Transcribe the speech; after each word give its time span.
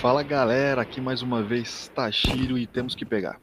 Fala 0.00 0.22
galera, 0.22 0.80
aqui 0.80 1.00
mais 1.00 1.22
uma 1.22 1.42
vez 1.42 1.90
Tashiro 1.92 2.56
e 2.56 2.68
temos 2.68 2.94
que 2.94 3.04
pegar. 3.04 3.40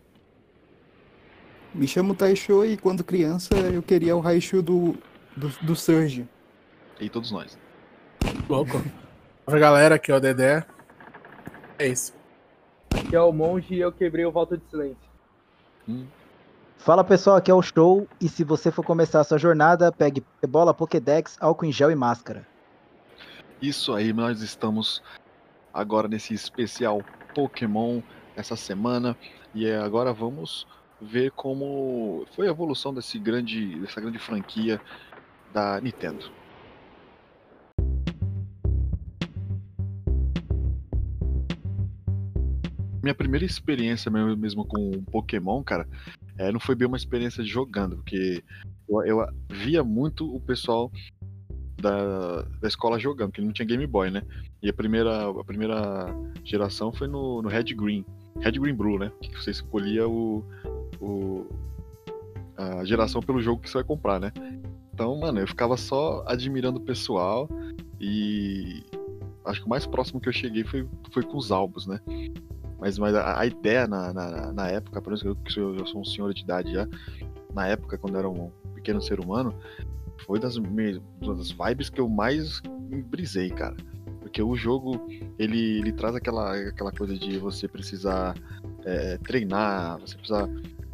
Me 1.73 1.85
chamo 1.85 2.15
Taisho 2.15 2.63
e 2.63 2.77
quando 2.77 3.03
criança 3.03 3.53
eu 3.73 3.83
queria 3.83 4.15
o 4.15 4.21
Raichu 4.21 4.61
do, 4.61 4.95
do, 5.35 5.49
do 5.61 5.75
Surge. 5.75 6.25
E 6.97 7.09
todos 7.09 7.29
nós. 7.29 7.59
Louco. 8.47 8.81
Oi 9.45 9.59
galera, 9.59 9.95
aqui 9.95 10.13
é 10.13 10.15
o 10.15 10.20
Dedé. 10.21 10.65
É 11.77 11.88
isso. 11.88 12.13
Aqui 12.89 13.13
é 13.13 13.22
o 13.22 13.33
monge 13.33 13.75
e 13.75 13.81
eu 13.81 13.91
quebrei 13.91 14.25
o 14.25 14.31
voto 14.31 14.58
de 14.58 14.63
silêncio. 14.69 15.09
Hum. 15.89 16.05
Fala 16.77 17.03
pessoal, 17.03 17.35
aqui 17.35 17.52
é 17.52 17.53
o 17.53 17.61
Show 17.61 18.08
e 18.22 18.30
se 18.30 18.45
você 18.45 18.72
for 18.72 18.85
começar 18.85 19.19
a 19.19 19.25
sua 19.25 19.38
jornada, 19.38 19.91
pegue 19.91 20.23
bola, 20.47 20.73
Pokédex, 20.73 21.35
álcool 21.41 21.66
em 21.66 21.72
gel 21.73 21.91
e 21.91 21.95
máscara. 21.95 22.47
Isso 23.61 23.94
aí, 23.94 24.13
nós 24.13 24.41
estamos 24.41 25.03
agora 25.75 26.07
nesse 26.07 26.34
especial 26.34 27.03
Pokémon 27.35 28.02
essa 28.33 28.55
semana 28.55 29.16
e 29.53 29.66
é, 29.66 29.77
agora 29.77 30.13
vamos 30.13 30.66
ver 31.02 31.31
como 31.31 32.25
foi 32.33 32.47
a 32.47 32.52
evolução 32.52 32.93
desse 32.93 33.20
grande, 33.20 33.77
dessa 33.81 33.99
grande 33.99 34.17
franquia 34.17 34.80
da 35.53 35.80
Nintendo. 35.81 36.31
Minha 43.03 43.13
primeira 43.13 43.45
experiência 43.45 44.09
mesmo, 44.09 44.66
com 44.66 45.03
Pokémon, 45.11 45.61
cara, 45.61 45.88
é, 46.39 46.52
não 46.52 46.59
foi 46.59 46.73
bem 46.73 46.88
uma 46.88 46.97
experiência 46.97 47.44
de 47.44 47.50
jogando, 47.50 47.97
porque 47.97 48.44
eu, 48.89 49.05
eu 49.05 49.28
via 49.47 49.83
muito 49.83 50.33
o 50.33 50.39
pessoal 50.39 50.91
da, 51.80 52.41
da 52.59 52.67
escola 52.67 52.97
jogando, 52.97 53.30
porque 53.30 53.41
não 53.41 53.53
tinha 53.53 53.66
Game 53.66 53.85
Boy, 53.85 54.09
né? 54.09 54.23
E 54.66 54.69
a 54.69 54.73
primeira, 54.73 55.30
a 55.30 55.44
primeira 55.44 56.08
geração 56.44 56.91
foi 56.91 57.08
no, 57.08 57.39
no 57.39 57.47
Red 57.47 57.66
Green. 57.75 58.03
Red 58.39 58.53
Green 58.53 58.73
Blue, 58.73 58.97
né? 58.97 59.11
Que 59.22 59.31
você 59.35 59.52
escolhia 59.52 60.09
o, 60.09 60.44
o, 60.99 61.45
a 62.57 62.83
geração 62.83 63.22
pelo 63.22 63.39
jogo 63.39 63.61
que 63.61 63.69
você 63.69 63.77
vai 63.77 63.83
comprar, 63.83 64.19
né? 64.19 64.31
Então, 64.91 65.16
mano, 65.19 65.39
eu 65.39 65.47
ficava 65.47 65.77
só 65.77 66.23
admirando 66.25 66.80
o 66.80 66.81
pessoal 66.81 67.47
e 68.02 68.83
acho 69.45 69.59
que 69.59 69.67
o 69.67 69.69
mais 69.69 69.85
próximo 69.85 70.19
que 70.19 70.27
eu 70.27 70.33
cheguei 70.33 70.63
foi, 70.63 70.89
foi 71.11 71.22
com 71.22 71.38
os 71.38 71.52
álbuns, 71.52 71.85
né? 71.85 72.00
Mas, 72.79 72.97
mas 72.97 73.13
a, 73.13 73.39
a 73.39 73.45
ideia 73.45 73.85
na, 73.85 74.11
na, 74.11 74.52
na, 74.52 74.67
época, 74.67 75.00
por 75.00 75.13
exemplo, 75.13 75.38
que 75.45 75.59
eu, 75.59 75.75
eu 75.75 75.85
sou 75.85 76.02
um 76.02 76.05
senhor 76.05 76.33
de 76.33 76.41
idade 76.41 76.73
já, 76.73 76.88
na 77.53 77.67
época, 77.67 78.00
quando 78.00 78.16
eu 78.16 78.19
era 78.19 78.29
um 78.29 78.50
pequeno 78.73 79.00
ser 79.00 79.19
humano, 79.19 79.53
foi 80.25 80.39
das, 80.39 80.55
das 80.55 81.52
vibes 81.52 81.88
que 81.88 82.02
eu 82.02 82.09
mais 82.09 82.63
brisei, 83.11 83.52
cara. 83.52 83.75
Porque 84.36 84.44
o 84.44 84.53
jogo, 84.53 85.08
ele, 85.39 85.78
ele 85.80 85.94
traz 85.94 86.14
aquela, 86.14 86.53
aquela 86.67 86.91
coisa 86.91 87.17
de 87.17 87.38
você 87.38 87.69
precisar 87.69 88.36
é, 88.83 89.17
treinar, 89.19 89.97
você 89.97 90.14
precisar 90.17 90.50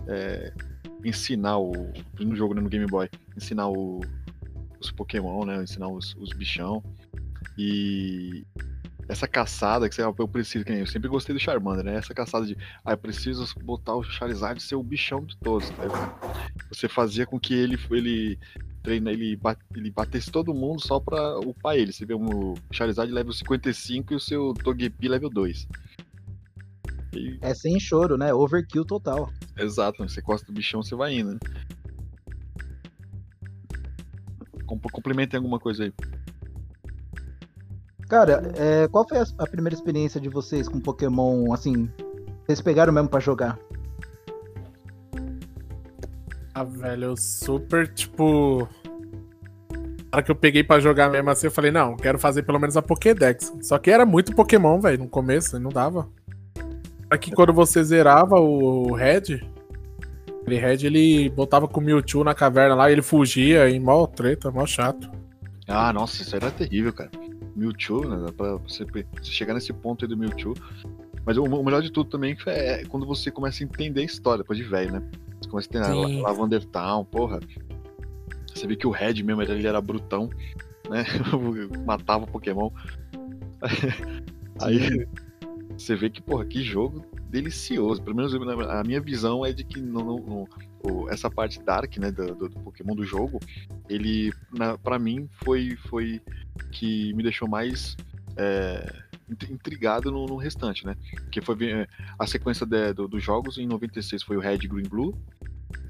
é, 0.07 0.53
ensinar 1.03 1.57
o. 1.57 1.71
No 2.19 2.35
jogo, 2.35 2.53
né, 2.53 2.61
no 2.61 2.69
Game 2.69 2.85
Boy, 2.85 3.09
ensinar 3.35 3.67
o, 3.67 3.99
os 4.79 4.91
Pokémon, 4.91 5.43
né? 5.43 5.63
Ensinar 5.63 5.87
os, 5.87 6.15
os 6.19 6.33
bichão. 6.33 6.83
E 7.57 8.45
essa 9.09 9.27
caçada 9.27 9.89
que 9.89 9.95
você, 9.95 10.03
eu 10.03 10.27
preciso, 10.27 10.63
que 10.63 10.73
eu 10.73 10.85
sempre 10.85 11.09
gostei 11.09 11.33
do 11.33 11.41
Charmander, 11.41 11.83
né? 11.83 11.95
Essa 11.95 12.13
caçada 12.13 12.45
de, 12.45 12.55
ah, 12.85 12.91
eu 12.91 12.97
preciso 12.97 13.43
botar 13.63 13.95
o 13.95 14.03
Charizard 14.03 14.61
ser 14.61 14.75
o 14.75 14.83
bichão 14.83 15.25
de 15.25 15.35
todos. 15.37 15.67
Né? 15.71 15.87
Você 16.71 16.87
fazia 16.87 17.25
com 17.25 17.39
que 17.39 17.55
ele, 17.55 17.79
ele 17.89 18.37
treina, 18.81 19.11
ele, 19.11 19.35
bate, 19.35 19.61
ele 19.75 19.91
batesse 19.91 20.31
todo 20.31 20.53
mundo 20.53 20.81
só 20.81 20.99
pra 20.99 21.39
upar 21.39 21.75
ele. 21.75 21.91
Você 21.91 22.05
vê 22.05 22.13
um 22.13 22.53
Charizard 22.71 23.11
level 23.11 23.33
55 23.33 24.13
e 24.13 24.15
o 24.15 24.19
seu 24.19 24.53
Togepi 24.53 25.07
level 25.07 25.29
2. 25.29 25.67
E... 27.13 27.37
É 27.41 27.53
sem 27.53 27.79
choro, 27.79 28.17
né? 28.17 28.33
Overkill 28.33 28.85
total. 28.85 29.31
Exato, 29.57 30.07
você 30.07 30.21
gosta 30.21 30.45
do 30.45 30.53
bichão, 30.53 30.81
você 30.81 30.95
vai 30.95 31.15
indo. 31.15 31.33
Né? 31.33 31.39
Complementem 34.91 35.37
alguma 35.37 35.59
coisa 35.59 35.83
aí. 35.83 35.93
Cara, 38.07 38.51
é, 38.57 38.87
qual 38.89 39.07
foi 39.07 39.19
a, 39.19 39.25
a, 39.37 39.47
primeira 39.47 39.73
experiência 39.73 40.19
de 40.19 40.27
vocês 40.27 40.67
com 40.67 40.81
Pokémon, 40.81 41.53
assim, 41.53 41.89
vocês 42.45 42.61
pegaram 42.61 42.91
mesmo 42.91 43.07
para 43.07 43.21
jogar? 43.21 43.57
Ah, 46.53 46.63
velho, 46.63 47.05
eu 47.05 47.17
super, 47.17 47.87
tipo... 47.87 48.67
Na 50.11 50.17
hora 50.17 50.23
que 50.23 50.31
eu 50.31 50.35
peguei 50.35 50.63
para 50.63 50.81
jogar 50.81 51.09
mesmo 51.09 51.29
assim, 51.29 51.47
eu 51.47 51.51
falei, 51.51 51.71
não, 51.71 51.95
quero 51.95 52.19
fazer 52.19 52.43
pelo 52.43 52.59
menos 52.59 52.75
a 52.75 52.81
Pokédex. 52.81 53.53
Só 53.61 53.77
que 53.77 53.89
era 53.89 54.05
muito 54.05 54.35
Pokémon, 54.35 54.79
velho, 54.79 54.99
no 54.99 55.07
começo, 55.07 55.57
não 55.57 55.69
dava. 55.69 56.09
Aqui 57.09 57.31
quando 57.31 57.53
você 57.53 57.81
zerava 57.83 58.39
o 58.39 58.93
Red, 58.93 59.41
ele 60.45 60.57
Red 60.57 60.85
ele 60.85 61.29
botava 61.29 61.67
com 61.67 61.79
o 61.79 61.83
Mewtwo 61.83 62.23
na 62.23 62.33
caverna 62.33 62.75
lá 62.75 62.89
e 62.89 62.93
ele 62.93 63.01
fugia 63.01 63.69
em 63.69 63.79
mó 63.79 64.05
treta, 64.05 64.51
mó 64.51 64.65
chato. 64.65 65.09
Ah, 65.67 65.93
nossa, 65.93 66.21
isso 66.21 66.35
era 66.35 66.51
terrível, 66.51 66.91
cara. 66.91 67.11
Mewtwo, 67.55 68.07
né? 68.07 68.31
Pra 68.35 68.55
você, 68.57 68.85
chegar 69.23 69.53
nesse 69.53 69.71
ponto 69.71 70.03
aí 70.03 70.09
do 70.09 70.17
Mewtwo. 70.17 70.55
Mas 71.25 71.37
o, 71.37 71.63
melhor 71.63 71.81
de 71.81 71.91
tudo 71.91 72.09
também 72.09 72.35
é 72.47 72.83
quando 72.85 73.05
você 73.05 73.29
começa 73.29 73.63
a 73.63 73.65
entender 73.65 74.01
a 74.01 74.05
história, 74.05 74.39
depois 74.39 74.57
de 74.57 74.65
velho, 74.65 74.91
né? 74.91 75.03
Começa 75.51 75.67
a 75.73 75.79
entender 75.79 76.21
Lavander 76.21 76.65
Town, 76.65 77.03
porra. 77.03 77.41
Você 78.53 78.65
vê 78.65 78.75
que 78.77 78.87
o 78.87 78.89
Red 78.89 79.21
mesmo, 79.21 79.41
ele 79.41 79.67
era 79.67 79.81
brutão, 79.81 80.29
né? 80.89 81.03
Matava 81.85 82.23
o 82.23 82.27
Pokémon. 82.27 82.71
Aí 84.61 85.05
você 85.77 85.93
vê 85.95 86.09
que, 86.09 86.21
porra, 86.21 86.45
que 86.45 86.63
jogo 86.63 87.05
delicioso. 87.29 88.01
Pelo 88.01 88.15
menos 88.15 88.33
a 88.33 88.83
minha 88.83 89.01
visão 89.01 89.45
é 89.45 89.51
de 89.51 89.65
que 89.65 89.81
não, 89.81 90.47
essa 91.09 91.29
parte 91.29 91.61
dark, 91.61 91.97
né, 91.97 92.11
do, 92.11 92.33
do, 92.33 92.49
Pokémon 92.49 92.95
do 92.95 93.03
jogo, 93.03 93.37
ele, 93.89 94.31
para 94.81 94.97
mim, 94.97 95.27
foi, 95.43 95.75
foi 95.89 96.21
que 96.71 97.13
me 97.13 97.23
deixou 97.23 97.47
mais 97.47 97.97
é, 98.37 98.85
intrigado 99.49 100.11
no, 100.11 100.25
no, 100.25 100.35
restante, 100.35 100.85
né? 100.85 100.95
Que 101.31 101.41
foi 101.41 101.55
é, 101.69 101.87
a 102.17 102.27
sequência 102.27 102.65
de, 102.65 102.93
do, 102.93 103.07
dos 103.07 103.23
jogos 103.23 103.57
em 103.57 103.65
96 103.65 104.23
foi 104.23 104.37
o 104.37 104.39
Red, 104.39 104.59
Green, 104.59 104.87
Blue. 104.87 105.17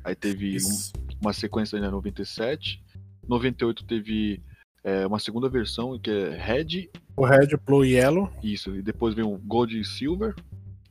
Aí 0.04 0.16
teve 0.16 0.58
um, 0.58 1.02
uma 1.22 1.34
sequência 1.34 1.78
em 1.78 1.82
97. 1.82 2.84
98 3.28 3.86
teve 3.86 4.42
é, 4.84 5.06
uma 5.06 5.20
segunda 5.20 5.48
versão 5.50 5.98
que 6.00 6.10
é 6.10 6.38
Red. 6.38 6.90
O 7.16 7.26
Red, 7.26 7.58
Blue 7.66 7.86
e 7.86 7.94
Yellow. 7.94 8.32
Isso, 8.44 8.76
e 8.76 8.82
depois 8.82 9.14
veio 9.14 9.32
o 9.32 9.38
Gold 9.38 9.80
e 9.80 9.86
Silver. 9.86 10.34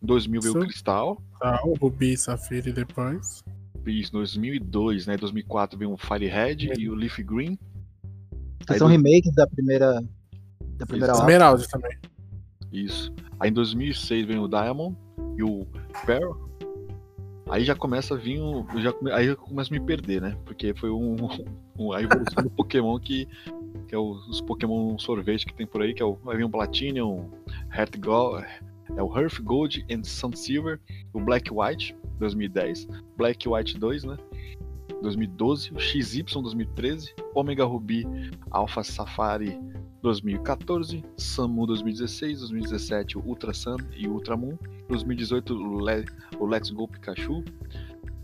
Em 0.02 0.06
2000 0.06 0.40
veio 0.40 0.56
o 0.56 0.60
Cristal. 0.60 1.22
Ah, 1.42 1.60
o 1.64 1.74
Ruby, 1.74 2.16
Safira 2.16 2.68
e 2.68 2.72
depois. 2.72 3.42
Isso, 3.86 4.12
2002, 4.12 5.06
né? 5.06 5.16
2004 5.16 5.78
veio 5.78 5.92
o 5.92 5.96
Fire 5.96 6.26
Red 6.26 6.72
e 6.78 6.88
o 6.88 6.94
Leaf 6.94 7.18
Green. 7.18 7.58
Que 8.66 8.78
são 8.78 8.88
do... 8.88 8.92
remakes 8.92 9.34
da 9.34 9.46
primeira. 9.46 10.02
Da 10.76 10.86
primeira 10.86 11.12
Esmeralda 11.12 11.66
também. 11.68 11.98
Isso. 12.72 13.12
Aí 13.38 13.50
em 13.50 13.52
2006 13.52 14.26
vem 14.26 14.38
o 14.38 14.48
Diamond 14.48 14.96
e 15.36 15.42
o 15.42 15.66
Pearl. 16.06 16.32
Aí 17.48 17.64
já 17.64 17.74
começa 17.74 18.14
a 18.14 18.16
vir 18.16 18.40
o. 18.40 18.64
Já, 18.80 18.94
aí 19.12 19.26
eu 19.26 19.36
começo 19.36 19.74
a 19.74 19.78
me 19.78 19.84
perder, 19.84 20.20
né? 20.20 20.36
Porque 20.44 20.72
foi 20.74 20.90
um, 20.90 21.16
um 21.76 21.92
a 21.92 22.00
evolução 22.00 22.44
do 22.44 22.50
Pokémon 22.50 22.98
que. 22.98 23.26
Que 23.88 23.94
é 23.94 23.98
os 23.98 24.40
Pokémon 24.42 24.96
sorvete 24.98 25.46
que 25.46 25.54
tem 25.54 25.66
por 25.66 25.82
aí, 25.82 25.92
que 25.92 26.02
é 26.02 26.04
o. 26.04 26.14
Vai 26.14 26.36
vir 26.36 26.44
o 26.44 26.50
Platinum, 26.50 27.28
Heart 27.76 27.98
Gold. 27.98 28.46
É 28.96 29.02
o 29.02 29.16
Earth 29.16 29.40
Gold 29.40 29.84
and 29.90 30.02
Sun 30.04 30.32
Silver, 30.34 30.80
o 31.12 31.20
Black 31.20 31.48
White, 31.52 31.96
2010, 32.18 32.88
Black 33.16 33.48
White 33.48 33.78
2, 33.78 34.04
né? 34.04 34.16
2012, 35.00 35.72
o 35.72 35.78
XY 35.78 36.24
2013, 36.24 37.14
Omega 37.34 37.64
Ruby 37.64 38.06
Alpha 38.50 38.82
Safari 38.82 39.58
2014, 40.02 41.04
Samu 41.16 41.66
2016, 41.66 42.40
2017 42.40 43.18
o 43.18 43.22
Ultra 43.22 43.52
Sun 43.52 43.76
e 43.94 44.08
Ultra 44.08 44.36
Moon, 44.36 44.56
2018 44.88 45.54
o, 45.54 45.80
Le 45.80 46.04
o 46.38 46.46
Let's 46.46 46.70
Go 46.70 46.88
Pikachu 46.88 47.44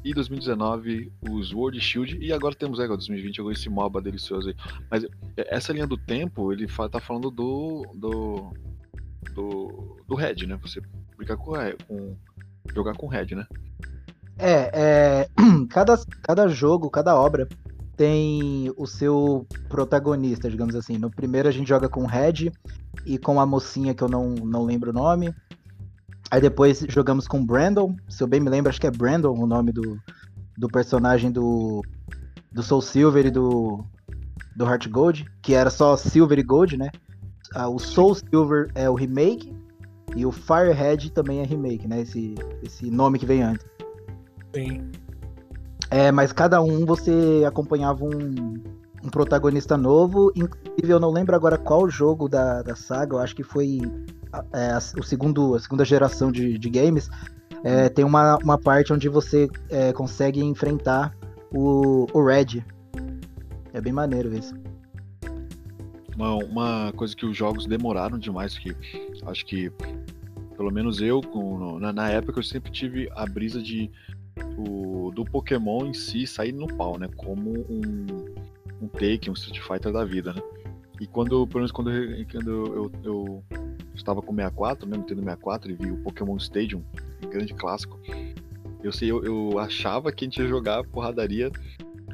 e 0.02 0.14
2019 0.14 1.12
o 1.28 1.42
Sword 1.42 1.80
Shield 1.80 2.18
e 2.20 2.32
agora 2.32 2.54
temos 2.54 2.78
é, 2.78 2.86
2020 2.86 3.40
agora 3.40 3.54
esse 3.54 3.68
MOBA 3.68 4.00
delicioso 4.00 4.48
aí. 4.48 4.56
Mas 4.90 5.04
é, 5.04 5.54
essa 5.54 5.72
linha 5.72 5.86
do 5.86 5.96
tempo, 5.96 6.52
ele 6.52 6.66
tá 6.66 7.00
falando 7.00 7.30
do 7.30 7.84
do 7.94 8.52
do, 9.34 9.96
do 10.06 10.14
Red, 10.14 10.46
né? 10.46 10.56
Você 10.62 10.80
brincar 11.16 11.36
com, 11.36 11.52
com 11.86 12.16
jogar 12.74 12.94
com 12.96 13.06
Red, 13.06 13.34
né? 13.34 13.46
É, 14.38 14.70
é 14.72 15.28
cada, 15.68 15.98
cada 16.22 16.48
jogo, 16.48 16.88
cada 16.90 17.14
obra 17.16 17.48
tem 17.96 18.72
o 18.76 18.86
seu 18.86 19.46
protagonista, 19.68 20.50
digamos 20.50 20.74
assim. 20.74 20.98
No 20.98 21.10
primeiro 21.10 21.48
a 21.48 21.52
gente 21.52 21.68
joga 21.68 21.88
com 21.88 22.02
o 22.02 22.06
Red 22.06 22.52
e 23.04 23.18
com 23.18 23.40
a 23.40 23.46
mocinha 23.46 23.94
que 23.94 24.02
eu 24.02 24.08
não, 24.08 24.34
não 24.34 24.64
lembro 24.64 24.90
o 24.90 24.94
nome. 24.94 25.34
Aí 26.30 26.40
depois 26.40 26.84
jogamos 26.88 27.26
com 27.26 27.44
Brandon, 27.44 27.96
se 28.08 28.22
eu 28.22 28.26
bem 28.26 28.40
me 28.40 28.50
lembro, 28.50 28.68
acho 28.68 28.80
que 28.80 28.86
é 28.86 28.90
Brandon 28.90 29.32
o 29.32 29.46
nome 29.46 29.72
do, 29.72 29.98
do 30.58 30.68
personagem 30.68 31.30
do, 31.30 31.82
do 32.52 32.62
Soul 32.62 32.82
Silver 32.82 33.26
e 33.26 33.30
do, 33.30 33.84
do 34.56 34.64
Heart 34.64 34.88
Gold, 34.88 35.26
que 35.40 35.54
era 35.54 35.70
só 35.70 35.96
Silver 35.96 36.38
e 36.38 36.42
Gold, 36.42 36.76
né? 36.76 36.90
Ah, 37.54 37.68
o 37.68 37.78
Soul 37.78 38.14
Silver 38.14 38.70
é 38.74 38.90
o 38.90 38.94
remake 38.94 39.54
E 40.16 40.26
o 40.26 40.32
Firehead 40.32 41.10
também 41.12 41.40
é 41.40 41.44
remake, 41.44 41.86
né? 41.86 42.00
Esse, 42.00 42.34
esse 42.62 42.90
nome 42.90 43.18
que 43.18 43.26
vem 43.26 43.42
antes. 43.42 43.64
Sim. 44.54 44.90
É, 45.90 46.10
mas 46.10 46.32
cada 46.32 46.60
um 46.60 46.84
você 46.84 47.44
acompanhava 47.46 48.04
um, 48.04 48.54
um 49.02 49.08
protagonista 49.08 49.76
novo. 49.76 50.32
Inclusive, 50.34 50.92
eu 50.92 51.00
não 51.00 51.10
lembro 51.10 51.34
agora 51.34 51.56
qual 51.56 51.88
jogo 51.88 52.28
da, 52.28 52.62
da 52.62 52.74
saga, 52.74 53.14
eu 53.14 53.18
acho 53.18 53.34
que 53.34 53.42
foi 53.42 53.80
é, 54.52 54.70
a, 54.70 54.78
o 54.98 55.02
segundo, 55.02 55.54
a 55.54 55.60
segunda 55.60 55.84
geração 55.84 56.32
de, 56.32 56.58
de 56.58 56.70
games. 56.70 57.08
É, 57.64 57.88
tem 57.88 58.04
uma, 58.04 58.36
uma 58.38 58.58
parte 58.58 58.92
onde 58.92 59.08
você 59.08 59.48
é, 59.70 59.92
consegue 59.92 60.42
enfrentar 60.42 61.16
o, 61.52 62.06
o 62.12 62.24
Red. 62.24 62.64
É 63.72 63.80
bem 63.80 63.92
maneiro 63.92 64.34
isso. 64.34 64.54
Uma, 66.14 66.34
uma 66.36 66.92
coisa 66.96 67.14
que 67.14 67.26
os 67.26 67.36
jogos 67.36 67.66
demoraram 67.66 68.18
demais, 68.18 68.58
que 68.58 68.74
acho 69.26 69.44
que, 69.44 69.70
pelo 70.56 70.70
menos 70.70 71.00
eu, 71.00 71.20
com, 71.20 71.78
na, 71.78 71.92
na 71.92 72.08
época, 72.08 72.38
eu 72.38 72.42
sempre 72.42 72.72
tive 72.72 73.08
a 73.14 73.26
brisa 73.26 73.62
de 73.62 73.90
o, 74.56 75.10
do 75.14 75.24
Pokémon 75.24 75.86
em 75.86 75.94
si 75.94 76.26
sair 76.26 76.52
no 76.52 76.66
pau, 76.66 76.98
né? 76.98 77.08
Como 77.16 77.50
um, 77.50 78.06
um 78.82 78.88
Take, 78.88 79.30
um 79.30 79.34
Street 79.34 79.60
Fighter 79.60 79.92
da 79.92 80.04
vida, 80.04 80.32
né? 80.32 80.42
E 81.00 81.06
quando, 81.06 81.46
pelo 81.46 81.60
menos 81.60 81.72
quando, 81.72 81.90
eu, 81.92 82.26
quando 82.30 82.50
eu, 82.50 82.92
eu, 83.04 83.44
estava 83.94 84.22
com 84.22 84.34
64, 84.34 84.88
né, 84.88 84.96
Nintendo 84.96 85.20
64, 85.20 85.70
e 85.70 85.74
vi 85.74 85.90
o 85.90 85.98
Pokémon 85.98 86.36
Stadium, 86.36 86.82
um 87.22 87.28
grande 87.28 87.52
clássico, 87.52 88.00
eu 88.82 88.92
sei, 88.92 89.10
eu, 89.10 89.22
eu, 89.24 89.58
achava 89.58 90.10
que 90.10 90.24
a 90.24 90.26
gente 90.26 90.40
ia 90.40 90.48
jogar 90.48 90.84
porradaria 90.84 91.50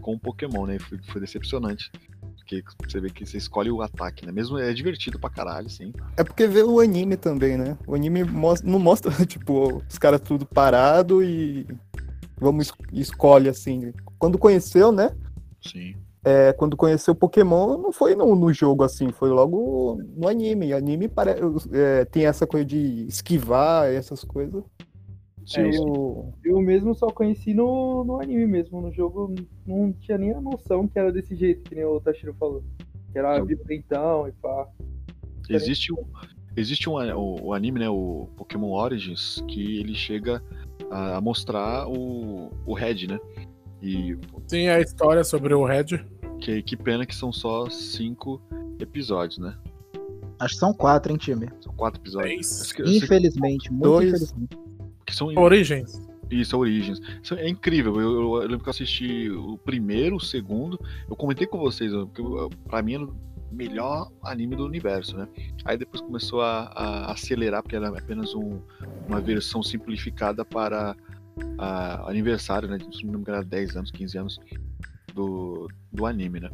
com 0.00 0.14
o 0.14 0.18
Pokémon, 0.18 0.66
né? 0.66 0.78
Foi, 0.78 0.98
foi 0.98 1.20
decepcionante. 1.20 1.90
Porque 2.36 2.64
você 2.84 3.00
vê 3.00 3.08
que 3.08 3.24
você 3.24 3.38
escolhe 3.38 3.70
o 3.70 3.82
ataque, 3.82 4.26
né? 4.26 4.32
Mesmo 4.32 4.58
é 4.58 4.72
divertido 4.72 5.18
pra 5.18 5.30
caralho, 5.30 5.70
sim. 5.70 5.92
É 6.16 6.24
porque 6.24 6.46
vê 6.46 6.62
o 6.62 6.80
anime 6.80 7.16
também, 7.16 7.56
né? 7.56 7.78
O 7.86 7.94
anime 7.94 8.24
mostra, 8.24 8.68
não 8.68 8.80
mostra, 8.80 9.12
tipo, 9.26 9.82
os 9.88 9.98
caras 9.98 10.20
tudo 10.20 10.44
parado 10.44 11.22
e 11.22 11.66
vamos 12.42 12.72
escolhe 12.92 13.48
assim. 13.48 13.92
Quando 14.18 14.38
conheceu, 14.38 14.92
né? 14.92 15.16
Sim. 15.60 15.94
É, 16.24 16.52
quando 16.52 16.76
conheceu 16.76 17.14
Pokémon, 17.14 17.76
não 17.78 17.92
foi 17.92 18.14
no, 18.14 18.36
no, 18.36 18.52
jogo 18.52 18.84
assim, 18.84 19.10
foi 19.10 19.30
logo 19.30 19.98
no 20.16 20.28
anime. 20.28 20.72
Anime 20.72 21.08
pare... 21.08 21.32
É, 21.72 22.04
tem 22.04 22.26
essa 22.26 22.46
coisa 22.46 22.64
de 22.64 23.06
esquivar, 23.06 23.86
essas 23.86 24.22
coisas. 24.22 24.62
É, 25.56 25.76
eu, 25.76 26.32
eu 26.44 26.60
mesmo 26.60 26.94
só 26.94 27.08
conheci 27.08 27.52
no, 27.52 28.04
no 28.04 28.20
anime 28.20 28.46
mesmo. 28.46 28.80
No 28.80 28.92
jogo 28.92 29.34
não 29.66 29.92
tinha 29.92 30.16
nem 30.16 30.32
a 30.32 30.40
noção 30.40 30.86
que 30.86 30.98
era 30.98 31.10
desse 31.12 31.34
jeito, 31.34 31.68
que 31.68 31.74
nem 31.74 31.84
o 31.84 32.00
Tashiro 32.00 32.34
falou. 32.34 32.62
Que 33.10 33.18
era 33.18 33.38
eu... 33.38 33.44
violentão 33.44 34.28
e 34.28 34.32
pá. 34.32 34.68
Existe 35.50 35.92
um, 35.92 36.04
existe 36.56 36.88
um 36.88 36.94
o, 36.94 37.46
o, 37.46 37.52
anime, 37.52 37.80
né? 37.80 37.88
O 37.88 38.28
Pokémon 38.36 38.70
Origins, 38.70 39.42
que 39.48 39.80
ele 39.80 39.94
chega 39.94 40.42
a, 40.92 41.16
a 41.16 41.20
mostrar 41.20 41.88
o, 41.88 42.52
o 42.66 42.74
Red, 42.74 43.06
né? 43.08 43.18
E, 43.80 44.16
Sim, 44.46 44.68
a 44.68 44.80
história 44.80 45.24
sobre 45.24 45.54
o 45.54 45.64
Red. 45.64 46.04
Que, 46.40 46.62
que 46.62 46.76
pena 46.76 47.06
que 47.06 47.14
são 47.14 47.32
só 47.32 47.68
cinco 47.70 48.40
episódios, 48.78 49.38
né? 49.38 49.56
Acho 50.38 50.54
que 50.54 50.60
são 50.60 50.74
quatro, 50.74 51.12
hein, 51.12 51.18
time? 51.18 51.48
São 51.60 51.72
quatro 51.74 52.00
episódios. 52.00 52.74
Infelizmente, 52.80 53.70
muito 53.70 53.84
Dois. 53.84 54.08
infelizmente. 54.08 54.58
Que 55.06 55.14
são 55.14 55.28
Origens. 55.36 56.00
Isso, 56.30 56.56
Origens. 56.56 57.00
Isso 57.22 57.34
é 57.34 57.48
incrível. 57.48 58.00
Eu, 58.00 58.12
eu, 58.12 58.34
eu, 58.34 58.48
lembro 58.48 58.60
que 58.60 58.68
eu 58.68 58.70
assisti 58.70 59.30
o 59.30 59.58
primeiro, 59.58 60.16
o 60.16 60.20
segundo. 60.20 60.80
Eu 61.08 61.14
comentei 61.14 61.46
com 61.46 61.58
vocês, 61.58 61.92
porque 61.92 62.22
pra 62.68 62.82
mim 62.82 63.08
melhor 63.52 64.10
anime 64.24 64.56
do 64.56 64.64
universo, 64.64 65.16
né? 65.16 65.28
Aí 65.64 65.76
depois 65.76 66.00
começou 66.00 66.42
a, 66.42 66.64
a 66.74 67.12
acelerar, 67.12 67.62
porque 67.62 67.76
era 67.76 67.88
apenas 67.88 68.34
um, 68.34 68.60
uma 69.06 69.20
versão 69.20 69.62
simplificada 69.62 70.44
para 70.44 70.96
a, 71.58 72.08
aniversário, 72.08 72.68
né? 72.68 72.78
Se 72.78 73.04
não 73.04 73.14
me 73.14 73.20
engano, 73.20 73.38
era 73.38 73.46
10 73.46 73.76
anos, 73.76 73.90
15 73.90 74.18
anos 74.18 74.40
do, 75.14 75.68
do 75.92 76.06
anime, 76.06 76.40
né? 76.40 76.50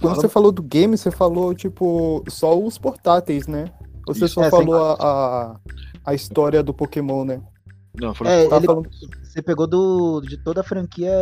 Quando 0.00 0.14
Fala... 0.14 0.14
você 0.14 0.28
falou 0.28 0.52
do 0.52 0.62
game, 0.62 0.96
você 0.96 1.10
falou, 1.10 1.54
tipo, 1.54 2.22
só 2.28 2.58
os 2.58 2.78
portáteis, 2.78 3.46
né? 3.46 3.72
Você 4.06 4.24
Isso, 4.24 4.34
só 4.34 4.44
é, 4.44 4.50
falou 4.50 4.74
a, 4.74 4.94
a, 4.94 5.60
a 6.04 6.14
história 6.14 6.62
do 6.62 6.72
Pokémon, 6.72 7.24
né? 7.24 7.42
Não, 8.00 8.12
é, 8.24 8.42
ele, 8.42 8.48
falando... 8.48 8.88
você 9.22 9.42
pegou 9.42 9.66
do, 9.66 10.20
de 10.20 10.36
toda 10.36 10.60
a 10.60 10.64
franquia 10.64 11.12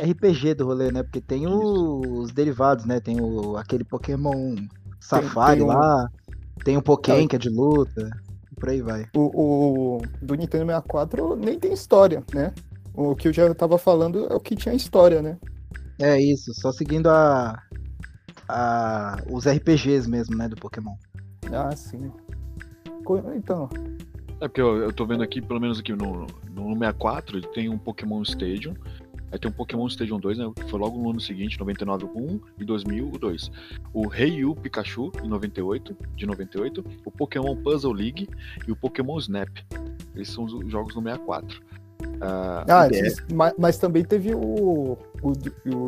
RPG 0.00 0.54
do 0.54 0.66
rolê, 0.66 0.90
né? 0.90 1.02
Porque 1.02 1.20
tem 1.20 1.46
os 1.46 2.32
derivados, 2.32 2.86
né? 2.86 3.00
Tem 3.00 3.20
o, 3.20 3.56
aquele 3.56 3.84
Pokémon 3.84 4.56
Safari 4.98 5.58
tem, 5.58 5.66
tem 5.66 5.76
lá, 5.76 6.04
um... 6.04 6.64
tem 6.64 6.76
o 6.76 6.82
Pokémon 6.82 7.28
que 7.28 7.36
é 7.36 7.38
de 7.38 7.50
luta, 7.50 8.10
por 8.58 8.70
aí 8.70 8.80
vai. 8.80 9.06
O, 9.14 9.98
o, 9.98 10.02
do 10.22 10.34
Nintendo 10.34 10.66
64 10.66 11.36
nem 11.36 11.58
tem 11.58 11.72
história, 11.72 12.24
né? 12.32 12.54
O 12.94 13.14
que 13.14 13.28
eu 13.28 13.32
já 13.32 13.54
tava 13.54 13.76
falando 13.76 14.26
é 14.30 14.34
o 14.34 14.40
que 14.40 14.56
tinha 14.56 14.74
história, 14.74 15.20
né? 15.20 15.38
É 15.98 16.20
isso, 16.20 16.52
só 16.54 16.72
seguindo 16.72 17.08
a, 17.08 17.62
a 18.48 19.22
os 19.30 19.46
RPGs 19.46 20.08
mesmo, 20.08 20.36
né, 20.36 20.48
do 20.48 20.56
Pokémon. 20.56 20.94
Ah, 21.52 21.74
sim. 21.76 22.10
Então, 23.34 23.68
é 24.42 24.48
porque 24.48 24.60
eu, 24.60 24.76
eu 24.78 24.92
tô 24.92 25.06
vendo 25.06 25.22
aqui, 25.22 25.40
pelo 25.40 25.60
menos 25.60 25.78
aqui 25.78 25.92
no, 25.92 26.26
no 26.52 26.72
64, 26.72 27.40
tem 27.52 27.68
um 27.68 27.78
Pokémon 27.78 28.22
Stadium. 28.22 28.74
Aí 29.30 29.38
tem 29.38 29.48
um 29.48 29.54
Pokémon 29.54 29.86
Stadium 29.86 30.18
2, 30.18 30.38
né? 30.38 30.52
Que 30.54 30.68
foi 30.68 30.80
logo 30.80 31.00
no 31.00 31.10
ano 31.10 31.20
seguinte, 31.20 31.58
99 31.58 32.04
o 32.04 32.32
1 32.34 32.40
e 32.58 32.64
2000 32.64 33.08
o 33.08 33.18
2. 33.18 33.50
O 33.94 34.08
Rei 34.08 34.42
Pikachu, 34.60 35.12
em 35.22 35.28
98, 35.28 35.96
de 36.16 36.26
98. 36.26 36.84
O 37.04 37.10
Pokémon 37.10 37.54
Puzzle 37.54 37.92
League 37.92 38.28
e 38.66 38.72
o 38.72 38.76
Pokémon 38.76 39.16
Snap. 39.18 39.48
Esses 40.16 40.34
são 40.34 40.44
os 40.44 40.70
jogos 40.70 40.94
no 40.96 41.02
64. 41.02 41.60
Uh, 42.02 42.64
ah, 42.68 42.88
esses, 42.90 43.24
mas, 43.32 43.54
mas, 43.56 43.78
também 43.78 44.04
teve 44.04 44.34
o, 44.34 44.98
o, 45.22 45.32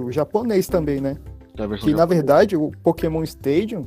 o 0.07 0.13
japonês 0.13 0.69
também, 0.69 1.01
né? 1.01 1.17
que 1.55 1.63
japonesa. 1.63 1.97
na 1.97 2.07
verdade 2.07 2.57
o 2.57 2.71
Pokémon 2.83 3.23
Stadium, 3.25 3.85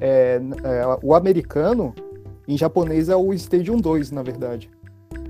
é, 0.00 0.40
é, 0.64 0.98
o 1.02 1.14
americano, 1.14 1.94
em 2.46 2.56
japonês 2.56 3.08
é 3.08 3.16
o 3.16 3.32
Stadium 3.32 3.76
2, 3.76 4.10
na 4.10 4.22
verdade. 4.22 4.70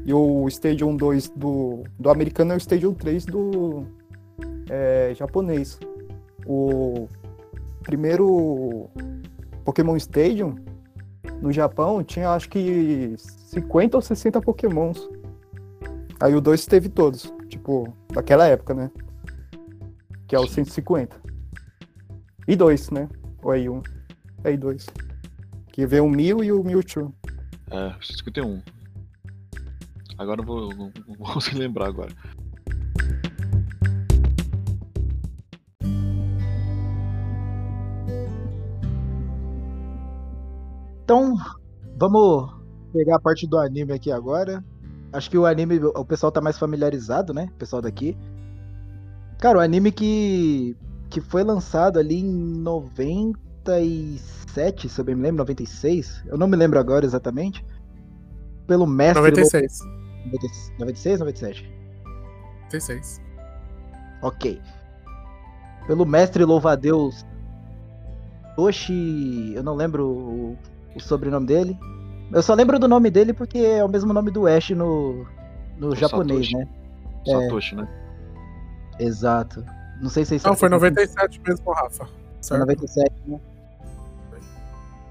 E 0.04 0.12
o 0.12 0.48
Stadium 0.48 0.96
2 0.96 1.28
do, 1.30 1.84
do 1.98 2.10
americano 2.10 2.52
é 2.52 2.56
o 2.56 2.58
Stadium 2.58 2.94
3 2.94 3.26
do 3.26 3.84
é, 4.68 5.12
japonês. 5.14 5.78
O 6.46 7.06
primeiro 7.82 8.88
Pokémon 9.64 9.96
Stadium 9.96 10.56
no 11.40 11.52
Japão 11.52 12.02
tinha 12.02 12.30
acho 12.30 12.48
que 12.48 13.14
50 13.16 13.96
ou 13.96 14.02
60 14.02 14.40
Pokémons. 14.40 15.08
Aí 16.20 16.34
o 16.34 16.40
2 16.40 16.66
teve 16.66 16.88
todos, 16.88 17.32
tipo, 17.48 17.92
daquela 18.12 18.46
época, 18.46 18.74
né? 18.74 18.90
Que 20.26 20.34
é 20.34 20.38
o 20.38 20.46
150. 20.46 21.20
E 22.48 22.56
2, 22.56 22.90
né? 22.90 23.08
O 23.42 23.48
I1. 23.48 23.84
É 24.44 24.52
I2. 24.52 24.86
Que 25.72 25.86
vê 25.86 26.00
o 26.00 26.08
Mil 26.08 26.44
e 26.44 26.52
o 26.52 26.62
Mewtwo. 26.62 27.14
É, 27.70 27.94
51. 28.02 28.60
Agora 30.18 30.42
eu 30.42 30.44
vou, 30.44 30.68
não, 30.76 30.92
não 31.08 31.16
vou 31.16 31.32
conseguir 31.32 31.58
lembrar 31.58 31.86
agora. 31.86 32.12
Então, 41.04 41.34
vamos 41.98 42.52
pegar 42.92 43.16
a 43.16 43.20
parte 43.20 43.46
do 43.46 43.58
anime 43.58 43.92
aqui 43.92 44.12
agora. 44.12 44.64
Acho 45.12 45.30
que 45.30 45.36
o 45.36 45.44
anime, 45.44 45.78
o 45.78 46.04
pessoal 46.04 46.30
tá 46.30 46.40
mais 46.40 46.58
familiarizado, 46.58 47.34
né? 47.34 47.48
O 47.52 47.58
pessoal 47.58 47.82
daqui. 47.82 48.16
Cara, 49.38 49.58
o 49.58 49.60
anime 49.60 49.90
que, 49.90 50.76
que 51.10 51.20
foi 51.20 51.42
lançado 51.42 51.98
ali 51.98 52.20
em 52.20 52.32
96 52.60 53.32
97, 53.64 54.88
se 54.88 55.00
eu 55.00 55.04
bem 55.04 55.14
me 55.14 55.22
lembro, 55.22 55.38
96. 55.38 56.24
Eu 56.26 56.36
não 56.36 56.46
me 56.46 56.56
lembro 56.56 56.78
agora 56.78 57.04
exatamente. 57.04 57.64
Pelo 58.66 58.86
mestre. 58.86 59.20
96. 59.20 59.80
Lo... 59.80 59.92
96 60.78 61.20
ou 61.20 61.26
97? 61.26 61.72
96. 62.64 63.20
Ok. 64.22 64.60
Pelo 65.86 66.06
mestre 66.06 66.44
louva-a-Deus 66.44 67.24
Toshi. 68.56 69.52
Eu 69.54 69.62
não 69.62 69.74
lembro 69.74 70.06
o, 70.06 70.58
o, 70.94 71.00
sobrenome 71.00 71.46
dele. 71.46 71.78
Eu 72.32 72.42
só 72.42 72.54
lembro 72.54 72.78
do 72.78 72.88
nome 72.88 73.10
dele 73.10 73.32
porque 73.32 73.58
é 73.58 73.84
o 73.84 73.88
mesmo 73.88 74.12
nome 74.12 74.30
do 74.30 74.46
Ash 74.46 74.70
no, 74.70 75.26
no 75.76 75.94
japonês, 75.94 76.50
Satoshi. 76.50 76.56
né? 76.56 76.68
Satoshi, 77.26 77.74
é... 77.74 77.78
né? 77.78 77.88
Exato. 78.98 79.64
Não 80.00 80.10
sei 80.10 80.24
se 80.24 80.40
Não, 80.44 80.56
foi 80.56 80.68
97 80.68 81.40
mesmo, 81.46 81.72
Rafa. 81.72 82.06
Certo. 82.40 82.48
Foi 82.48 82.58
97, 82.58 83.12
né? 83.26 83.40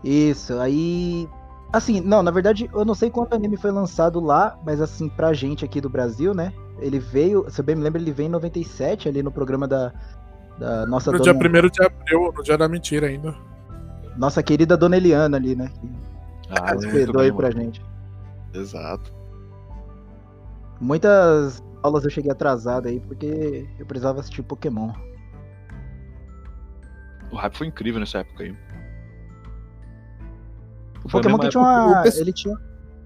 Isso, 0.04 0.58
aí. 0.60 1.28
Assim, 1.72 2.02
não, 2.02 2.22
na 2.22 2.32
verdade, 2.32 2.70
eu 2.74 2.84
não 2.84 2.94
sei 2.94 3.10
quando 3.10 3.32
o 3.32 3.36
anime 3.36 3.56
foi 3.56 3.72
lançado 3.72 4.20
lá, 4.20 4.60
mas 4.66 4.82
assim, 4.82 5.08
pra 5.08 5.32
gente 5.32 5.64
aqui 5.64 5.80
do 5.80 5.90
Brasil, 5.90 6.34
né? 6.34 6.52
Ele 6.80 7.00
veio, 7.00 7.46
se 7.50 7.62
eu 7.62 7.66
bem 7.66 7.76
me 7.76 7.84
lembro, 7.84 8.02
ele 8.02 8.12
veio 8.12 8.28
em 8.28 8.32
97, 8.32 9.08
ali 9.08 9.24
no 9.24 9.32
programa 9.32 9.68
da, 9.68 9.94
da 10.58 10.86
nossa 10.86 11.12
No 11.12 11.20
dona... 11.20 11.34
dia 11.34 11.62
1 11.62 11.70
de 11.70 11.84
abril, 11.84 12.34
no 12.36 12.44
dia 12.44 12.58
da 12.58 12.68
mentira 12.68 13.08
ainda. 13.08 13.36
Nossa 14.18 14.44
querida 14.44 14.76
dona 14.76 14.98
Eliana 14.98 15.38
ali, 15.38 15.56
né? 15.56 15.72
Que 16.42 16.52
ah, 16.52 16.76
hospedou 16.76 17.22
aí 17.22 17.32
pra 17.32 17.52
gente. 17.52 17.82
Exato. 18.54 19.14
Muitas 20.80 21.64
aulas 21.82 22.04
eu 22.04 22.10
cheguei 22.10 22.32
atrasado 22.32 22.88
aí 22.88 23.00
porque 23.00 23.68
eu 23.80 23.86
precisava 23.86 24.20
assistir 24.20 24.44
Pokémon. 24.44 24.92
O 27.32 27.36
hype 27.36 27.56
foi 27.56 27.68
incrível 27.68 28.00
nessa 28.00 28.20
época 28.20 28.44
aí. 28.44 28.56
O 31.04 31.10
foi 31.10 31.22
Pokémon 31.22 31.40
que 31.40 31.50
tinha 31.50 31.64
uma. 31.64 32.04
Ele 32.06 32.34
tinha. 32.34 32.56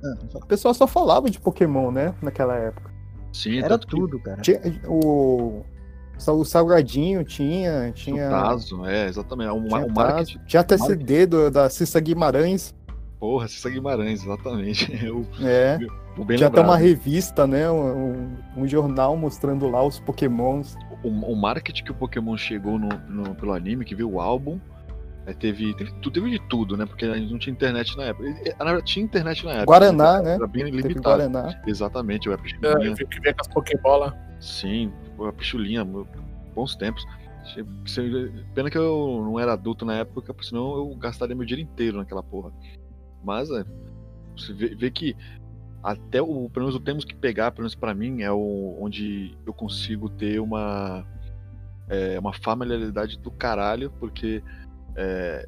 Ah, 0.03 0.15
o 0.35 0.45
pessoal 0.45 0.73
só 0.73 0.85
falava 0.85 1.29
de 1.29 1.39
Pokémon, 1.39 1.91
né? 1.91 2.13
Naquela 2.21 2.55
época. 2.55 2.91
Sim, 3.35 3.59
era 3.59 3.77
tudo, 3.77 4.19
cara. 4.19 4.41
Tinha, 4.41 4.61
o, 4.87 5.63
o 6.25 6.45
Salgadinho 6.45 7.23
tinha. 7.23 7.91
tinha... 7.91 8.27
O 8.27 8.29
Tazo, 8.29 8.85
é, 8.85 9.07
exatamente. 9.07 9.49
O, 9.49 9.67
tinha, 9.67 9.85
o 9.85 9.93
marketing... 9.93 10.39
tinha 10.47 10.61
até 10.61 10.77
CD 10.77 11.25
do, 11.25 11.51
da 11.51 11.69
Cissa 11.69 11.99
Guimarães. 11.99 12.73
Porra, 13.19 13.47
Cissa 13.47 13.69
Guimarães, 13.69 14.23
exatamente. 14.23 14.91
Eu, 15.05 15.25
é. 15.41 15.77
Eu, 16.17 16.25
tinha 16.27 16.47
até 16.47 16.61
uma 16.61 16.77
revista, 16.77 17.45
né? 17.45 17.69
Um, 17.69 18.37
um, 18.55 18.67
jornal 18.67 19.17
mostrando 19.17 19.69
lá 19.69 19.83
os 19.83 19.99
Pokémons. 19.99 20.75
O, 21.03 21.09
o 21.09 21.35
marketing 21.35 21.83
que 21.83 21.91
o 21.91 21.95
Pokémon 21.95 22.37
chegou 22.37 22.79
no, 22.79 22.87
no, 23.09 23.35
pelo 23.35 23.51
anime, 23.51 23.83
que 23.83 23.93
viu 23.93 24.09
o 24.09 24.21
álbum, 24.21 24.59
é, 25.25 25.33
teve, 25.33 25.73
teve, 25.73 25.91
teve, 25.91 26.29
de 26.29 26.39
tudo, 26.47 26.77
né? 26.77 26.85
Porque 26.85 27.05
a 27.05 27.15
gente 27.15 27.31
não 27.31 27.39
tinha 27.39 27.53
internet 27.53 27.97
na 27.97 28.03
época. 28.03 28.29
Na 28.29 28.65
verdade, 28.65 28.85
tinha 28.85 29.03
internet 29.03 29.43
na 29.43 29.51
época. 29.53 29.65
Guaraná, 29.65 30.21
né? 30.21 30.35
Era 30.35 30.47
bem 30.47 30.63
limitado. 30.65 31.01
Guaraná. 31.01 31.61
Exatamente, 31.65 32.29
o 32.29 32.37
Pichulinha. 32.37 32.95
É, 32.99 33.05
que 33.05 33.19
ver 33.19 33.33
com 33.33 33.41
as 33.41 33.47
Pokébola. 33.47 34.15
Sim, 34.39 34.93
a 35.19 35.31
Pichulinha, 35.33 35.83
bons 36.53 36.75
tempos. 36.75 37.03
Pena 38.53 38.69
que 38.69 38.77
eu 38.77 39.21
não 39.23 39.39
era 39.39 39.53
adulto 39.53 39.85
na 39.85 39.95
época, 39.95 40.33
porque 40.33 40.47
senão 40.47 40.75
eu 40.75 40.95
gastaria 40.95 41.35
meu 41.35 41.45
dinheiro 41.45 41.71
inteiro 41.71 41.97
naquela 41.97 42.21
porra. 42.21 42.51
Mas 43.23 43.49
é, 43.49 43.63
você 44.37 44.53
vê, 44.53 44.75
vê 44.75 44.91
que 44.91 45.15
até 45.81 46.21
o, 46.21 46.49
pelo 46.49 46.65
menos 46.65 46.75
o 46.75 46.79
temos 46.79 47.05
que 47.05 47.15
pegar, 47.15 47.51
pelo 47.51 47.63
menos 47.63 47.75
pra 47.75 47.93
mim, 47.93 48.21
é 48.21 48.31
o, 48.31 48.77
onde 48.79 49.35
eu 49.45 49.53
consigo 49.53 50.09
ter 50.09 50.39
uma, 50.39 51.05
é, 51.87 52.19
uma 52.19 52.33
familiaridade 52.33 53.17
do 53.19 53.31
caralho, 53.31 53.91
porque 53.99 54.43
é, 54.95 55.47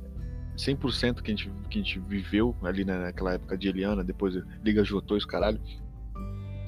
100% 0.58 1.22
que 1.22 1.32
a, 1.32 1.36
gente, 1.36 1.52
que 1.70 1.80
a 1.80 1.84
gente 1.84 2.00
viveu 2.00 2.56
ali 2.64 2.84
né, 2.84 2.98
naquela 2.98 3.34
época 3.34 3.58
de 3.58 3.70
Eliana, 3.70 4.04
depois 4.04 4.36
Liga 4.64 4.84
Jotô 4.84 5.16
e 5.16 5.18
os 5.20 5.26
caralho, 5.26 5.60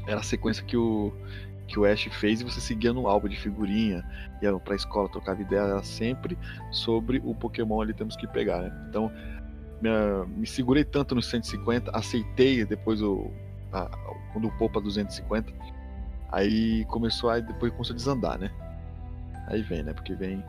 era 0.07 0.19
a 0.19 0.24
sequência 0.24 0.63
que 0.63 0.77
o, 0.77 1.13
que 1.67 1.79
o 1.79 1.86
Ash 1.86 2.07
fez 2.12 2.41
e 2.41 2.43
você 2.43 2.62
seguia 2.62 2.93
no 2.93 3.07
álbum 3.07 3.27
de 3.27 3.38
figurinha, 3.38 4.03
ia 4.41 4.57
pra 4.59 4.75
escola, 4.75 5.09
trocava 5.09 5.41
ideia, 5.41 5.62
era 5.62 5.83
sempre 5.83 6.38
sobre 6.71 7.21
o 7.24 7.33
Pokémon 7.33 7.81
ali 7.81 7.93
temos 7.93 8.15
que 8.15 8.27
pegar, 8.27 8.62
né? 8.62 8.86
Então, 8.89 9.12
me 10.27 10.45
segurei 10.45 10.83
tanto 10.83 11.15
nos 11.15 11.27
150, 11.27 11.91
aceitei 11.91 12.65
depois 12.65 13.01
o, 13.01 13.31
a, 13.71 13.86
quando 14.33 14.48
o 14.48 14.51
poupa 14.57 14.81
250, 14.81 15.51
aí 16.31 16.86
começou 16.86 17.29
a, 17.29 17.39
depois 17.39 17.71
começou 17.71 17.93
a 17.93 17.98
desandar, 17.98 18.39
né? 18.39 18.51
Aí 19.48 19.62
vem, 19.63 19.83
né? 19.83 19.93
Porque 19.93 20.13
vem 20.13 20.43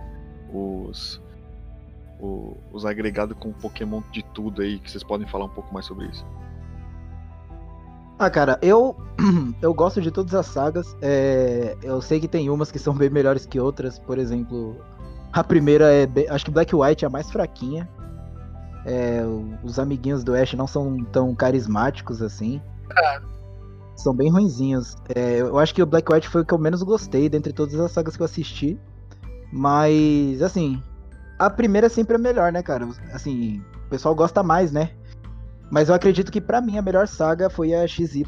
os 0.53 1.21
o, 2.21 2.57
os 2.71 2.85
agregados 2.85 3.37
com 3.39 3.53
Pokémon 3.53 4.03
de 4.13 4.23
tudo 4.23 4.63
aí, 4.63 4.79
que 4.79 4.91
vocês 4.91 5.03
podem 5.03 5.27
falar 5.27 5.47
um 5.47 5.51
pouco 5.51 5.73
mais 5.73 5.87
sobre 5.87 6.07
isso. 6.07 6.25
Ah, 8.19 8.29
cara, 8.29 8.59
eu 8.61 8.95
eu 9.63 9.73
gosto 9.73 10.01
de 10.01 10.11
todas 10.11 10.35
as 10.35 10.47
sagas. 10.47 10.95
É, 11.01 11.75
eu 11.83 12.03
sei 12.03 12.21
que 12.21 12.29
tem 12.29 12.51
umas 12.51 12.71
que 12.71 12.79
são 12.79 12.95
bem 12.95 13.09
melhores 13.09 13.47
que 13.47 13.59
outras. 13.59 13.99
Por 13.99 14.19
exemplo, 14.19 14.77
a 15.33 15.43
primeira 15.43 15.91
é. 15.91 16.07
Bem, 16.07 16.29
acho 16.29 16.45
que 16.45 16.51
Black 16.51 16.75
White 16.75 17.05
é 17.05 17.09
a 17.09 17.11
mais 17.11 17.31
fraquinha. 17.31 17.89
É, 18.85 19.23
os 19.63 19.79
amiguinhos 19.79 20.23
do 20.23 20.35
Ash 20.35 20.53
não 20.55 20.67
são 20.67 21.03
tão 21.05 21.35
carismáticos 21.35 22.21
assim. 22.21 22.61
São 23.97 24.15
bem 24.15 24.31
ruinzinhos. 24.31 24.97
É, 25.15 25.41
eu 25.41 25.59
acho 25.59 25.75
que 25.75 25.83
o 25.83 25.87
Black 25.87 26.13
White 26.13 26.29
foi 26.29 26.43
o 26.43 26.45
que 26.45 26.53
eu 26.53 26.59
menos 26.59 26.83
gostei 26.83 27.29
dentre 27.29 27.53
todas 27.55 27.79
as 27.81 27.91
sagas 27.93 28.17
que 28.17 28.23
eu 28.23 28.27
assisti. 28.27 28.79
Mas, 29.53 30.43
assim, 30.43 30.83
a 31.41 31.49
primeira 31.49 31.89
sempre 31.89 32.17
é 32.17 32.19
melhor, 32.19 32.53
né, 32.53 32.63
cara? 32.63 32.87
Assim, 33.15 33.65
o 33.87 33.89
pessoal 33.89 34.15
gosta 34.15 34.43
mais, 34.43 34.71
né? 34.71 34.91
Mas 35.71 35.89
eu 35.89 35.95
acredito 35.95 36.31
que 36.31 36.41
para 36.41 36.61
mim 36.61 36.77
a 36.77 36.83
melhor 36.83 37.09
saga 37.09 37.49
foi 37.49 37.73
a 37.73 37.87
XYZ, 37.87 38.27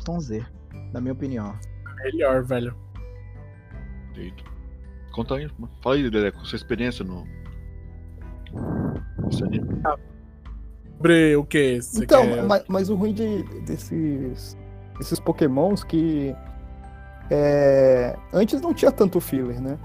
na 0.92 1.00
minha 1.00 1.12
opinião. 1.12 1.54
Melhor, 2.02 2.42
velho. 2.42 2.75
Eita. 4.16 4.42
Conta 5.12 5.35
aí, 5.35 5.47
fala 5.83 5.97
aí, 5.97 6.11
Dedé, 6.11 6.31
com 6.31 6.42
sua 6.45 6.57
experiência 6.57 7.04
no. 7.04 7.26
Nesse 9.26 9.45
anime. 9.45 9.78
Ah, 9.85 9.99
sobre 10.97 11.37
o 11.37 11.45
que? 11.45 11.81
Então, 11.97 12.23
quer... 12.23 12.42
mas, 12.45 12.64
mas, 12.66 12.88
o 12.88 12.95
ruim 12.95 13.12
de, 13.12 13.42
desses, 13.66 14.57
desses 14.99 15.21
pokémons 15.21 15.85
que. 15.85 16.35
É, 17.31 18.16
antes 18.33 18.61
não 18.62 18.73
tinha 18.73 18.90
tanto 18.90 19.21
filler, 19.21 19.61
né? 19.61 19.78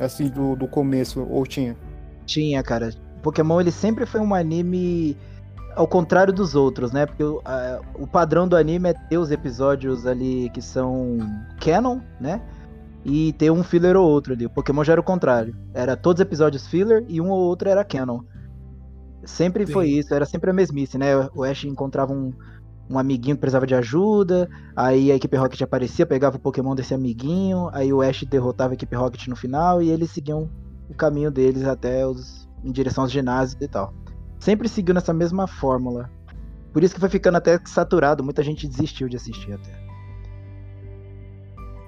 Assim, 0.00 0.28
do, 0.28 0.56
do 0.56 0.66
começo, 0.66 1.26
ou 1.28 1.46
tinha? 1.46 1.76
Tinha, 2.26 2.62
cara. 2.62 2.90
Pokémon 3.22 3.60
ele 3.60 3.70
sempre 3.70 4.04
foi 4.04 4.20
um 4.20 4.34
anime 4.34 5.16
ao 5.74 5.86
contrário 5.86 6.32
dos 6.32 6.54
outros, 6.54 6.92
né? 6.92 7.06
Porque 7.06 7.22
o, 7.22 7.40
a, 7.44 7.80
o 7.94 8.06
padrão 8.06 8.46
do 8.46 8.56
anime 8.56 8.90
é 8.90 8.92
ter 8.92 9.18
os 9.18 9.30
episódios 9.30 10.06
ali 10.06 10.50
que 10.50 10.62
são 10.62 11.18
canon, 11.60 12.00
né? 12.20 12.40
E 13.04 13.32
ter 13.34 13.50
um 13.50 13.62
filler 13.62 13.96
ou 13.96 14.08
outro 14.08 14.32
ali. 14.32 14.46
O 14.46 14.50
Pokémon 14.50 14.82
já 14.82 14.92
era 14.92 15.00
o 15.00 15.04
contrário. 15.04 15.54
Era 15.72 15.96
todos 15.96 16.20
os 16.20 16.26
episódios 16.26 16.66
filler 16.66 17.04
e 17.08 17.20
um 17.20 17.30
ou 17.30 17.40
outro 17.40 17.68
era 17.68 17.84
canon. 17.84 18.20
Sempre 19.24 19.66
Sim. 19.66 19.72
foi 19.72 19.88
isso, 19.88 20.12
era 20.14 20.26
sempre 20.26 20.50
a 20.50 20.52
mesmice, 20.52 20.98
né? 20.98 21.16
O 21.34 21.44
Ash 21.44 21.64
encontrava 21.64 22.12
um, 22.12 22.32
um 22.88 22.98
amiguinho 22.98 23.36
que 23.36 23.40
precisava 23.40 23.66
de 23.66 23.74
ajuda, 23.74 24.48
aí 24.76 25.10
a 25.10 25.16
equipe 25.16 25.36
Rocket 25.36 25.60
aparecia, 25.62 26.04
pegava 26.04 26.36
o 26.36 26.40
Pokémon 26.40 26.74
desse 26.74 26.94
amiguinho, 26.94 27.70
aí 27.72 27.92
o 27.92 28.02
Ash 28.02 28.24
derrotava 28.24 28.72
a 28.72 28.74
equipe 28.74 28.94
Rocket 28.94 29.26
no 29.28 29.36
final 29.36 29.82
e 29.82 29.90
eles 29.90 30.10
seguiam 30.10 30.50
o 30.88 30.94
caminho 30.94 31.30
deles 31.30 31.64
até 31.64 32.06
os 32.06 32.44
em 32.62 32.72
direção 32.72 33.04
aos 33.04 33.12
ginásios 33.12 33.60
e 33.60 33.68
tal. 33.68 33.92
Sempre 34.38 34.68
seguiu 34.68 34.94
nessa 34.94 35.12
mesma 35.12 35.46
fórmula. 35.46 36.10
Por 36.72 36.82
isso 36.82 36.94
que 36.94 37.00
foi 37.00 37.08
ficando 37.08 37.36
até 37.36 37.60
saturado, 37.66 38.24
muita 38.24 38.42
gente 38.42 38.66
desistiu 38.66 39.08
de 39.08 39.16
assistir 39.16 39.52
até. 39.52 39.84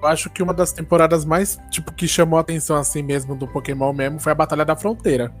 Eu 0.01 0.07
acho 0.07 0.29
que 0.29 0.43
uma 0.43 0.53
das 0.53 0.71
temporadas 0.71 1.25
mais, 1.25 1.59
tipo, 1.71 1.91
que 1.91 2.07
chamou 2.07 2.37
a 2.37 2.41
atenção 2.41 2.77
assim 2.77 3.01
mesmo 3.01 3.35
do 3.35 3.47
Pokémon 3.47 3.91
mesmo 3.91 4.19
foi 4.19 4.31
a 4.31 4.35
Batalha 4.35 4.63
da 4.63 4.75
Fronteira. 4.75 5.33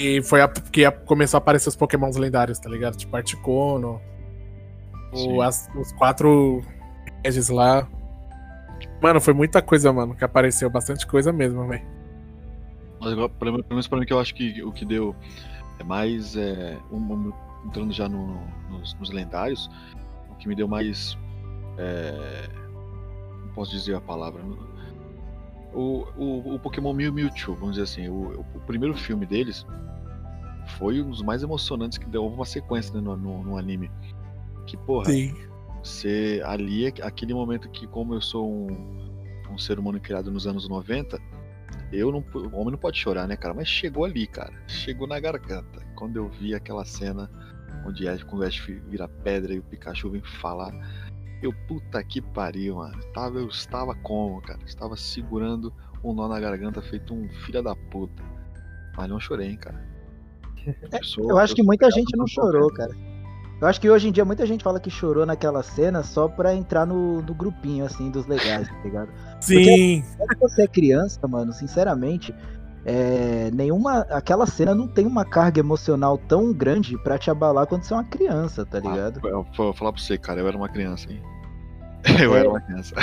E 0.00 0.22
foi 0.22 0.40
a 0.40 0.48
que 0.48 0.90
começou 1.04 1.36
a 1.36 1.40
aparecer 1.42 1.68
os 1.68 1.76
Pokémons 1.76 2.16
lendários, 2.16 2.58
tá 2.58 2.70
ligado? 2.70 2.96
Tipo 2.96 3.14
Articuno, 3.14 4.00
o, 5.12 5.42
as, 5.42 5.68
os 5.76 5.92
quatro 5.92 6.64
edges 7.22 7.50
lá. 7.50 7.86
Mano, 9.02 9.20
foi 9.20 9.34
muita 9.34 9.60
coisa, 9.60 9.92
mano, 9.92 10.14
que 10.14 10.24
apareceu. 10.24 10.70
Bastante 10.70 11.06
coisa 11.06 11.34
mesmo, 11.34 11.68
velho. 11.68 11.84
Mas 12.98 13.14
pelo 13.38 13.62
menos 13.68 13.86
pra 13.86 13.98
mim 13.98 14.06
que 14.06 14.12
eu 14.14 14.18
acho 14.18 14.34
que 14.34 14.62
o 14.62 14.72
que 14.72 14.86
deu 14.86 15.14
é 15.78 15.84
mais. 15.84 16.34
É, 16.34 16.78
um, 16.90 17.30
entrando 17.66 17.92
já 17.92 18.08
no, 18.08 18.40
nos, 18.70 18.94
nos, 18.94 19.10
lendários, 19.10 19.70
o 20.30 20.34
que 20.36 20.48
me 20.48 20.54
deu 20.54 20.66
mais. 20.66 21.18
É, 21.76 22.48
não 23.44 23.52
posso 23.52 23.70
dizer 23.70 23.96
a 23.96 24.00
palavra. 24.00 24.42
O, 25.74 26.06
o, 26.16 26.54
o 26.54 26.58
Pokémon 26.58 26.94
Mew 26.94 27.12
Mewtwo, 27.12 27.54
vamos 27.54 27.76
dizer 27.76 27.82
assim, 27.82 28.08
o, 28.08 28.40
o 28.54 28.60
primeiro 28.60 28.96
filme 28.96 29.26
deles 29.26 29.66
foi 30.78 31.02
um 31.02 31.10
dos 31.10 31.22
mais 31.22 31.42
emocionantes 31.42 31.98
que 31.98 32.06
deu 32.06 32.26
uma 32.26 32.44
sequência 32.44 32.94
né, 32.94 33.00
no, 33.00 33.16
no, 33.16 33.42
no 33.42 33.58
anime. 33.58 33.90
Que, 34.66 34.76
porra, 34.76 35.06
Sim. 35.06 35.34
você 35.82 36.42
ali, 36.44 36.86
aquele 37.02 37.34
momento 37.34 37.68
que, 37.70 37.86
como 37.86 38.14
eu 38.14 38.20
sou 38.20 38.50
um, 38.50 39.10
um 39.50 39.58
ser 39.58 39.78
humano 39.78 40.00
criado 40.00 40.30
nos 40.30 40.46
anos 40.46 40.68
90, 40.68 41.18
eu 41.92 42.12
não. 42.12 42.24
O 42.34 42.56
homem 42.56 42.72
não 42.72 42.78
pode 42.78 42.98
chorar, 42.98 43.26
né, 43.26 43.36
cara? 43.36 43.54
Mas 43.54 43.68
chegou 43.68 44.04
ali, 44.04 44.26
cara. 44.26 44.52
Chegou 44.66 45.06
na 45.06 45.18
garganta. 45.18 45.80
Quando 45.96 46.16
eu 46.16 46.28
vi 46.28 46.54
aquela 46.54 46.84
cena 46.84 47.30
onde 47.84 48.08
Ash, 48.08 48.22
quando 48.22 48.42
o 48.42 48.46
Ash 48.46 48.58
vira 48.88 49.08
pedra 49.08 49.54
e 49.54 49.58
o 49.58 49.62
Pikachu 49.62 50.10
vem 50.10 50.22
falar. 50.22 50.72
Eu, 51.42 51.52
puta 51.66 52.02
que 52.04 52.20
pariu, 52.20 52.76
mano. 52.76 53.02
Tava, 53.14 53.38
eu 53.38 53.48
estava 53.48 53.94
como, 53.94 54.40
cara? 54.42 54.60
Estava 54.66 54.96
segurando 54.96 55.72
um 56.04 56.12
nó 56.12 56.28
na 56.28 56.38
garganta, 56.38 56.82
feito 56.82 57.14
um 57.14 57.28
filho 57.30 57.62
da 57.62 57.74
puta. 57.74 58.22
Mas 58.96 59.08
não 59.08 59.18
chorei, 59.18 59.48
hein, 59.48 59.56
cara. 59.56 59.82
Eu, 60.66 61.04
sou, 61.04 61.30
eu 61.30 61.38
acho 61.38 61.52
eu 61.52 61.56
que 61.56 61.62
muita 61.62 61.90
gente 61.90 62.16
não 62.16 62.26
chorou, 62.26 62.72
cara. 62.72 62.92
Eu 63.60 63.68
acho 63.68 63.80
que 63.80 63.90
hoje 63.90 64.08
em 64.08 64.12
dia 64.12 64.24
muita 64.24 64.46
gente 64.46 64.64
fala 64.64 64.80
que 64.80 64.90
chorou 64.90 65.26
naquela 65.26 65.62
cena 65.62 66.02
só 66.02 66.26
pra 66.26 66.54
entrar 66.54 66.86
no, 66.86 67.20
no 67.20 67.34
grupinho, 67.34 67.84
assim, 67.84 68.10
dos 68.10 68.26
legais, 68.26 68.66
tá 68.68 68.80
ligado? 68.82 69.10
Sim. 69.40 70.02
Porque 70.02 70.16
quando 70.18 70.40
você 70.40 70.62
é 70.62 70.66
criança, 70.66 71.28
mano, 71.28 71.52
sinceramente, 71.52 72.34
é, 72.86 73.50
nenhuma. 73.52 74.00
Aquela 74.10 74.46
cena 74.46 74.74
não 74.74 74.88
tem 74.88 75.06
uma 75.06 75.26
carga 75.26 75.60
emocional 75.60 76.16
tão 76.16 76.54
grande 76.54 76.96
pra 77.02 77.18
te 77.18 77.30
abalar 77.30 77.66
quando 77.66 77.82
você 77.82 77.92
é 77.92 77.96
uma 77.96 78.04
criança, 78.04 78.64
tá 78.64 78.80
ligado? 78.80 79.20
Ah, 79.22 79.28
eu 79.28 79.46
vou 79.54 79.74
falar 79.74 79.92
pra 79.92 80.00
você, 80.00 80.16
cara, 80.16 80.40
eu 80.40 80.48
era 80.48 80.56
uma 80.56 80.68
criança, 80.68 81.12
hein? 81.12 81.20
Eu 82.18 82.34
é, 82.34 82.40
era 82.40 82.48
uma 82.48 82.62
criança. 82.62 82.94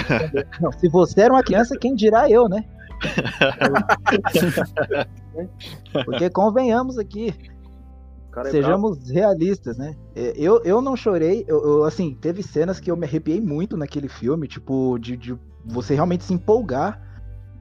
Não, 0.59 0.71
se 0.71 0.89
você 0.89 1.21
era 1.21 1.31
uma 1.31 1.43
criança, 1.43 1.77
quem 1.79 1.93
dirá 1.93 2.27
eu, 2.31 2.49
né? 2.49 2.65
Porque 6.05 6.29
convenhamos 6.29 6.97
aqui. 6.97 7.33
é 8.37 8.49
Sejamos 8.49 9.09
realistas, 9.09 9.77
né? 9.77 9.95
É, 10.15 10.33
eu, 10.35 10.61
eu 10.63 10.81
não 10.81 10.95
chorei, 10.95 11.45
eu, 11.47 11.63
eu, 11.63 11.83
assim, 11.83 12.15
teve 12.15 12.43
cenas 12.43 12.79
que 12.79 12.89
eu 12.89 12.97
me 12.97 13.05
arrepiei 13.05 13.41
muito 13.41 13.75
naquele 13.75 14.07
filme, 14.07 14.47
tipo, 14.47 14.97
de, 14.99 15.17
de 15.17 15.37
você 15.65 15.95
realmente 15.95 16.23
se 16.23 16.33
empolgar. 16.33 17.01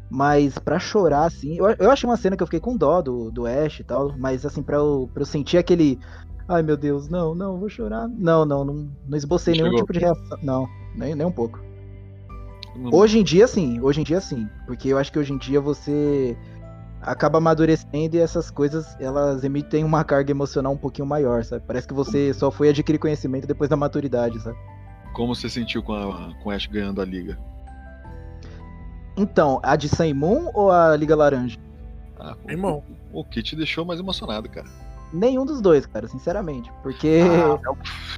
Mas 0.09 0.56
para 0.56 0.78
chorar, 0.78 1.25
assim, 1.25 1.59
eu, 1.59 1.66
eu 1.80 1.90
achei 1.90 2.09
uma 2.09 2.16
cena 2.16 2.37
que 2.37 2.42
eu 2.42 2.47
fiquei 2.47 2.61
com 2.61 2.76
dó 2.76 3.02
do, 3.02 3.30
do 3.33 3.45
Ash 3.45 3.80
e 3.80 3.85
tal, 3.85 4.16
mas 4.16 4.47
assim, 4.47 4.62
pra 4.62 4.76
eu, 4.76 5.11
pra 5.12 5.23
eu 5.23 5.26
sentir 5.26 5.59
aquele. 5.59 5.99
Ai 6.49 6.62
meu 6.62 6.76
Deus, 6.76 7.09
não, 7.09 7.35
não, 7.35 7.59
vou 7.59 7.68
chorar. 7.68 8.06
Não, 8.09 8.45
não, 8.45 8.64
não, 8.64 8.88
não 9.09 9.18
esbocei 9.18 9.54
Chegou. 9.54 9.68
nenhum 9.68 9.80
tipo 9.80 9.92
de 9.92 9.99
reação. 9.99 10.38
Não, 10.42 10.68
nem, 10.95 11.16
nem 11.16 11.26
um 11.26 11.33
pouco. 11.33 11.59
Hoje 12.92 13.18
em 13.18 13.25
dia, 13.25 13.47
sim, 13.47 13.80
hoje 13.80 14.00
em 14.00 14.04
dia, 14.04 14.21
sim. 14.21 14.49
Porque 14.66 14.88
eu 14.88 14.99
acho 14.99 15.11
que 15.11 15.18
hoje 15.18 15.33
em 15.33 15.38
dia 15.38 15.61
você 15.61 16.37
acaba 17.06 17.38
amadurecendo 17.38 18.16
e 18.16 18.18
essas 18.18 18.50
coisas 18.50 18.96
elas 19.00 19.44
emitem 19.44 19.84
uma 19.84 20.02
carga 20.02 20.32
emocional 20.32 20.72
um 20.72 20.76
pouquinho 20.76 21.06
maior, 21.06 21.44
sabe? 21.44 21.62
Parece 21.64 21.86
que 21.86 21.94
você 21.94 22.34
só 22.34 22.50
foi 22.50 22.68
adquirir 22.68 22.98
conhecimento 22.98 23.46
depois 23.46 23.70
da 23.70 23.76
maturidade, 23.76 24.40
sabe? 24.42 24.58
Como 25.14 25.34
você 25.34 25.48
sentiu 25.48 25.82
com, 25.82 25.94
a, 25.94 26.34
com 26.42 26.50
Ash 26.50 26.66
ganhando 26.66 27.00
a 27.00 27.04
liga? 27.04 27.38
Então, 29.16 29.60
a 29.62 29.76
de 29.76 29.88
Moon 30.12 30.50
ou 30.52 30.70
a 30.70 30.94
Liga 30.94 31.16
Laranja? 31.16 31.58
Ah, 32.18 32.36
Irmão. 32.48 32.82
O, 33.12 33.20
o 33.20 33.25
que 33.25 33.42
te 33.42 33.56
deixou 33.56 33.84
mais 33.84 33.98
emocionado, 33.98 34.48
cara? 34.50 34.66
Nenhum 35.12 35.46
dos 35.46 35.62
dois, 35.62 35.86
cara, 35.86 36.06
sinceramente. 36.08 36.70
Porque. 36.82 37.20
Ah, 37.22 37.72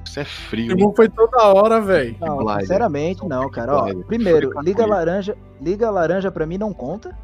você 0.05 0.21
é 0.21 0.25
frio. 0.25 0.73
Irmão 0.73 0.93
foi 0.97 1.09
toda 1.09 1.45
hora, 1.45 1.81
velho. 1.81 2.17
Não, 2.19 2.59
sinceramente, 2.59 3.25
não, 3.29 3.49
cara. 3.49 3.77
Ó, 3.77 3.95
primeiro, 4.07 4.51
Liga 4.61 4.85
Laranja. 4.85 5.37
Liga 5.61 5.91
Laranja 5.91 6.33
pra 6.33 6.47
mim 6.47 6.59
não 6.59 6.73
conta. 6.73 7.17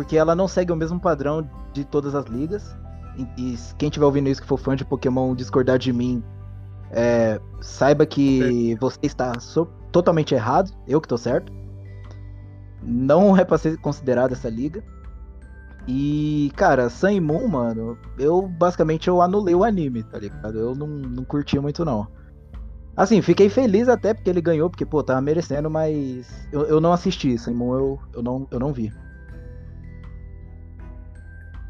Porque 0.00 0.16
ela 0.16 0.34
não 0.34 0.48
segue 0.48 0.72
o 0.72 0.76
mesmo 0.76 0.98
padrão 0.98 1.46
de 1.74 1.84
todas 1.84 2.14
as 2.14 2.24
ligas. 2.24 2.74
E, 3.18 3.52
e 3.52 3.58
quem 3.76 3.90
tiver 3.90 4.06
ouvindo 4.06 4.30
isso 4.30 4.40
que 4.40 4.48
for 4.48 4.56
fã 4.56 4.74
de 4.74 4.82
Pokémon 4.82 5.34
discordar 5.34 5.78
de 5.78 5.92
mim, 5.92 6.24
é, 6.90 7.38
saiba 7.60 8.06
que 8.06 8.74
você 8.80 8.98
está 9.02 9.38
so 9.38 9.66
totalmente 9.92 10.34
errado. 10.34 10.72
Eu 10.88 11.02
que 11.02 11.06
tô 11.06 11.18
certo. 11.18 11.52
Não 12.82 13.36
é 13.36 13.44
pra 13.44 13.58
ser 13.58 13.76
considerada 13.76 14.32
essa 14.32 14.48
liga. 14.48 14.82
E, 15.86 16.50
cara, 16.56 16.88
Sun 16.88 17.10
e 17.10 17.20
Moon, 17.20 17.46
mano, 17.46 17.98
eu 18.18 18.48
basicamente 18.48 19.06
eu 19.06 19.20
anulei 19.20 19.54
o 19.54 19.64
anime, 19.64 20.02
tá 20.02 20.18
ligado? 20.18 20.58
Eu 20.58 20.74
não, 20.74 20.86
não 20.86 21.24
curti 21.24 21.60
muito, 21.60 21.84
não. 21.84 22.08
Assim, 22.96 23.20
fiquei 23.20 23.50
feliz 23.50 23.86
até 23.86 24.14
porque 24.14 24.30
ele 24.30 24.40
ganhou, 24.40 24.70
porque, 24.70 24.86
pô, 24.86 25.02
tava 25.02 25.20
merecendo, 25.20 25.68
mas 25.68 26.48
eu, 26.50 26.62
eu 26.62 26.80
não 26.80 26.90
assisti 26.90 27.36
Sun 27.36 27.52
Moon, 27.52 27.74
eu, 27.74 27.98
eu, 28.14 28.22
não, 28.22 28.48
eu 28.50 28.58
não 28.58 28.72
vi. 28.72 28.90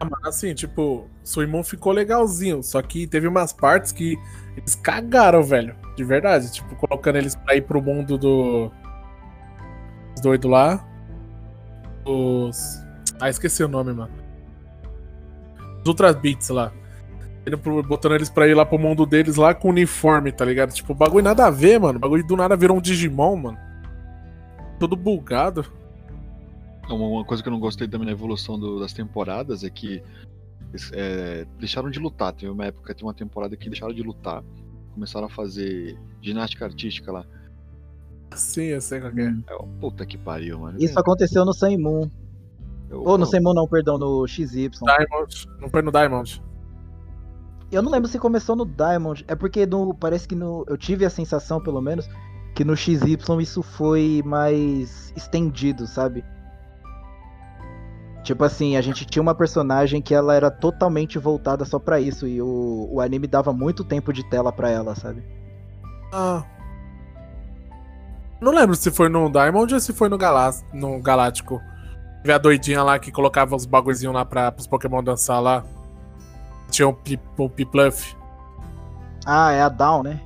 Ah, 0.00 0.08
assim, 0.24 0.54
tipo, 0.54 1.06
Suimon 1.22 1.62
ficou 1.62 1.92
legalzinho, 1.92 2.62
só 2.62 2.80
que 2.80 3.06
teve 3.06 3.28
umas 3.28 3.52
partes 3.52 3.92
que 3.92 4.16
eles 4.56 4.74
cagaram, 4.74 5.42
velho. 5.42 5.74
De 5.94 6.02
verdade. 6.02 6.50
Tipo, 6.50 6.74
colocando 6.76 7.16
eles 7.16 7.34
pra 7.34 7.54
ir 7.54 7.62
pro 7.62 7.82
mundo 7.82 8.16
do. 8.16 8.72
Os 10.16 10.44
lá. 10.44 10.82
Os. 12.04 12.82
Ah, 13.20 13.28
esqueci 13.28 13.62
o 13.62 13.68
nome, 13.68 13.92
mano. 13.92 14.12
Os 15.82 15.86
Ultra 15.86 16.12
Beats 16.14 16.48
lá. 16.48 16.72
Botando 17.86 18.14
eles 18.14 18.30
pra 18.30 18.46
ir 18.46 18.54
lá 18.54 18.64
pro 18.64 18.78
mundo 18.78 19.04
deles 19.04 19.36
lá 19.36 19.54
com 19.54 19.68
uniforme, 19.68 20.30
tá 20.32 20.44
ligado? 20.44 20.72
Tipo, 20.72 20.94
bagulho 20.94 21.24
nada 21.24 21.46
a 21.46 21.50
ver, 21.50 21.78
mano. 21.78 21.98
O 21.98 22.00
bagulho 22.00 22.26
do 22.26 22.36
nada 22.36 22.56
virou 22.56 22.76
um 22.76 22.80
Digimon, 22.80 23.36
mano. 23.36 23.58
Todo 24.78 24.96
bugado. 24.96 25.79
Uma 26.94 27.24
coisa 27.24 27.42
que 27.42 27.48
eu 27.48 27.52
não 27.52 27.60
gostei 27.60 27.86
também 27.88 28.06
na 28.06 28.12
evolução 28.12 28.58
do, 28.58 28.80
das 28.80 28.92
temporadas 28.92 29.64
é 29.64 29.70
que 29.70 30.02
é, 30.92 31.46
deixaram 31.58 31.90
de 31.90 31.98
lutar. 31.98 32.32
Teve 32.32 32.50
uma 32.50 32.66
época, 32.66 32.94
tem 32.94 33.06
uma 33.06 33.14
temporada 33.14 33.56
que 33.56 33.68
deixaram 33.68 33.94
de 33.94 34.02
lutar. 34.02 34.42
Começaram 34.94 35.26
a 35.26 35.30
fazer 35.30 35.98
ginástica 36.20 36.64
artística 36.64 37.10
lá. 37.12 37.24
Sim, 38.34 38.64
eu 38.64 38.80
sei 38.80 39.00
qual 39.00 39.12
é. 39.16 39.28
Hum. 39.28 39.42
é 39.48 39.56
puta 39.80 40.06
que 40.06 40.16
pariu, 40.16 40.60
mano. 40.60 40.78
Isso 40.80 40.98
aconteceu 40.98 41.44
no 41.44 41.52
Sun 41.52 41.78
Moon. 41.78 42.10
Ou 42.90 43.18
no 43.18 43.26
Sun 43.26 43.40
Moon 43.40 43.54
não, 43.54 43.66
perdão, 43.66 43.98
no 43.98 44.26
XY. 44.26 44.70
Diamond. 44.70 45.48
Não 45.60 45.68
foi 45.68 45.82
no 45.82 45.92
Diamond. 45.92 46.42
Eu 47.70 47.82
não 47.82 47.90
lembro 47.90 48.08
se 48.08 48.18
começou 48.18 48.56
no 48.56 48.66
Diamond. 48.66 49.24
É 49.28 49.34
porque 49.34 49.64
no, 49.66 49.94
parece 49.94 50.26
que 50.26 50.34
no, 50.34 50.64
eu 50.68 50.76
tive 50.76 51.04
a 51.04 51.10
sensação, 51.10 51.60
pelo 51.60 51.80
menos, 51.80 52.08
que 52.54 52.64
no 52.64 52.76
XY 52.76 53.16
isso 53.40 53.62
foi 53.62 54.22
mais 54.24 55.12
estendido, 55.16 55.86
sabe? 55.86 56.24
Tipo 58.22 58.44
assim, 58.44 58.76
a 58.76 58.80
gente 58.82 59.04
tinha 59.06 59.22
uma 59.22 59.34
personagem 59.34 60.02
que 60.02 60.14
ela 60.14 60.34
era 60.34 60.50
totalmente 60.50 61.18
voltada 61.18 61.64
só 61.64 61.78
para 61.78 61.98
isso 61.98 62.26
e 62.26 62.40
o, 62.40 62.88
o 62.90 63.00
anime 63.00 63.26
dava 63.26 63.52
muito 63.52 63.82
tempo 63.82 64.12
de 64.12 64.22
tela 64.28 64.52
para 64.52 64.68
ela, 64.68 64.94
sabe? 64.94 65.22
Ah. 66.12 66.44
Não 68.40 68.52
lembro 68.52 68.74
se 68.74 68.90
foi 68.90 69.08
no 69.08 69.30
Diamond 69.30 69.72
ou 69.72 69.80
se 69.80 69.92
foi 69.92 70.08
no, 70.08 70.18
Galá 70.18 70.50
no 70.72 71.00
Galáctico. 71.00 71.60
Teve 72.22 72.32
a 72.32 72.38
doidinha 72.38 72.82
lá 72.82 72.98
que 72.98 73.10
colocava 73.10 73.56
os 73.56 73.64
bagulhozinhos 73.64 74.14
lá 74.14 74.24
pra, 74.24 74.52
pros 74.52 74.66
Pokémon 74.66 75.02
dançar 75.02 75.40
lá. 75.40 75.64
Tinha 76.70 76.88
um, 76.88 76.96
um 77.38 77.48
Pipluff. 77.48 78.16
Ah, 79.26 79.52
é 79.52 79.62
a 79.62 79.68
Down, 79.68 80.02
né? 80.02 80.20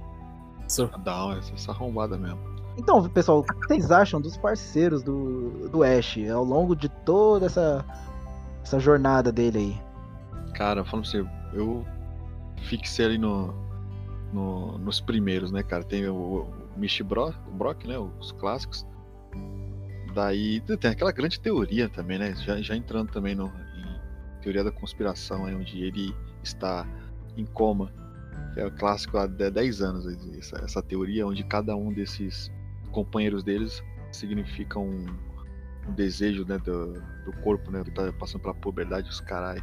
Isso. 0.67 0.91
A 0.93 0.99
Down, 0.99 1.39
essa 1.55 1.71
arrombada 1.71 2.17
mesmo. 2.19 2.54
Então, 2.77 3.09
pessoal, 3.09 3.39
o 3.39 3.43
que 3.45 3.55
vocês 3.67 3.91
acham 3.91 4.21
dos 4.21 4.37
parceiros 4.37 5.03
do, 5.03 5.69
do 5.69 5.83
Ash 5.83 6.19
ao 6.33 6.45
longo 6.45 6.75
de 6.75 6.89
toda 6.89 7.47
essa, 7.47 7.85
essa 8.63 8.81
jornada 8.81 9.31
dele 9.31 9.59
aí? 9.59 10.53
Cara, 10.55 10.85
falando 10.85 11.07
você, 11.07 11.25
eu 11.53 11.87
fixei 12.63 13.07
ali 13.07 13.19
no, 13.19 13.55
no, 14.33 14.79
nos 14.79 15.01
primeiros, 15.01 15.53
né, 15.53 15.63
cara? 15.63 15.85
Tem 15.85 16.07
o, 16.09 16.15
o 16.15 16.79
Michi 16.79 17.03
Brock, 17.03 17.37
Brock, 17.53 17.85
né? 17.87 17.97
Os 17.99 18.33
clássicos. 18.33 18.85
Daí 20.13 20.61
tem 20.61 20.91
aquela 20.91 21.13
grande 21.13 21.41
teoria 21.41 21.89
também, 21.89 22.19
né? 22.19 22.35
Já, 22.37 22.61
já 22.61 22.77
entrando 22.77 23.11
também 23.11 23.35
no, 23.35 23.47
em 23.47 24.41
teoria 24.43 24.65
da 24.65 24.73
conspiração, 24.73 25.47
aí, 25.47 25.55
onde 25.55 25.81
ele 25.81 26.15
está 26.43 26.87
em 27.37 27.45
coma. 27.45 27.93
É 28.57 28.65
o 28.65 28.71
clássico 28.71 29.17
há 29.17 29.27
10 29.27 29.81
anos, 29.81 30.07
essa, 30.39 30.57
essa 30.65 30.83
teoria, 30.83 31.27
onde 31.27 31.43
cada 31.45 31.75
um 31.75 31.93
desses 31.93 32.51
companheiros 32.95 33.43
deles 33.43 33.83
significam 34.13 34.85
um, 34.85 35.07
um 35.89 35.93
desejo 35.93 36.47
né, 36.47 36.57
do, 36.59 36.93
do, 36.93 37.33
corpo, 37.43 37.71
né? 37.71 37.83
Que 37.85 37.91
tá 37.91 38.13
passando 38.19 38.43
pela 38.43 38.55
puberdade, 38.55 39.11
os 39.11 39.21
carai. 39.21 39.59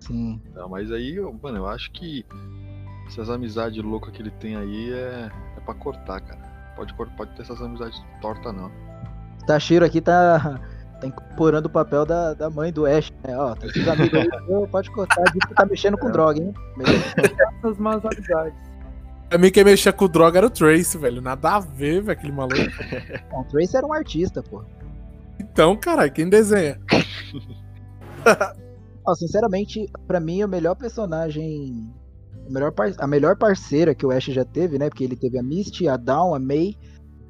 Sim. 0.00 0.40
Não, 0.54 0.68
mas 0.68 0.90
aí, 0.90 1.20
mano, 1.42 1.58
eu 1.58 1.66
acho 1.66 1.92
que 1.92 2.24
essas 3.06 3.28
amizades 3.28 3.82
loucas 3.84 4.12
que 4.12 4.22
ele 4.22 4.30
tem 4.30 4.56
aí 4.56 4.92
é, 4.92 5.30
é 5.56 5.60
pra 5.60 5.74
cortar, 5.74 6.20
cara. 6.20 6.50
Pode, 6.74 6.94
pode 6.94 7.36
ter 7.36 7.42
essas 7.42 7.60
amizades 7.60 8.02
tortas, 8.20 8.52
não. 8.54 8.72
Tashiro 9.46 9.84
aqui 9.84 10.00
tá, 10.00 10.58
tá 11.00 11.06
incorporando 11.06 11.68
o 11.68 11.70
papel 11.70 12.06
da, 12.06 12.32
da 12.32 12.48
mãe 12.48 12.72
do 12.72 12.86
Ash, 12.86 13.12
né? 13.22 13.36
Ó, 13.36 13.54
tá 13.54 13.66
esses 13.66 13.86
amigos 13.86 14.18
aí, 14.18 14.28
pode 14.70 14.90
cortar, 14.90 15.24
diz 15.32 15.44
que 15.44 15.54
tá 15.54 15.66
mexendo 15.66 15.98
com 15.98 16.08
é. 16.08 16.12
droga, 16.12 16.40
hein? 16.40 16.54
Essas 17.58 17.78
más 17.78 18.02
amizades. 18.04 18.71
Pra 19.32 19.38
mim, 19.38 19.50
quem 19.50 19.64
mexia 19.64 19.94
com 19.94 20.06
droga 20.06 20.40
era 20.40 20.46
o 20.46 20.50
Trace, 20.50 20.98
velho. 20.98 21.22
Nada 21.22 21.54
a 21.56 21.58
ver, 21.58 22.02
velho, 22.02 22.10
aquele 22.10 22.34
maluco. 22.34 22.54
Não, 23.30 23.40
o 23.40 23.44
Trace 23.44 23.74
era 23.74 23.86
um 23.86 23.92
artista, 23.94 24.42
pô. 24.42 24.62
Então, 25.40 25.74
caralho, 25.74 26.12
quem 26.12 26.28
desenha? 26.28 26.78
Ó, 29.08 29.14
sinceramente, 29.14 29.90
para 30.06 30.20
mim, 30.20 30.44
o 30.44 30.48
melhor 30.48 30.74
personagem. 30.74 31.90
A 32.46 32.52
melhor, 32.52 32.72
par... 32.72 32.92
a 32.98 33.06
melhor 33.06 33.34
parceira 33.38 33.94
que 33.94 34.04
o 34.04 34.10
Ash 34.10 34.26
já 34.26 34.44
teve, 34.44 34.78
né? 34.78 34.90
Porque 34.90 35.04
ele 35.04 35.16
teve 35.16 35.38
a 35.38 35.42
Misty, 35.42 35.88
a 35.88 35.96
Dawn, 35.96 36.34
a 36.34 36.38
May, 36.38 36.76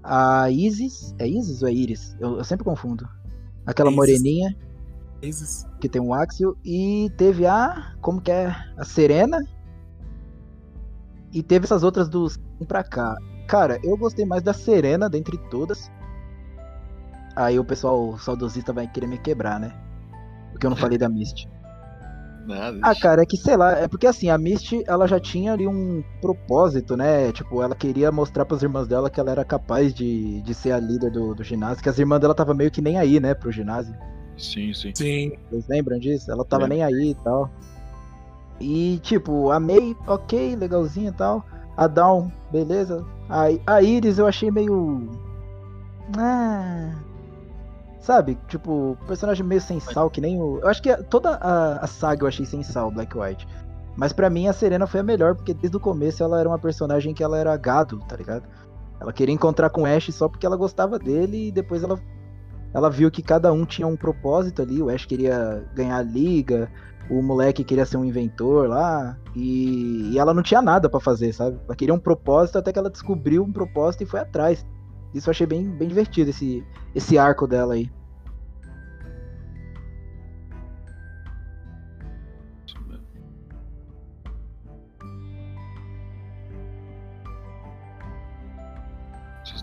a 0.02 0.50
Isis. 0.50 1.14
É 1.20 1.28
Isis 1.28 1.62
ou 1.62 1.68
é 1.68 1.72
Iris? 1.72 2.16
Eu, 2.18 2.38
eu 2.38 2.42
sempre 2.42 2.64
confundo. 2.64 3.08
Aquela 3.64 3.90
Isis. 3.90 3.96
moreninha. 3.96 4.56
Isis. 5.22 5.68
Que 5.80 5.88
tem 5.88 6.02
um 6.02 6.12
Axel. 6.12 6.56
E 6.64 7.12
teve 7.16 7.46
a. 7.46 7.94
Como 8.00 8.20
que 8.20 8.32
é? 8.32 8.52
A 8.76 8.84
Serena 8.84 9.38
e 11.32 11.42
teve 11.42 11.64
essas 11.64 11.82
outras 11.82 12.08
dos 12.08 12.38
pra 12.66 12.84
cá. 12.84 13.16
Cara, 13.48 13.78
eu 13.82 13.96
gostei 13.96 14.24
mais 14.24 14.42
da 14.42 14.52
Serena 14.52 15.08
dentre 15.08 15.36
todas. 15.50 15.90
Aí 17.34 17.58
o 17.58 17.64
pessoal 17.64 18.18
saudosista 18.18 18.72
vai 18.72 18.86
querer 18.86 19.06
me 19.06 19.18
quebrar, 19.18 19.58
né? 19.58 19.72
Porque 20.52 20.66
eu 20.66 20.70
não 20.70 20.76
falei 20.76 20.98
da 20.98 21.08
Misty. 21.08 21.48
Nada. 22.46 22.78
Ah, 22.82 22.94
cara, 22.94 23.22
é 23.22 23.26
que 23.26 23.36
sei 23.36 23.56
lá, 23.56 23.78
é 23.78 23.86
porque 23.86 24.06
assim, 24.06 24.28
a 24.28 24.36
Misty, 24.36 24.82
ela 24.86 25.06
já 25.06 25.20
tinha 25.20 25.52
ali 25.52 25.66
um 25.66 26.02
propósito, 26.20 26.96
né? 26.96 27.30
Tipo, 27.32 27.62
ela 27.62 27.74
queria 27.74 28.10
mostrar 28.10 28.44
para 28.44 28.56
as 28.56 28.62
irmãs 28.62 28.88
dela 28.88 29.08
que 29.08 29.20
ela 29.20 29.30
era 29.30 29.44
capaz 29.44 29.94
de, 29.94 30.42
de 30.42 30.54
ser 30.54 30.72
a 30.72 30.80
líder 30.80 31.10
do, 31.10 31.34
do 31.34 31.44
ginásio, 31.44 31.82
que 31.82 31.88
as 31.88 31.98
irmãs 31.98 32.20
dela 32.20 32.34
tava 32.34 32.52
meio 32.52 32.70
que 32.70 32.82
nem 32.82 32.98
aí, 32.98 33.20
né, 33.20 33.32
pro 33.32 33.52
ginásio. 33.52 33.94
Sim, 34.36 34.72
sim. 34.74 34.92
Sim. 34.94 35.32
Vocês 35.50 35.68
lembram 35.68 35.98
disso? 35.98 36.30
Ela 36.30 36.44
tava 36.44 36.64
é. 36.64 36.68
nem 36.68 36.82
aí 36.82 37.10
e 37.10 37.14
tal. 37.14 37.48
E, 38.60 38.98
tipo, 39.02 39.50
a 39.50 39.58
May, 39.58 39.96
ok, 40.06 40.56
legalzinha 40.56 41.10
e 41.10 41.12
tal. 41.12 41.44
A 41.76 41.86
Dawn, 41.86 42.30
beleza. 42.50 43.04
A, 43.28 43.46
a 43.66 43.82
Iris 43.82 44.18
eu 44.18 44.26
achei 44.26 44.50
meio. 44.50 45.08
Ah. 46.16 46.92
Sabe? 48.00 48.36
Tipo, 48.48 48.96
personagem 49.06 49.46
meio 49.46 49.60
sem 49.60 49.80
sal, 49.80 50.10
que 50.10 50.20
nem 50.20 50.40
o. 50.40 50.58
Eu 50.60 50.68
acho 50.68 50.82
que 50.82 50.94
toda 51.04 51.36
a, 51.36 51.84
a 51.84 51.86
saga 51.86 52.24
eu 52.24 52.28
achei 52.28 52.44
sem 52.44 52.62
sal, 52.62 52.90
Black 52.90 53.16
White. 53.16 53.46
Mas 53.96 54.12
para 54.12 54.30
mim 54.30 54.48
a 54.48 54.52
Serena 54.52 54.86
foi 54.86 55.00
a 55.00 55.04
melhor, 55.04 55.34
porque 55.34 55.54
desde 55.54 55.76
o 55.76 55.80
começo 55.80 56.22
ela 56.22 56.40
era 56.40 56.48
uma 56.48 56.58
personagem 56.58 57.14
que 57.14 57.22
ela 57.22 57.38
era 57.38 57.56
gado, 57.56 57.98
tá 58.08 58.16
ligado? 58.16 58.44
Ela 59.00 59.12
queria 59.12 59.34
encontrar 59.34 59.70
com 59.70 59.82
o 59.82 59.86
Ash 59.86 60.12
só 60.14 60.28
porque 60.28 60.46
ela 60.46 60.56
gostava 60.56 60.98
dele 60.98 61.48
e 61.48 61.52
depois 61.52 61.82
ela, 61.82 61.98
ela 62.74 62.90
viu 62.90 63.10
que 63.10 63.22
cada 63.22 63.52
um 63.52 63.64
tinha 63.64 63.86
um 63.86 63.96
propósito 63.96 64.62
ali. 64.62 64.82
O 64.82 64.88
Ash 64.88 65.04
queria 65.04 65.64
ganhar 65.74 65.98
a 65.98 66.02
liga, 66.02 66.70
o 67.10 67.22
moleque 67.22 67.64
queria 67.64 67.84
ser 67.84 67.96
um 67.96 68.04
inventor 68.04 68.68
lá, 68.68 69.16
e, 69.34 70.10
e 70.12 70.18
ela 70.18 70.32
não 70.32 70.42
tinha 70.42 70.62
nada 70.62 70.88
para 70.88 71.00
fazer, 71.00 71.32
sabe? 71.32 71.58
Ela 71.66 71.76
queria 71.76 71.94
um 71.94 71.98
propósito 71.98 72.58
até 72.58 72.72
que 72.72 72.78
ela 72.78 72.90
descobriu 72.90 73.42
um 73.42 73.52
propósito 73.52 74.02
e 74.02 74.06
foi 74.06 74.20
atrás. 74.20 74.64
Isso 75.14 75.28
eu 75.28 75.32
achei 75.32 75.46
bem, 75.46 75.68
bem 75.70 75.88
divertido, 75.88 76.30
esse, 76.30 76.64
esse 76.94 77.18
arco 77.18 77.46
dela 77.46 77.74
aí. 77.74 77.90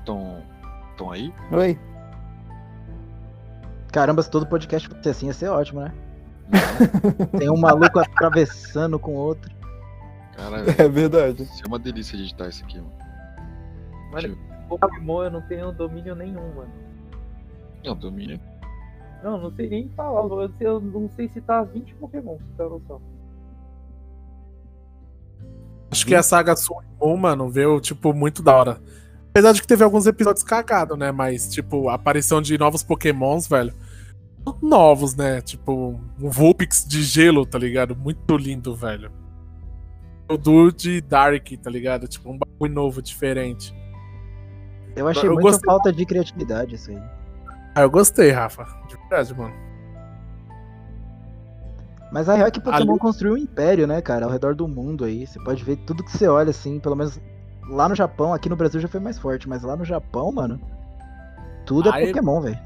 estão 0.10 0.44
estão 0.92 1.12
aí? 1.12 1.34
Oi. 1.52 1.89
Caramba, 3.92 4.22
se 4.22 4.30
todo 4.30 4.46
podcast 4.46 4.88
fosse 4.88 5.10
assim 5.10 5.28
ia 5.28 5.34
ser 5.34 5.50
ótimo, 5.50 5.82
né? 5.82 5.94
Tem 7.38 7.50
um 7.50 7.58
maluco 7.58 8.00
atravessando 8.00 9.00
com 9.00 9.14
outro. 9.16 9.52
Cara, 10.36 10.64
é 10.78 10.88
verdade. 10.88 11.44
Isso 11.44 11.64
é 11.64 11.68
uma 11.68 11.80
delícia 11.80 12.18
de 12.18 12.24
editar 12.24 12.48
isso 12.48 12.64
aqui, 12.64 12.78
mano. 12.78 12.94
Mano, 14.12 14.38
Pokémon 14.68 15.24
eu 15.24 15.32
não 15.32 15.42
tenho 15.42 15.72
domínio 15.72 16.16
nenhum, 16.16 16.56
mano. 16.56 16.72
Não, 17.84 17.96
domínio. 17.96 18.40
Não, 19.24 19.38
não 19.38 19.52
sei 19.52 19.70
nem 19.70 19.90
falar. 19.90 20.22
Eu, 20.22 20.52
sei, 20.58 20.68
eu 20.68 20.80
não 20.80 21.10
sei 21.10 21.28
se 21.30 21.42
tá 21.42 21.64
20 21.64 21.96
Pokémon, 21.96 22.38
se 22.38 22.58
tá 22.58 22.64
noção. 22.64 23.02
Acho 25.92 26.06
que 26.06 26.16
a 26.16 26.22
saga 26.22 26.56
Summon, 26.56 27.18
mano, 27.18 27.50
veio, 27.50 27.80
tipo, 27.82 28.14
muito 28.14 28.44
da 28.44 28.56
hora. 28.56 28.82
Apesar 29.30 29.52
de 29.54 29.62
que 29.62 29.68
teve 29.68 29.84
alguns 29.84 30.08
episódios 30.08 30.44
cagados, 30.44 30.98
né? 30.98 31.12
Mas, 31.12 31.50
tipo, 31.50 31.90
a 31.90 31.94
aparição 31.94 32.42
de 32.42 32.58
novos 32.58 32.84
pokémons, 32.84 33.48
velho. 33.48 33.74
Novos, 34.62 35.16
né? 35.16 35.42
Tipo, 35.42 36.00
um 36.20 36.30
Vulpix 36.30 36.84
de 36.88 37.04
gelo, 37.04 37.46
tá 37.46 37.60
ligado? 37.60 37.96
Muito 37.96 38.36
lindo, 38.36 38.76
velho. 38.76 39.12
O 40.30 40.38
Dude 40.38 41.02
Dark, 41.02 41.48
tá 41.62 41.70
ligado? 41.70 42.08
Tipo, 42.08 42.32
um 42.32 42.38
bagulho 42.38 42.74
novo, 42.74 43.02
diferente. 43.02 43.74
Eu 44.96 45.08
achei 45.08 45.30
eu 45.30 45.34
muita 45.34 45.52
gostei... 45.52 45.66
falta 45.66 45.94
de 45.94 46.06
criatividade 46.06 46.76
isso 46.76 46.90
aí. 46.90 47.02
Ah, 47.76 47.82
eu 47.82 47.90
gostei, 47.90 48.32
Rafa. 48.32 48.66
De 48.88 48.96
verdade, 48.98 49.36
mano. 49.36 49.54
Mas 52.12 52.28
a 52.28 52.34
real 52.34 52.48
é 52.48 52.52
que 52.52 52.60
Pokémon 52.60 52.94
Ali... 52.94 53.00
construiu 53.00 53.34
um 53.36 53.38
império, 53.38 53.86
né, 53.86 54.02
cara, 54.02 54.26
ao 54.26 54.32
redor 54.32 54.56
do 54.56 54.68
mundo 54.68 55.06
aí. 55.06 55.28
Você 55.28 55.40
pode 55.40 55.64
ver 55.64 55.78
tudo 55.78 56.04
que 56.04 56.12
você 56.12 56.28
olha, 56.28 56.50
assim, 56.50 56.80
pelo 56.80 56.96
menos 56.96 57.20
lá 57.70 57.88
no 57.88 57.96
Japão, 57.96 58.34
aqui 58.34 58.50
no 58.50 58.56
Brasil 58.56 58.80
já 58.80 58.88
foi 58.88 59.00
mais 59.00 59.18
forte, 59.18 59.48
mas 59.48 59.64
lá 59.64 59.76
no 59.76 59.86
Japão, 59.86 60.32
mano, 60.32 60.60
tudo 61.66 61.90
é 61.90 62.08
Pokémon, 62.08 62.42
velho. 62.42 62.60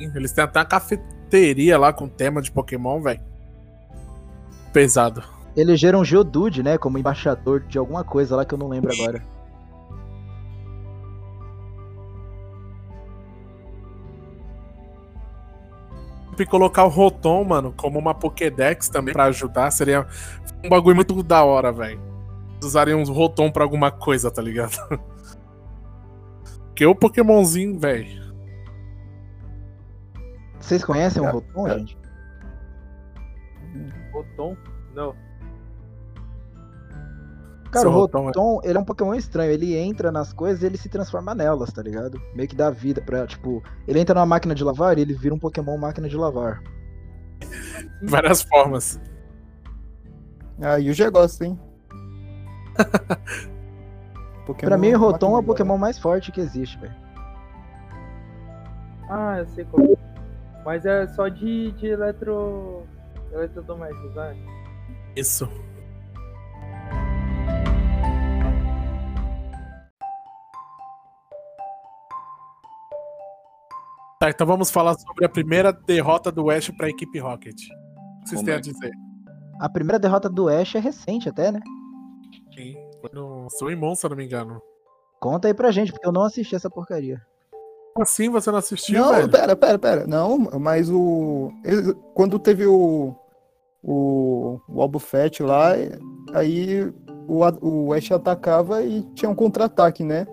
Eles 0.00 0.32
têm 0.32 0.44
até 0.44 0.58
uma 0.60 0.64
cafeteria 0.64 1.78
lá 1.78 1.92
com 1.92 2.08
tema 2.08 2.40
de 2.40 2.50
Pokémon, 2.50 3.00
velho. 3.00 3.20
Pesado. 4.72 5.22
Elegeram 5.56 6.00
um 6.00 6.04
Geodude, 6.04 6.62
né, 6.62 6.78
como 6.78 6.98
embaixador 6.98 7.60
de 7.60 7.76
alguma 7.76 8.02
coisa 8.02 8.36
lá 8.36 8.44
que 8.44 8.54
eu 8.54 8.58
não 8.58 8.68
lembro 8.68 8.92
agora. 8.92 9.22
E 16.38 16.46
colocar 16.46 16.84
o 16.84 16.88
Rotom, 16.88 17.44
mano, 17.44 17.72
como 17.76 18.00
uma 18.00 18.12
Pokédex 18.12 18.88
também 18.88 19.12
para 19.12 19.26
ajudar, 19.26 19.70
seria 19.70 20.04
um 20.64 20.68
bagulho 20.68 20.96
muito 20.96 21.22
da 21.22 21.44
hora, 21.44 21.70
velho 21.70 22.11
usarem 22.64 22.94
um 22.94 23.04
Rotom 23.04 23.50
pra 23.50 23.64
alguma 23.64 23.90
coisa, 23.90 24.30
tá 24.30 24.42
ligado? 24.42 24.76
que 26.74 26.86
o 26.86 26.94
Pokémonzinho, 26.94 27.78
velho. 27.78 28.22
Vocês 30.58 30.84
conhecem 30.84 31.22
o 31.22 31.26
é, 31.26 31.30
Rotom, 31.30 31.68
é. 31.68 31.78
gente? 31.78 31.98
Rotom? 34.12 34.56
Não. 34.94 35.14
Cara, 37.72 37.88
o 37.88 37.92
Rotom, 37.92 38.26
Rotom 38.26 38.60
é... 38.62 38.68
ele 38.68 38.78
é 38.78 38.80
um 38.80 38.84
Pokémon 38.84 39.14
estranho. 39.14 39.50
Ele 39.50 39.74
entra 39.74 40.12
nas 40.12 40.32
coisas 40.32 40.62
e 40.62 40.66
ele 40.66 40.76
se 40.76 40.88
transforma 40.88 41.34
nelas, 41.34 41.72
tá 41.72 41.82
ligado? 41.82 42.20
Meio 42.34 42.48
que 42.48 42.54
dá 42.54 42.70
vida 42.70 43.00
pra, 43.00 43.26
tipo... 43.26 43.62
Ele 43.88 43.98
entra 43.98 44.14
numa 44.14 44.26
máquina 44.26 44.54
de 44.54 44.62
lavar 44.62 44.98
e 44.98 45.00
ele 45.00 45.14
vira 45.14 45.34
um 45.34 45.38
Pokémon 45.38 45.78
máquina 45.78 46.08
de 46.08 46.16
lavar. 46.16 46.62
Várias 48.02 48.42
formas. 48.42 49.00
Ah, 50.60 50.78
e 50.78 50.90
o 50.90 50.94
já 50.94 51.08
gosto, 51.08 51.58
hein? 54.48 54.54
pra 54.56 54.78
mim, 54.78 54.92
o 54.92 54.98
Rotom 54.98 55.36
é 55.36 55.40
o 55.40 55.42
Pokémon 55.42 55.78
mais 55.78 55.98
forte 55.98 56.32
que 56.32 56.40
existe, 56.40 56.78
velho. 56.78 56.94
Ah, 59.08 59.38
eu 59.38 59.46
sei 59.48 59.64
qual. 59.64 59.86
Mas 60.64 60.86
é 60.86 61.06
só 61.08 61.28
de, 61.28 61.72
de 61.72 61.86
eletro. 61.88 62.84
eletrodomésticos, 63.32 64.14
né? 64.14 64.36
Isso. 65.16 65.48
Tá, 74.22 74.30
então 74.30 74.46
vamos 74.46 74.70
falar 74.70 74.94
sobre 74.94 75.24
a 75.24 75.28
primeira 75.28 75.72
derrota 75.72 76.30
do 76.30 76.48
Ash 76.48 76.70
pra 76.70 76.88
equipe 76.88 77.18
Rocket. 77.18 77.56
O 77.56 78.20
que 78.22 78.28
vocês 78.28 78.42
têm 78.42 78.54
a 78.54 78.60
dizer? 78.60 78.92
A 79.60 79.68
primeira 79.68 79.98
derrota 79.98 80.30
do 80.30 80.48
Ash 80.48 80.76
é 80.76 80.78
recente 80.78 81.28
até, 81.28 81.50
né? 81.50 81.58
Sim, 82.54 82.76
foi 83.00 83.10
no 83.12 83.48
Summon, 83.50 83.94
se 83.94 84.06
eu 84.06 84.10
não 84.10 84.16
me 84.16 84.24
engano. 84.24 84.62
Conta 85.20 85.48
aí 85.48 85.54
pra 85.54 85.70
gente, 85.70 85.92
porque 85.92 86.06
eu 86.06 86.12
não 86.12 86.24
assisti 86.24 86.54
essa 86.54 86.68
porcaria. 86.68 87.20
Assim 88.00 88.28
você 88.30 88.50
não 88.50 88.58
assistiu, 88.58 89.00
Não, 89.00 89.12
velho? 89.12 89.30
pera, 89.30 89.54
pera, 89.54 89.78
pera. 89.78 90.06
Não, 90.06 90.38
mas 90.58 90.90
o... 90.90 91.52
Quando 92.14 92.38
teve 92.38 92.66
o... 92.66 93.14
O, 93.84 94.60
o 94.68 94.80
Albufete 94.80 95.42
lá, 95.42 95.72
aí 96.32 96.84
o, 97.26 97.40
o 97.60 97.92
Ash 97.92 98.12
atacava 98.12 98.80
e 98.82 99.02
tinha 99.12 99.28
um 99.28 99.34
contra-ataque, 99.34 100.04
né? 100.04 100.24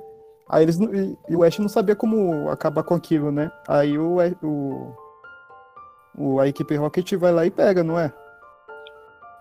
Aí 0.47 0.63
eles 0.63 0.79
e 1.27 1.35
o 1.35 1.43
Ash 1.43 1.57
não 1.57 1.67
sabia 1.67 1.95
como 1.95 2.47
acabar 2.49 2.83
com 2.83 2.93
aquilo, 2.93 3.31
né? 3.31 3.51
Aí 3.67 3.97
o, 3.97 4.17
o, 4.43 4.95
o 6.15 6.39
a 6.39 6.47
equipe 6.47 6.75
Rocket 6.75 7.11
vai 7.13 7.31
lá 7.31 7.43
e 7.43 7.49
pega, 7.49 7.83
não 7.83 7.99
é? 7.99 8.13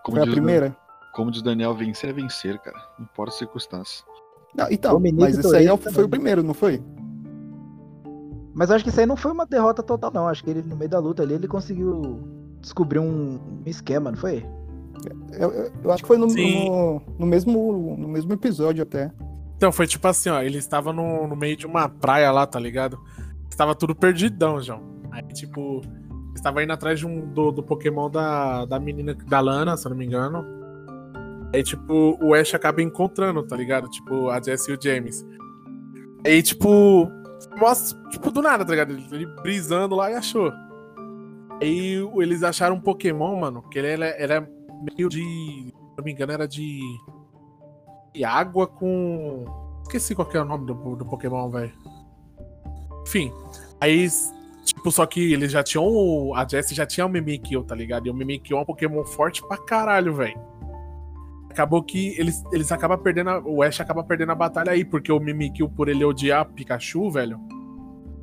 Como 0.03 0.17
Foi 0.17 0.27
a 0.27 0.31
primeira? 0.31 0.75
Como 1.19 1.29
diz 1.29 1.41
Daniel, 1.41 1.73
vencer 1.73 2.11
é 2.11 2.13
vencer, 2.13 2.57
cara. 2.59 2.77
Não 2.97 3.03
importa 3.03 3.33
as 3.33 3.37
circunstâncias. 3.37 4.05
Não, 4.55 4.71
então, 4.71 4.97
mas 5.17 5.37
esse 5.37 5.53
aí 5.53 5.67
foi 5.77 6.05
o 6.05 6.07
primeiro, 6.07 6.41
não 6.41 6.53
foi? 6.53 6.81
Mas 8.53 8.71
acho 8.71 8.85
que 8.85 8.89
isso 8.89 9.01
aí 9.01 9.05
não 9.05 9.17
foi 9.17 9.33
uma 9.33 9.45
derrota 9.45 9.83
total, 9.83 10.11
não. 10.13 10.29
Acho 10.29 10.41
que 10.41 10.49
ele, 10.49 10.61
no 10.61 10.77
meio 10.77 10.89
da 10.89 10.97
luta 10.97 11.21
ali, 11.21 11.33
ele 11.33 11.45
conseguiu 11.45 12.21
descobrir 12.61 12.99
um 12.99 13.37
esquema, 13.65 14.11
não 14.11 14.17
foi? 14.17 14.45
Eu, 15.33 15.51
eu, 15.51 15.71
eu 15.83 15.91
acho 15.91 16.03
que 16.03 16.07
foi 16.07 16.17
no, 16.17 16.25
no, 16.25 17.01
no, 17.19 17.25
mesmo, 17.25 17.97
no 17.97 18.07
mesmo 18.07 18.31
episódio 18.31 18.83
até. 18.83 19.11
Então, 19.57 19.73
foi 19.73 19.87
tipo 19.87 20.07
assim, 20.07 20.29
ó, 20.29 20.41
ele 20.41 20.57
estava 20.57 20.93
no, 20.93 21.27
no 21.27 21.35
meio 21.35 21.57
de 21.57 21.65
uma 21.65 21.89
praia 21.89 22.31
lá, 22.31 22.47
tá 22.47 22.61
ligado? 22.61 22.97
Estava 23.49 23.75
tudo 23.75 23.93
perdidão, 23.93 24.61
João. 24.61 24.81
Aí, 25.11 25.21
tipo, 25.33 25.81
estava 26.33 26.63
indo 26.63 26.71
atrás 26.71 26.97
de 26.97 27.05
um, 27.05 27.27
do, 27.27 27.51
do 27.51 27.61
Pokémon 27.61 28.09
da, 28.09 28.63
da 28.63 28.79
menina, 28.79 29.13
da 29.27 29.41
Lana, 29.41 29.75
se 29.75 29.85
eu 29.85 29.89
não 29.89 29.97
me 29.97 30.05
engano. 30.05 30.58
Aí, 31.53 31.63
tipo, 31.63 32.17
o 32.21 32.33
Ash 32.33 32.53
acaba 32.53 32.81
encontrando, 32.81 33.41
tá 33.43 33.55
ligado? 33.55 33.89
Tipo, 33.89 34.29
a 34.29 34.41
Jessie 34.41 34.71
e 34.71 34.77
o 34.77 34.81
James. 34.81 35.25
Aí, 36.25 36.43
tipo, 36.43 37.09
mostra, 37.57 37.97
tipo, 38.09 38.29
do 38.31 38.41
nada, 38.41 38.63
tá 38.63 38.71
ligado? 38.71 38.91
Ele 39.11 39.25
brisando 39.41 39.95
lá 39.95 40.11
e 40.11 40.15
achou. 40.15 40.51
Aí 41.61 41.95
eles 42.17 42.43
acharam 42.43 42.75
um 42.75 42.81
Pokémon, 42.81 43.35
mano, 43.39 43.63
que 43.63 43.79
ele 43.79 43.87
era, 43.87 44.05
era 44.05 44.49
meio 44.95 45.09
de. 45.09 45.19
Se 45.19 45.73
não 45.97 46.03
me 46.03 46.11
engano, 46.11 46.31
era 46.31 46.47
de. 46.47 46.79
de 48.13 48.23
água 48.23 48.67
com. 48.67 49.45
Esqueci 49.83 50.13
qual 50.13 50.27
que 50.27 50.37
é 50.37 50.41
o 50.41 50.45
nome 50.45 50.67
do, 50.67 50.95
do 50.95 51.05
Pokémon, 51.05 51.49
velho. 51.49 51.73
Enfim. 53.07 53.33
Aí, 53.81 54.07
tipo, 54.63 54.91
só 54.91 55.03
que 55.07 55.33
eles 55.33 55.51
já 55.51 55.63
tinham. 55.63 56.35
A 56.35 56.47
Jessie 56.47 56.75
já 56.75 56.85
tinha 56.85 57.07
o 57.07 57.09
Mimikyu, 57.09 57.63
tá 57.63 57.73
ligado? 57.73 58.05
E 58.05 58.11
o 58.11 58.13
Mimikyu 58.13 58.55
é 58.55 58.61
um 58.61 58.65
Pokémon 58.65 59.03
forte 59.03 59.41
pra 59.47 59.57
caralho, 59.57 60.13
velho 60.13 60.48
acabou 61.49 61.83
que 61.83 62.15
eles, 62.19 62.43
eles 62.51 62.71
acabam 62.71 62.99
perdendo. 62.99 63.29
A, 63.29 63.39
o 63.39 63.63
Ash 63.63 63.79
acaba 63.79 64.03
perdendo 64.03 64.31
a 64.31 64.35
batalha 64.35 64.71
aí, 64.71 64.85
porque 64.85 65.11
o 65.11 65.19
Mimikyu, 65.19 65.69
por 65.69 65.89
ele 65.89 66.05
odiar 66.05 66.45
Pikachu, 66.45 67.09
velho, 67.09 67.39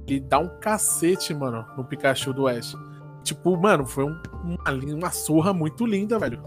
ele 0.06 0.20
dá 0.20 0.38
um 0.38 0.48
cacete, 0.60 1.34
mano, 1.34 1.64
no 1.76 1.84
Pikachu 1.84 2.32
do 2.32 2.46
Ash. 2.46 2.74
Tipo, 3.22 3.56
mano, 3.56 3.84
foi 3.84 4.04
um, 4.04 4.20
uma, 4.44 4.94
uma 4.94 5.10
surra 5.10 5.52
muito 5.52 5.84
linda, 5.84 6.18
velho. 6.18 6.42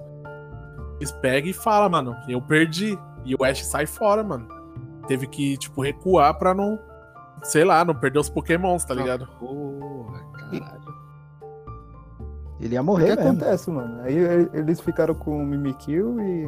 Eles 0.97 1.11
pegam 1.11 1.49
e 1.49 1.53
falam, 1.53 1.89
mano, 1.89 2.15
eu 2.27 2.41
perdi. 2.41 2.97
E 3.25 3.35
o 3.35 3.43
Ash 3.43 3.65
sai 3.65 3.85
fora, 3.85 4.23
mano. 4.23 4.47
Teve 5.07 5.27
que, 5.27 5.57
tipo, 5.57 5.81
recuar 5.81 6.37
pra 6.37 6.53
não. 6.53 6.79
Sei 7.43 7.63
lá, 7.63 7.83
não 7.85 7.95
perder 7.95 8.19
os 8.19 8.29
pokémons, 8.29 8.83
tá 8.83 8.93
ligado? 8.93 9.27
porra, 9.39 10.23
caralho. 10.33 10.78
Ele 12.59 12.73
ia 12.73 12.83
morrer 12.83 13.13
O 13.13 13.17
que 13.17 13.23
mesmo. 13.23 13.31
acontece, 13.31 13.69
mano? 13.71 14.01
Aí 14.01 14.15
eles 14.53 14.79
ficaram 14.81 15.15
com 15.15 15.41
o 15.41 15.45
Mimikyu 15.45 16.19
e... 16.19 16.45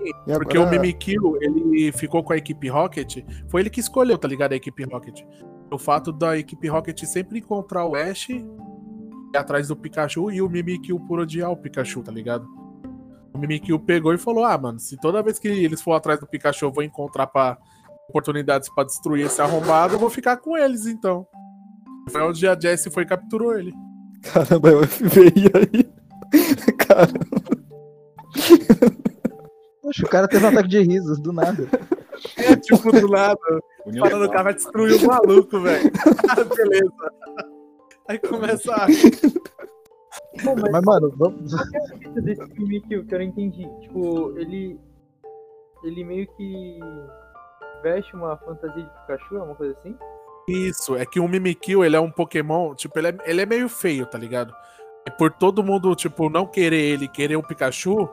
e 0.00 0.32
Porque 0.34 0.56
agora... 0.56 0.70
o 0.70 0.80
Mimikyu, 0.80 1.38
ele 1.40 1.92
ficou 1.92 2.22
com 2.22 2.32
a 2.32 2.36
equipe 2.36 2.68
Rocket, 2.68 3.24
foi 3.48 3.60
ele 3.62 3.70
que 3.70 3.80
escolheu, 3.80 4.16
tá 4.16 4.26
ligado, 4.26 4.52
a 4.52 4.56
equipe 4.56 4.84
Rocket. 4.84 5.22
O 5.70 5.78
fato 5.78 6.12
da 6.12 6.38
equipe 6.38 6.68
Rocket 6.68 7.04
sempre 7.04 7.38
encontrar 7.38 7.84
o 7.84 7.94
Ash 7.94 8.28
atrás 9.36 9.68
do 9.68 9.76
Pikachu 9.76 10.30
e 10.30 10.40
o 10.40 10.48
Mimikyu 10.48 10.98
por 11.00 11.20
odiar 11.20 11.50
o 11.50 11.56
Pikachu, 11.56 12.02
tá 12.02 12.12
ligado? 12.12 12.46
O 13.34 13.38
Mimikyu 13.38 13.78
pegou 13.80 14.14
e 14.14 14.18
falou: 14.18 14.44
Ah, 14.44 14.56
mano, 14.56 14.78
se 14.78 14.96
toda 14.96 15.22
vez 15.22 15.38
que 15.38 15.48
eles 15.48 15.82
for 15.82 15.94
atrás 15.94 16.20
do 16.20 16.26
Pikachu 16.26 16.66
eu 16.66 16.72
vou 16.72 16.84
encontrar 16.84 17.26
pra, 17.26 17.58
oportunidades 18.08 18.68
para 18.72 18.84
destruir 18.84 19.26
esse 19.26 19.40
arrombado, 19.40 19.94
eu 19.94 19.98
vou 19.98 20.10
ficar 20.10 20.36
com 20.36 20.56
eles 20.56 20.86
então. 20.86 21.26
Foi 22.10 22.22
onde 22.22 22.46
a 22.46 22.58
Jessie 22.58 22.92
foi 22.92 23.02
e 23.02 23.06
capturou 23.06 23.58
ele. 23.58 23.72
Caramba, 24.32 24.70
é 24.70 24.74
o 24.74 24.86
FBI 24.86 25.50
aí. 25.54 25.84
Caramba. 26.78 27.64
Poxa, 29.82 30.06
o 30.06 30.08
cara 30.08 30.28
teve 30.28 30.44
um 30.44 30.48
ataque 30.48 30.68
de 30.68 30.80
risos, 30.80 31.20
do 31.20 31.32
nada. 31.32 31.68
É, 32.36 32.56
tipo, 32.56 32.90
do 32.90 33.08
nada. 33.08 33.38
Falando 33.84 34.22
que 34.22 34.26
o 34.26 34.30
cara 34.30 34.42
vai 34.44 34.54
destruir 34.54 34.94
o 35.02 35.06
maluco, 35.06 35.60
velho. 35.60 35.90
Ah, 36.28 36.44
beleza. 36.56 36.92
Aí 38.08 38.18
começa 38.18 38.74
a. 38.74 38.86
Pô, 40.42 40.54
mas, 40.60 40.72
mas, 40.72 40.84
mano, 40.84 41.14
vamos. 41.16 41.54
Qual 41.54 42.16
é 42.16 42.20
desse 42.20 42.46
filme 42.54 42.80
que 42.80 42.94
eu, 42.94 43.04
que 43.04 43.14
eu 43.14 43.18
não 43.18 43.26
entendi? 43.26 43.68
Tipo, 43.80 44.38
ele. 44.38 44.78
Ele 45.84 46.04
meio 46.04 46.26
que. 46.36 46.80
veste 47.82 48.14
uma 48.14 48.36
fantasia 48.38 48.82
de 48.82 48.90
Pikachu, 49.00 49.36
é 49.36 49.42
uma 49.42 49.54
coisa 49.54 49.76
assim? 49.78 49.96
Isso, 50.46 50.96
é 50.96 51.06
que 51.06 51.18
o 51.18 51.28
Mimikyu, 51.28 51.84
ele 51.84 51.96
é 51.96 52.00
um 52.00 52.10
Pokémon, 52.10 52.74
tipo, 52.74 52.98
ele 52.98 53.08
é, 53.08 53.16
ele 53.24 53.40
é 53.40 53.46
meio 53.46 53.68
feio, 53.68 54.04
tá 54.06 54.18
ligado? 54.18 54.54
E 55.06 55.10
por 55.10 55.32
todo 55.32 55.62
mundo, 55.62 55.94
tipo, 55.94 56.28
não 56.28 56.46
querer 56.46 56.80
ele, 56.80 57.08
querer 57.08 57.36
o 57.36 57.42
Pikachu, 57.42 58.08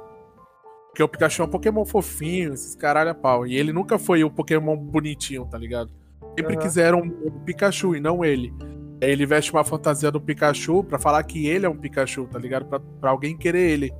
porque 0.92 1.04
o 1.04 1.08
Pikachu 1.08 1.42
é 1.42 1.46
um 1.46 1.50
Pokémon 1.50 1.86
fofinho, 1.86 2.54
esses 2.54 2.76
caralho 2.76 3.12
a 3.12 3.16
pau. 3.16 3.48
E 3.48 3.56
ele 3.56 3.72
nunca 3.72 3.98
foi 3.98 4.24
o 4.24 4.30
Pokémon 4.30 4.76
bonitinho, 4.76 5.46
tá 5.46 5.58
ligado? 5.58 5.90
Sempre 6.38 6.56
uhum. 6.56 6.62
quiseram 6.62 7.00
o 7.00 7.32
Pikachu 7.46 7.96
e 7.96 8.02
não 8.02 8.24
ele. 8.24 8.54
Ele 9.00 9.26
veste 9.26 9.52
uma 9.52 9.64
fantasia 9.64 10.12
do 10.12 10.22
Pikachu 10.22 10.84
pra 10.84 11.00
falar 11.00 11.24
que 11.24 11.48
ele 11.48 11.66
é 11.66 11.70
um 11.70 11.78
Pikachu, 11.78 12.28
tá 12.28 12.38
ligado? 12.38 12.66
Pra, 12.66 12.80
pra 12.80 13.10
alguém 13.10 13.38
querer 13.38 13.70
ele. 13.72 13.94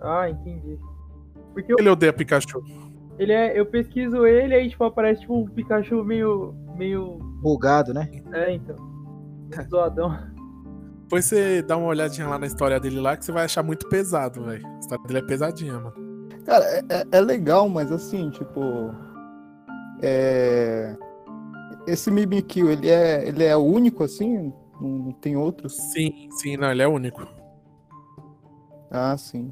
Ah, 0.00 0.28
entendi. 0.30 0.78
Porque 1.52 1.72
eu... 1.72 1.76
Ele 1.78 1.90
odeia 1.90 2.12
Pikachu. 2.12 2.62
Ele 3.18 3.32
é. 3.32 3.58
Eu 3.58 3.66
pesquiso 3.66 4.26
ele, 4.26 4.54
aí 4.54 4.68
tipo, 4.68 4.82
aparece 4.84 5.20
tipo 5.20 5.38
um 5.38 5.46
Pikachu 5.46 6.02
meio. 6.02 6.54
Meio. 6.76 7.18
Bugado, 7.40 7.92
né? 7.92 8.08
É, 8.32 8.52
então. 8.54 8.76
Zoadão. 9.68 10.16
Depois 11.02 11.26
você 11.26 11.62
dá 11.62 11.76
uma 11.76 11.88
olhadinha 11.88 12.26
lá 12.26 12.38
na 12.38 12.46
história 12.46 12.80
dele 12.80 12.98
lá 12.98 13.16
que 13.16 13.24
você 13.24 13.32
vai 13.32 13.44
achar 13.44 13.62
muito 13.62 13.88
pesado, 13.88 14.42
velho. 14.44 14.66
A 14.66 14.78
história 14.78 15.04
dele 15.04 15.18
é 15.18 15.22
pesadinha, 15.22 15.74
mano. 15.74 15.94
Cara, 16.44 16.64
é, 16.64 16.82
é, 16.88 17.04
é 17.12 17.20
legal, 17.20 17.68
mas 17.68 17.92
assim, 17.92 18.30
tipo. 18.30 18.60
É 20.02 20.96
esse 21.86 22.10
Mimikyu, 22.10 22.70
ele 22.70 22.88
é, 22.88 23.26
ele 23.26 23.44
é 23.44 23.56
único 23.56 24.04
assim? 24.04 24.52
Não 24.80 25.12
tem 25.12 25.36
outros? 25.36 25.76
Sim, 25.76 26.28
sim, 26.30 26.56
não, 26.56 26.70
ele 26.70 26.82
é 26.82 26.88
único. 26.88 27.26
Ah, 28.90 29.16
sim. 29.16 29.50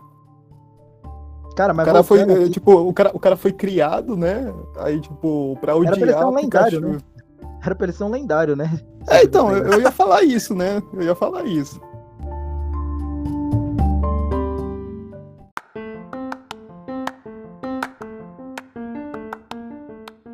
Cara, 1.57 1.75
mas 1.75 1.87
o 1.87 1.91
cara 1.91 2.03
foi, 2.03 2.23
aqui... 2.23 2.51
tipo, 2.51 2.73
o 2.73 2.95
cara, 2.95 3.11
o 3.13 3.19
cara 3.19 3.37
foi 3.37 3.53
criado, 3.53 4.17
né? 4.17 4.53
Aí, 4.79 5.01
tipo, 5.01 5.57
pra 5.61 5.77
odiar 5.77 5.95
Era 5.95 6.01
pra 6.01 6.11
ele 6.11 6.19
ser 6.19 6.25
um 6.25 6.35
lendário, 6.35 6.81
né? 6.81 6.99
Era 7.65 7.75
pra 7.75 7.87
ele 7.87 7.93
ser 7.93 8.05
um 8.05 8.11
lendário, 8.11 8.57
né? 8.57 8.81
É, 9.09 9.23
então, 9.23 9.51
eu, 9.51 9.65
eu 9.73 9.81
ia 9.81 9.91
falar 9.91 10.23
isso, 10.23 10.55
né? 10.55 10.83
Eu 10.93 11.03
ia 11.03 11.15
falar 11.15 11.45
isso. 11.45 11.81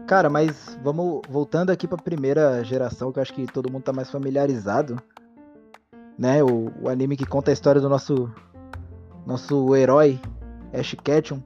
Cara, 0.09 0.31
mas 0.31 0.79
vamos 0.83 1.21
voltando 1.29 1.69
aqui 1.69 1.87
para 1.87 1.99
a 1.99 2.03
primeira 2.03 2.65
geração, 2.65 3.13
que 3.13 3.19
eu 3.19 3.23
acho 3.23 3.35
que 3.35 3.47
todo 3.47 3.71
mundo 3.71 3.83
tá 3.83 3.93
mais 3.93 4.11
familiarizado, 4.11 4.97
né? 6.19 6.43
O, 6.43 6.73
o, 6.81 6.89
anime 6.89 7.15
que 7.15 7.27
conta 7.27 7.51
a 7.51 7.53
história 7.53 7.79
do 7.79 7.91
nosso 7.91 8.33
nosso 9.27 9.77
herói 9.77 10.19
Ash 10.73 10.97
Ketchum. 11.05 11.43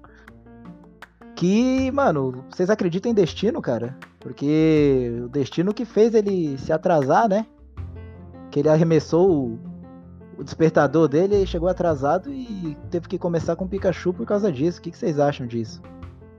Que, 1.42 1.90
mano, 1.90 2.44
vocês 2.48 2.70
acreditam 2.70 3.10
em 3.10 3.14
destino, 3.14 3.60
cara? 3.60 3.98
Porque 4.20 5.12
o 5.24 5.28
destino 5.28 5.74
que 5.74 5.84
fez 5.84 6.14
ele 6.14 6.56
se 6.56 6.72
atrasar, 6.72 7.28
né? 7.28 7.44
Que 8.48 8.60
ele 8.60 8.68
arremessou 8.68 9.28
o, 9.28 9.58
o 10.38 10.44
despertador 10.44 11.08
dele 11.08 11.42
e 11.42 11.44
chegou 11.44 11.68
atrasado 11.68 12.30
e 12.32 12.76
teve 12.92 13.08
que 13.08 13.18
começar 13.18 13.56
com 13.56 13.64
o 13.64 13.68
Pikachu 13.68 14.14
por 14.14 14.24
causa 14.24 14.52
disso. 14.52 14.78
O 14.78 14.82
que, 14.82 14.92
que 14.92 14.96
vocês 14.96 15.18
acham 15.18 15.44
disso? 15.44 15.82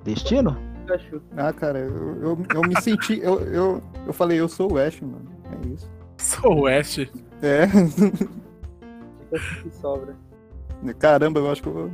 Destino? 0.06 0.58
Pikachu. 0.86 1.22
Ah, 1.36 1.52
cara, 1.52 1.80
eu, 1.80 2.22
eu, 2.22 2.38
eu 2.56 2.62
me 2.62 2.82
senti. 2.82 3.20
Eu, 3.20 3.42
eu, 3.42 3.84
eu 4.08 4.14
falei, 4.14 4.40
eu 4.40 4.48
sou 4.48 4.72
o 4.72 4.78
Ash, 4.78 5.02
mano. 5.02 5.30
É 5.52 5.68
isso. 5.68 5.92
Sou 6.18 6.62
o 6.62 6.66
Ash? 6.66 7.00
É. 7.42 7.68
que 9.62 9.70
sobra. 9.70 10.16
Caramba, 10.98 11.42
eu 11.42 11.52
acho 11.52 11.62
que 11.62 11.68
eu 11.68 11.74
vou, 11.74 11.92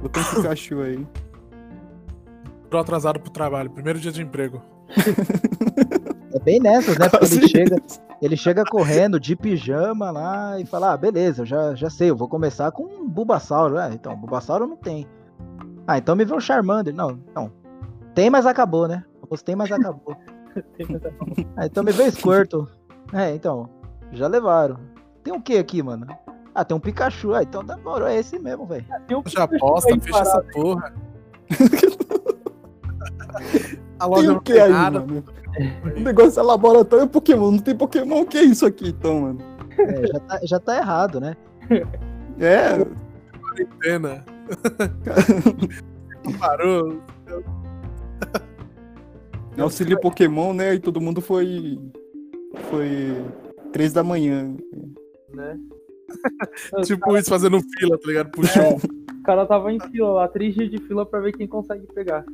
vou 0.00 0.08
ter 0.08 0.20
um 0.20 0.24
Pikachu 0.24 0.80
aí. 0.80 1.06
Tô 2.70 2.78
atrasado 2.78 3.20
pro 3.20 3.30
trabalho, 3.30 3.70
primeiro 3.70 3.98
dia 3.98 4.12
de 4.12 4.22
emprego. 4.22 4.62
É 6.30 6.38
bem 6.38 6.60
nessas, 6.60 6.98
né? 6.98 7.08
Porque 7.08 7.34
ele 7.34 7.48
chega, 7.48 7.76
ele 8.20 8.36
chega 8.36 8.64
correndo 8.64 9.18
de 9.18 9.34
pijama 9.34 10.10
lá 10.10 10.60
e 10.60 10.66
fala: 10.66 10.92
Ah, 10.92 10.96
beleza, 10.96 11.42
eu 11.42 11.46
já, 11.46 11.74
já 11.74 11.88
sei, 11.88 12.10
eu 12.10 12.16
vou 12.16 12.28
começar 12.28 12.70
com 12.70 12.84
um 12.84 13.08
Bulbasauro. 13.08 13.78
Ah, 13.78 13.90
então, 13.92 14.14
Bulbasauro 14.14 14.66
não 14.66 14.76
tem. 14.76 15.06
Ah, 15.86 15.96
então 15.96 16.14
me 16.14 16.24
vê 16.24 16.34
um 16.34 16.40
Charmander. 16.40 16.94
Não, 16.94 17.18
não, 17.34 17.50
tem, 18.14 18.28
mas 18.28 18.46
acabou, 18.46 18.86
né? 18.86 19.04
Tem, 19.44 19.54
mas 19.54 19.70
acabou. 19.70 20.16
ah, 21.56 21.66
então 21.66 21.84
me 21.84 21.92
veio 21.92 22.10
Squirtle. 22.10 22.66
É, 23.12 23.34
então. 23.34 23.68
Já 24.12 24.26
levaram. 24.26 24.78
Tem 25.22 25.34
o 25.34 25.40
que 25.40 25.58
aqui, 25.58 25.82
mano? 25.82 26.06
Ah, 26.54 26.64
tem 26.64 26.76
um 26.76 26.80
Pikachu. 26.80 27.34
Ah, 27.34 27.42
então 27.42 27.62
demorou. 27.62 28.08
É 28.08 28.16
esse 28.16 28.38
mesmo, 28.38 28.66
velho. 28.66 28.86
Um 29.10 29.28
já 29.28 29.44
aposta, 29.44 30.00
fecha 30.00 30.18
essa 30.18 30.42
porra. 30.52 30.94
A 33.98 34.06
loja 34.06 34.28
tem 34.28 34.36
o 34.36 34.40
que 34.40 34.52
aí, 34.52 34.70
nada. 34.70 35.00
mano? 35.00 35.24
O 35.96 36.00
negócio 36.00 36.38
é 36.38 36.42
laboratório 36.42 37.08
Pokémon. 37.08 37.50
Não 37.52 37.58
tem 37.58 37.76
Pokémon. 37.76 38.20
O 38.22 38.26
que 38.26 38.38
é 38.38 38.44
isso 38.44 38.64
aqui, 38.64 38.90
então, 38.90 39.20
mano? 39.20 39.38
É, 39.78 40.06
já 40.06 40.20
tá, 40.20 40.40
já 40.44 40.60
tá 40.60 40.76
errado, 40.76 41.20
né? 41.20 41.36
É. 42.38 42.78
Quarentena. 43.40 44.24
Parou. 46.38 47.00
Auxílio 49.58 50.00
Pokémon, 50.00 50.52
né? 50.52 50.74
E 50.74 50.78
todo 50.78 51.00
mundo 51.00 51.20
foi. 51.20 51.78
Foi. 52.70 53.24
Três 53.72 53.92
da 53.92 54.04
manhã. 54.04 54.54
Né? 55.34 55.58
tipo 56.84 57.06
cara... 57.06 57.18
isso, 57.18 57.30
fazendo 57.30 57.60
fila, 57.78 57.98
tá 57.98 58.06
ligado? 58.06 58.46
Show. 58.46 58.76
O 59.18 59.22
cara 59.24 59.44
tava 59.46 59.72
em 59.72 59.80
fila 59.80 60.12
lá, 60.12 60.28
três 60.28 60.54
dias 60.54 60.70
de 60.70 60.78
fila 60.78 61.04
pra 61.04 61.20
ver 61.20 61.32
quem 61.32 61.46
consegue 61.46 61.86
pegar. 61.92 62.24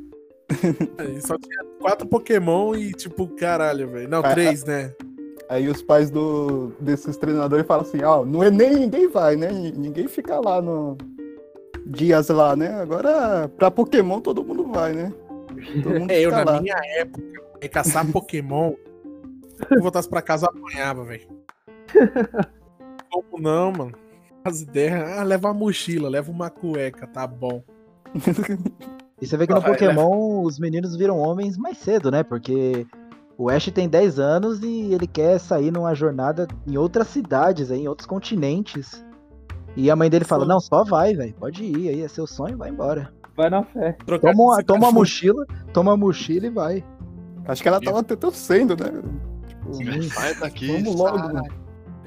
É, 0.98 1.20
só 1.20 1.36
tinha 1.38 1.64
quatro 1.80 2.06
Pokémon 2.06 2.74
e, 2.74 2.92
tipo, 2.92 3.28
caralho, 3.28 3.88
velho. 3.88 4.08
Não, 4.08 4.22
três, 4.22 4.64
né? 4.64 4.94
Aí 5.48 5.68
os 5.68 5.82
pais 5.82 6.10
do, 6.10 6.72
desses 6.80 7.16
treinadores 7.16 7.66
falam 7.66 7.84
assim, 7.84 8.02
ó, 8.02 8.20
oh, 8.20 8.24
não 8.24 8.42
é 8.42 8.50
nem 8.50 8.74
ninguém 8.74 9.08
vai, 9.08 9.36
né? 9.36 9.50
Ninguém 9.50 10.08
fica 10.08 10.40
lá 10.40 10.60
no 10.60 10.96
dias 11.86 12.28
lá, 12.28 12.56
né? 12.56 12.80
Agora 12.80 13.48
pra 13.56 13.70
Pokémon 13.70 14.20
todo 14.20 14.44
mundo 14.44 14.66
vai, 14.66 14.92
né? 14.92 15.12
É, 16.08 16.20
eu, 16.20 16.30
na 16.30 16.44
lá. 16.44 16.60
minha 16.60 16.76
época, 16.96 17.22
em 17.62 17.68
caçar 17.68 18.10
Pokémon, 18.10 18.74
se 19.68 19.74
eu 19.74 19.80
voltasse 19.80 20.08
pra 20.08 20.20
casa, 20.20 20.46
eu 20.46 20.50
apanhava, 20.50 21.04
velho. 21.04 21.28
Como 23.10 23.40
não, 23.40 23.70
mano? 23.70 23.92
As 24.44 24.60
ideias, 24.60 25.18
ah, 25.18 25.22
leva 25.22 25.48
uma 25.48 25.54
mochila, 25.54 26.08
leva 26.08 26.30
uma 26.30 26.50
cueca, 26.50 27.06
tá 27.06 27.26
bom. 27.26 27.62
E 29.20 29.26
você 29.26 29.36
vê 29.36 29.46
que 29.46 29.54
no 29.54 29.62
Pokémon 29.62 30.42
os 30.42 30.58
meninos 30.58 30.96
viram 30.96 31.18
homens 31.18 31.56
mais 31.56 31.78
cedo, 31.78 32.10
né? 32.10 32.22
Porque 32.22 32.86
o 33.38 33.48
Ash 33.48 33.66
tem 33.66 33.88
10 33.88 34.18
anos 34.18 34.60
e 34.62 34.92
ele 34.92 35.06
quer 35.06 35.38
sair 35.38 35.70
numa 35.70 35.94
jornada 35.94 36.46
em 36.66 36.76
outras 36.76 37.08
cidades, 37.08 37.70
em 37.70 37.88
outros 37.88 38.06
continentes. 38.06 39.04
E 39.76 39.90
a 39.90 39.96
mãe 39.96 40.10
dele 40.10 40.24
fala: 40.24 40.44
Não, 40.44 40.60
só 40.60 40.84
vai, 40.84 41.14
velho. 41.14 41.34
Pode 41.34 41.64
ir 41.64 41.88
aí, 41.88 42.02
é 42.02 42.08
seu 42.08 42.26
sonho, 42.26 42.56
vai 42.56 42.70
embora. 42.70 43.12
Vai 43.36 43.50
na 43.50 43.64
fé. 43.64 43.96
toma, 44.20 44.42
uma, 44.42 44.62
toma 44.62 44.88
a 44.88 44.92
mochila, 44.92 45.44
toma 45.72 45.92
a 45.92 45.96
mochila 45.96 46.46
e 46.46 46.50
vai. 46.50 46.84
Acho 47.46 47.62
que 47.62 47.68
ela 47.68 47.80
tava 47.80 48.00
até 48.00 48.14
torcendo, 48.14 48.76
né? 48.76 49.02
Tipo, 49.48 49.74
Sim. 49.74 50.02
Sai 50.02 50.34
daqui. 50.36 50.68
Vamos 50.68 50.94
logo. 50.94 51.18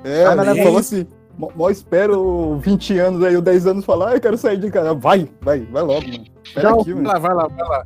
É, 0.04 0.24
ela 0.24 0.56
falou 0.56 0.78
assim. 0.78 1.06
Mó 1.38 1.70
espero 1.70 2.58
20 2.58 2.98
anos 2.98 3.24
aí, 3.24 3.36
ou 3.36 3.42
10 3.42 3.68
anos 3.68 3.86
falar, 3.86 4.10
ah, 4.10 4.14
eu 4.16 4.22
quero 4.22 4.38
sair 4.38 4.58
de 4.58 4.72
casa. 4.72 4.94
Vai, 4.96 5.30
vai, 5.42 5.60
vai 5.66 5.84
logo, 5.84 6.08
mano. 6.08 6.26
Espera 6.44 6.74
aqui, 6.74 6.94
mano. 6.96 7.04
Vai 7.04 7.14
lá, 7.14 7.20
vai 7.20 7.36
lá, 7.36 7.48
vai 7.48 7.68
lá. 7.68 7.86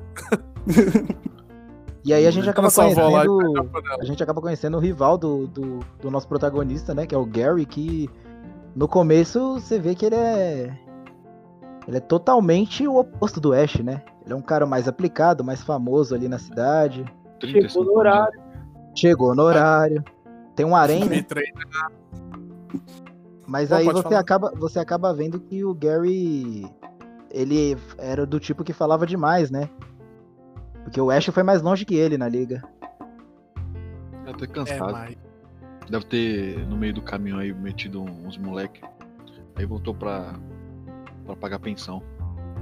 E 2.04 2.14
aí 2.14 2.26
a 2.26 2.32
gente 2.32 2.50
acaba 2.50 2.72
conhecendo. 2.72 3.70
A 4.00 4.06
gente 4.06 4.24
acaba 4.24 4.42
conhecendo 4.42 4.78
o 4.78 4.80
rival 4.80 5.18
do, 5.18 5.48
do, 5.48 5.80
do, 6.02 6.10
nosso 6.10 6.28
protagonista, 6.28 6.96
né? 6.96 7.06
Que 7.06 7.14
é 7.14 7.18
o 7.18 7.26
Gary, 7.26 7.66
que 7.66 8.10
no 8.76 8.88
começo 8.88 9.60
você 9.60 9.78
vê 9.78 9.94
que 9.94 10.06
ele 10.06 10.16
é. 10.16 10.76
Ele 11.88 11.98
é 11.98 12.00
totalmente 12.00 12.88
o 12.88 12.98
oposto 12.98 13.40
do 13.40 13.54
Ash, 13.54 13.76
né? 13.80 14.02
Ele 14.24 14.34
é 14.34 14.36
um 14.36 14.42
cara 14.42 14.66
mais 14.66 14.88
aplicado, 14.88 15.44
mais 15.44 15.62
famoso 15.62 16.16
ali 16.16 16.28
na 16.28 16.40
cidade. 16.40 17.06
Chegou 17.40 17.84
no 17.84 17.98
horário. 17.98 18.42
Chegou 18.96 19.36
no 19.36 19.44
horário. 19.44 20.04
Tem 20.56 20.66
um 20.66 20.76
harém. 20.76 21.06
Né? 21.06 21.26
Mas 23.52 23.68
Pô, 23.68 23.76
aí 23.76 23.86
você 23.86 24.04
falar. 24.04 24.20
acaba, 24.20 24.54
você 24.56 24.80
acaba 24.80 25.14
vendo 25.14 25.38
que 25.38 25.62
o 25.66 25.74
Gary 25.74 26.66
ele 27.30 27.78
era 27.98 28.26
do 28.26 28.40
tipo 28.40 28.64
que 28.64 28.72
falava 28.72 29.06
demais, 29.06 29.52
né? 29.52 29.70
Porque 30.86 31.02
o 31.02 31.12
Ash 31.12 31.26
foi 31.26 31.44
mais 31.44 31.62
longe 31.62 31.84
que 31.84 31.96
ele 31.96 32.18
na 32.18 32.30
liga. 32.30 32.64
Deve 34.24 34.38
ter 34.38 34.48
cansado. 34.48 34.90
É, 34.90 34.94
mas... 34.94 35.18
Deve 35.90 36.06
ter 36.06 36.66
no 36.66 36.78
meio 36.78 36.94
do 36.94 37.02
caminho 37.02 37.40
aí 37.40 37.54
metido 37.54 38.02
uns 38.02 38.38
moleque. 38.38 38.82
Aí 39.58 39.66
voltou 39.66 39.94
pra, 39.94 40.34
pra 41.26 41.36
pagar 41.36 41.60
pensão. 41.60 42.02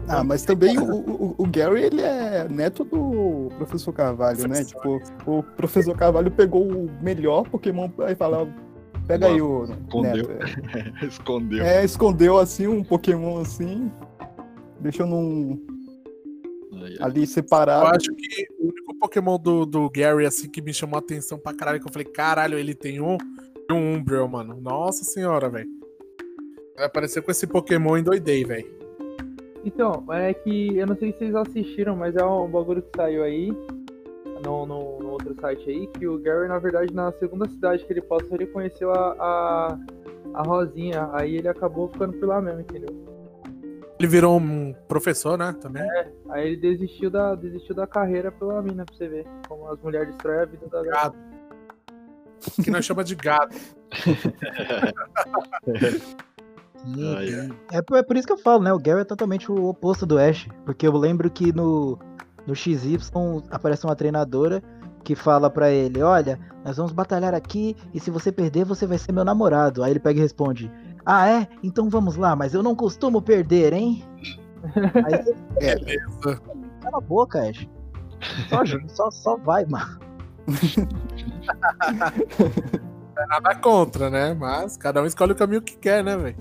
Ah, 0.08 0.24
mas 0.24 0.44
também 0.44 0.80
o, 0.80 0.92
o, 0.92 1.36
o, 1.38 1.46
Gary, 1.46 1.84
ele 1.84 2.02
é 2.02 2.48
neto 2.50 2.84
do 2.84 3.52
professor 3.58 3.94
Carvalho, 3.94 4.48
né? 4.48 4.64
Tipo, 4.64 5.00
o 5.28 5.44
professor 5.44 5.96
Carvalho 5.96 6.32
pegou 6.32 6.68
o 6.68 6.90
melhor 7.00 7.48
Pokémon 7.48 7.88
e 8.10 8.16
falava, 8.16 8.52
pega 9.10 9.26
aí 9.26 9.42
o 9.42 9.64
escondeu. 9.64 10.28
neto. 10.28 10.32
É. 11.02 11.06
escondeu. 11.08 11.64
É, 11.64 11.84
escondeu 11.84 12.38
assim 12.38 12.68
um 12.68 12.84
Pokémon 12.84 13.40
assim, 13.40 13.92
deixou 14.80 15.08
num 15.08 15.60
ali 17.02 17.26
separado. 17.26 17.88
Eu 17.88 17.96
acho 17.96 18.14
que 18.14 18.48
o 18.60 18.68
único 18.68 18.96
Pokémon 19.00 19.40
do, 19.40 19.66
do 19.66 19.90
Gary, 19.90 20.28
assim, 20.28 20.48
que 20.48 20.62
me 20.62 20.74
chamou 20.74 20.98
a 20.98 21.00
atenção 21.00 21.40
pra 21.40 21.56
caralho, 21.56 21.80
que 21.80 21.88
eu 21.88 21.92
falei, 21.92 22.06
caralho, 22.06 22.60
ele 22.60 22.76
tem 22.76 23.02
um, 23.02 23.18
um 23.72 23.96
Umbreon, 23.96 24.28
mano. 24.28 24.60
Nossa 24.62 25.04
senhora, 25.04 25.50
velho. 25.50 25.70
Vai 26.76 26.86
aparecer 26.86 27.24
com 27.24 27.32
esse 27.32 27.48
Pokémon 27.48 27.98
em 27.98 28.04
doidei, 28.04 28.46
velho. 28.46 28.80
Então, 29.66 30.06
é 30.14 30.34
que 30.34 30.78
eu 30.78 30.86
não 30.86 30.96
sei 30.96 31.12
se 31.12 31.18
vocês 31.18 31.36
assistiram, 31.36 31.96
mas 31.96 32.16
é 32.16 32.24
um 32.24 32.48
bagulho 32.48 32.82
que 32.82 32.96
saiu 32.96 33.24
aí 33.24 33.52
no, 34.46 34.66
no, 34.66 35.00
no 35.00 35.09
outro 35.20 35.42
site 35.42 35.70
aí, 35.70 35.88
que 35.88 36.08
o 36.08 36.20
Gary, 36.20 36.48
na 36.48 36.60
verdade, 36.60 36.94
na 36.94 37.12
segunda 37.14 37.48
cidade 37.48 37.86
que 37.86 37.94
ele 37.94 38.02
passou, 38.02 38.36
ele 38.36 38.48
conheceu 38.48 38.92
a, 38.92 39.16
a, 39.20 39.78
a 40.34 40.42
Rosinha. 40.44 41.10
Aí 41.14 41.36
ele 41.36 41.48
acabou 41.48 41.90
ficando 41.90 42.14
por 42.14 42.28
lá 42.28 42.42
mesmo, 42.42 42.62
entendeu? 42.62 43.10
Ele 44.00 44.08
virou 44.08 44.40
um 44.40 44.74
professor, 44.88 45.38
né? 45.38 45.54
Também. 45.60 45.84
É, 45.84 46.12
aí 46.30 46.48
ele 46.48 46.58
desistiu 46.58 47.10
da, 47.10 47.36
desistiu 47.36 47.76
da 47.76 47.86
carreira 47.86 48.32
pela 48.32 48.62
mina, 48.62 48.86
pra 48.86 48.96
você 48.96 49.08
ver. 49.08 49.26
Como 49.48 49.68
as 49.68 49.80
mulheres 49.82 50.10
destroem 50.10 50.40
a 50.40 50.46
vida 50.46 50.68
da 50.68 50.84
gado. 50.84 51.16
Que 52.64 52.72
nós 52.72 52.86
chama 52.86 53.04
de 53.04 53.16
gado. 53.16 53.56
É, 57.72 57.98
é 57.98 58.02
por 58.02 58.16
isso 58.16 58.26
que 58.26 58.32
eu 58.32 58.38
falo, 58.38 58.64
né? 58.64 58.72
O 58.72 58.80
Gary 58.80 59.02
é 59.02 59.04
totalmente 59.04 59.52
o 59.52 59.66
oposto 59.66 60.06
do 60.06 60.18
Ash. 60.18 60.48
Porque 60.66 60.88
eu 60.88 60.96
lembro 60.96 61.30
que 61.30 61.52
no, 61.52 62.00
no 62.48 62.56
XY 62.56 62.98
aparece 63.52 63.86
uma 63.86 63.96
treinadora 63.96 64.64
que 65.04 65.16
fala 65.16 65.50
para 65.50 65.72
ele: 65.72 66.02
Olha, 66.02 66.40
nós 66.64 66.78
vamos 66.78 66.92
batalhar 66.92 67.34
aqui 67.34 67.76
e 67.94 68.00
se 68.00 68.12
você 68.12 68.32
perder, 68.32 68.66
você 68.66 68.86
vai 68.86 68.98
ser 68.98 69.12
meu 69.12 69.26
namorado. 69.26 69.84
Aí 69.84 69.92
ele 69.92 70.00
pega 70.00 70.20
e 70.20 70.22
responde: 70.22 70.72
Ah, 71.06 71.28
é? 71.28 71.48
Então 71.64 71.90
vamos 71.90 72.16
lá, 72.16 72.36
mas 72.36 72.54
eu 72.54 72.64
não 72.64 72.76
costumo 72.76 73.22
perder, 73.22 73.74
hein? 73.74 74.04
Aí. 75.06 75.36
É, 75.58 75.76
beleza. 75.76 76.42
Cala 76.82 76.98
a 76.98 77.02
boca, 77.02 77.50
Ash. 77.50 77.68
Só, 78.50 78.66
só, 78.88 79.12
só 79.12 79.38
vai, 79.38 79.66
mano. 79.66 80.00
é 83.18 83.26
nada 83.28 83.56
contra, 83.56 84.10
né? 84.10 84.34
Mas 84.34 84.78
cada 84.78 85.02
um 85.02 85.06
escolhe 85.06 85.32
o 85.32 85.36
caminho 85.36 85.62
que 85.62 85.78
quer, 85.78 86.04
né, 86.04 86.18
velho? 86.18 86.38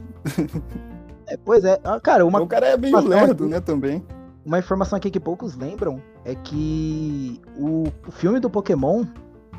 É, 1.27 1.37
pois 1.37 1.65
é. 1.65 1.79
Ah, 1.85 2.01
cara, 2.01 2.25
uma... 2.25 2.41
O 2.41 2.47
cara 2.47 2.69
é 2.69 2.77
meio 2.77 2.99
lerdo, 3.01 3.45
aqui, 3.45 3.53
né, 3.53 3.61
também. 3.61 4.05
Uma 4.45 4.59
informação 4.59 4.97
aqui 4.97 5.11
que 5.11 5.21
poucos 5.21 5.55
lembram 5.55 6.03
é 6.29 6.35
que 6.35 7.41
o, 7.57 7.85
o 8.07 8.11
filme 8.13 8.39
do 8.39 8.51
Pokémon, 8.51 9.07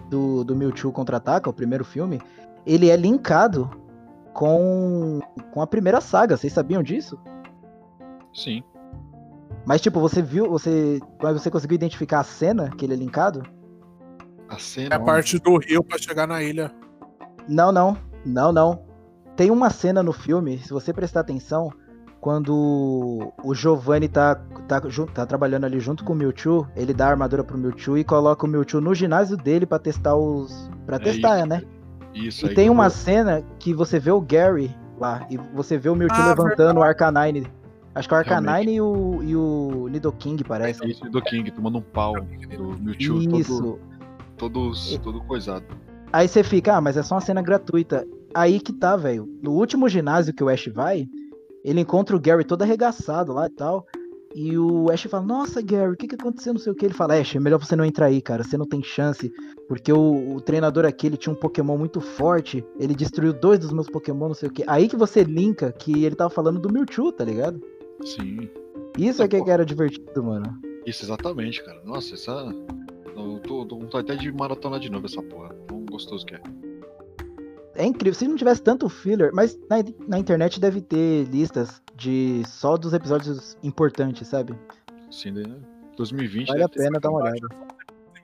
do, 0.07 0.43
do 0.43 0.55
Mewtwo 0.55 0.91
Contra-Ataca, 0.91 1.49
o 1.49 1.53
primeiro 1.53 1.83
filme, 1.83 2.21
ele 2.63 2.91
é 2.91 2.95
linkado 2.95 3.67
com, 4.35 5.19
com 5.51 5.63
a 5.63 5.67
primeira 5.67 5.99
saga. 5.99 6.37
Vocês 6.37 6.53
sabiam 6.53 6.83
disso? 6.83 7.19
Sim. 8.31 8.63
Mas, 9.65 9.81
tipo, 9.81 9.99
você 9.99 10.21
viu, 10.21 10.47
você, 10.47 10.99
mas 11.19 11.41
você 11.41 11.49
conseguiu 11.49 11.73
identificar 11.73 12.19
a 12.19 12.23
cena 12.23 12.69
que 12.69 12.85
ele 12.85 12.93
é 12.93 12.97
linkado? 12.97 13.41
A 14.47 14.59
cena? 14.59 14.93
É 14.93 14.97
a 14.97 14.99
parte 14.99 15.39
do 15.39 15.57
rio 15.57 15.83
para 15.83 15.97
chegar 15.97 16.27
na 16.27 16.43
ilha. 16.43 16.71
Não, 17.47 17.71
não. 17.71 17.97
Não, 18.23 18.51
não. 18.51 18.85
Tem 19.35 19.49
uma 19.49 19.71
cena 19.71 20.03
no 20.03 20.13
filme, 20.13 20.59
se 20.59 20.69
você 20.69 20.93
prestar 20.93 21.21
atenção, 21.21 21.71
quando 22.21 23.31
o 23.43 23.53
Giovanni 23.55 24.07
tá, 24.07 24.35
tá, 24.67 24.81
tá 25.13 25.25
trabalhando 25.25 25.65
ali 25.65 25.79
junto 25.79 26.03
com 26.03 26.13
o 26.13 26.15
Mewtwo, 26.15 26.67
ele 26.75 26.93
dá 26.93 27.07
a 27.07 27.11
armadura 27.11 27.43
pro 27.43 27.57
Mewtwo 27.57 27.97
e 27.97 28.03
coloca 28.03 28.45
o 28.45 28.49
Mewtwo 28.49 28.81
no 28.81 28.93
ginásio 28.93 29.37
dele 29.37 29.65
para 29.65 29.79
testar 29.79 30.15
os. 30.15 30.69
para 30.85 30.97
é 30.97 30.99
testar, 30.99 31.37
isso, 31.37 31.47
né? 31.47 31.63
Isso 32.13 32.45
e 32.45 32.53
tem 32.53 32.69
uma 32.69 32.89
cena 32.89 33.43
que 33.59 33.73
você 33.73 33.99
vê 33.99 34.11
o 34.11 34.19
Gary 34.19 34.75
lá, 34.99 35.25
e 35.29 35.37
você 35.37 35.77
vê 35.77 35.89
o 35.89 35.95
Mewtwo 35.95 36.19
ah, 36.19 36.29
levantando 36.29 36.55
verdade. 36.55 36.79
o 36.79 36.83
Arcanine. 36.83 37.47
Acho 37.95 38.07
que 38.07 38.13
é 38.13 38.17
o 38.17 38.19
Arcanine 38.19 38.75
e 38.75 38.81
o, 38.81 39.23
e 39.23 39.35
o 39.35 39.87
Nidoking, 39.89 40.37
parece. 40.45 40.85
Isso, 40.85 41.03
Nidoking, 41.03 41.45
tomando 41.51 41.77
um 41.77 41.81
pau 41.81 42.15
do 42.15 42.81
Mewtwo 42.81 43.39
Isso. 43.39 43.79
todo, 44.37 44.71
todo, 44.71 44.99
todo 45.01 45.21
coisado. 45.21 45.65
Aí 46.11 46.27
você 46.27 46.43
fica, 46.43 46.75
ah, 46.75 46.81
mas 46.81 46.97
é 46.97 47.03
só 47.03 47.15
uma 47.15 47.21
cena 47.21 47.41
gratuita. 47.41 48.05
Aí 48.33 48.59
que 48.59 48.73
tá, 48.73 48.95
velho. 48.95 49.27
No 49.41 49.51
último 49.51 49.87
ginásio 49.87 50.33
que 50.33 50.43
o 50.43 50.49
Ash 50.49 50.67
vai, 50.73 51.07
ele 51.63 51.81
encontra 51.81 52.15
o 52.15 52.19
Gary 52.19 52.43
todo 52.43 52.61
arregaçado 52.61 53.33
lá 53.33 53.47
e 53.47 53.49
tal. 53.49 53.85
E 54.35 54.55
o 54.57 54.91
Ash 54.91 55.03
fala, 55.03 55.25
nossa, 55.25 55.59
Gary, 55.59 55.93
o 55.93 55.97
que, 55.97 56.07
que 56.07 56.15
aconteceu? 56.15 56.53
Não 56.53 56.59
sei 56.59 56.71
o 56.71 56.75
que. 56.75 56.85
Ele 56.85 56.93
fala, 56.93 57.19
Ash, 57.19 57.35
é 57.35 57.39
melhor 57.39 57.57
você 57.57 57.75
não 57.75 57.83
entrar 57.83 58.05
aí, 58.07 58.21
cara. 58.21 58.43
Você 58.43 58.57
não 58.57 58.65
tem 58.65 58.83
chance. 58.83 59.33
Porque 59.67 59.91
o, 59.91 60.35
o 60.35 60.41
treinador 60.41 60.85
aqui, 60.85 61.07
ele 61.07 61.17
tinha 61.17 61.33
um 61.33 61.35
Pokémon 61.35 61.77
muito 61.77 61.99
forte. 61.99 62.63
Ele 62.79 62.93
destruiu 62.93 63.33
dois 63.33 63.59
dos 63.59 63.73
meus 63.73 63.89
Pokémon, 63.89 64.27
não 64.27 64.35
sei 64.35 64.49
o 64.49 64.51
que. 64.51 64.63
Aí 64.67 64.87
que 64.87 64.95
você 64.95 65.23
linka 65.23 65.71
que 65.71 66.05
ele 66.05 66.15
tava 66.15 66.29
falando 66.29 66.59
do 66.59 66.71
Mewtwo, 66.71 67.11
tá 67.11 67.25
ligado? 67.25 67.59
Sim. 68.03 68.49
Isso 68.97 69.23
é 69.23 69.27
que, 69.27 69.43
que 69.43 69.49
era 69.49 69.65
divertido, 69.65 70.23
mano. 70.23 70.59
Isso, 70.85 71.03
exatamente, 71.03 71.63
cara. 71.63 71.81
Nossa, 71.83 72.13
essa. 72.13 72.53
Eu 73.15 73.39
tô, 73.39 73.65
tô, 73.65 73.77
tô 73.77 73.97
até 73.97 74.15
de 74.15 74.31
maratona 74.31 74.79
de 74.79 74.91
novo 74.91 75.07
essa 75.07 75.21
porra 75.23 75.55
gostoso 75.99 76.25
que 76.25 76.35
é. 76.35 76.41
É 77.79 77.85
incrível. 77.85 78.13
Se 78.13 78.27
não 78.27 78.35
tivesse 78.35 78.61
tanto 78.61 78.89
filler, 78.89 79.31
mas 79.33 79.57
na, 79.69 79.77
na 80.05 80.19
internet 80.19 80.59
deve 80.59 80.81
ter 80.81 81.23
listas 81.29 81.81
de 81.95 82.43
só 82.45 82.75
dos 82.75 82.91
episódios 82.91 83.57
importantes, 83.63 84.27
sabe? 84.27 84.53
Sim, 85.09 85.31
né? 85.31 85.43
2020 85.95 86.49
vale 86.49 86.63
a 86.63 86.67
pena 86.67 86.99
dar 86.99 87.09
uma 87.09 87.21
olhada. 87.21 87.47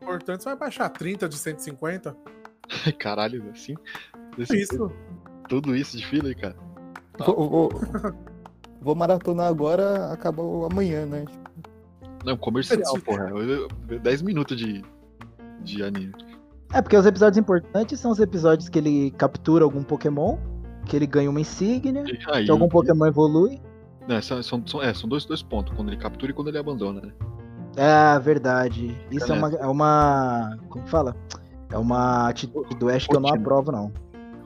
Importante, 0.02 0.44
você 0.44 0.50
vai 0.50 0.58
baixar 0.58 0.90
30 0.90 1.30
de 1.30 1.38
150? 1.38 2.18
Caralho, 3.00 3.50
assim? 3.50 3.76
Desse 4.38 4.62
isso. 4.62 4.74
Tempo. 4.74 4.94
Tudo 5.48 5.74
isso 5.74 5.98
de 5.98 6.06
filler, 6.06 6.38
cara. 6.38 6.56
Vou, 7.18 7.50
vou, 7.50 7.70
vou, 8.82 8.94
maratonar 8.94 9.48
agora, 9.48 10.12
acabou 10.12 10.66
amanhã, 10.66 11.06
né? 11.06 11.24
Não, 12.26 12.36
comercial, 12.36 13.00
porra. 13.06 13.32
10 14.02 14.22
minutos 14.22 14.58
de, 14.58 14.84
de 15.62 15.82
anime. 15.82 16.14
É, 16.74 16.82
porque 16.82 16.98
os 16.98 17.06
episódios 17.06 17.38
importantes 17.38 18.00
são 18.00 18.12
os 18.12 18.20
episódios 18.20 18.70
que 18.70 18.80
ele 18.80 19.12
captura 19.12 19.64
algum 19.64 19.84
Pokémon, 19.84 20.38
que 20.86 20.96
ele 20.96 21.08
ganha 21.08 21.30
uma 21.30 21.40
insígnia, 21.40 22.04
aí, 22.32 22.46
que 22.46 22.52
algum 22.52 22.68
Pokémon 22.68 23.06
evolui. 23.06 23.62
É, 24.08 24.22
são, 24.22 24.42
são, 24.44 24.62
é, 24.82 24.94
são 24.94 25.10
dois, 25.10 25.26
dois 25.26 25.42
pontos, 25.42 25.74
quando 25.76 25.90
ele 25.90 25.98
captura 25.98 26.32
e 26.32 26.36
quando 26.36 26.50
ele 26.50 26.58
abandona, 26.58 27.02
né? 27.02 27.12
É, 27.76 28.18
verdade. 28.20 28.96
Isso 29.12 29.32
é 29.32 29.36
uma, 29.36 29.50
é 29.56 29.66
uma. 29.66 30.58
Como 30.70 30.88
fala? 30.88 31.16
É 31.72 31.78
uma 31.78 32.30
atitude 32.30 32.76
do 32.76 32.90
Ash 32.90 33.08
que 33.08 33.16
eu 33.16 33.20
não 33.20 33.30
aprovo, 33.34 33.72
não. 33.72 33.92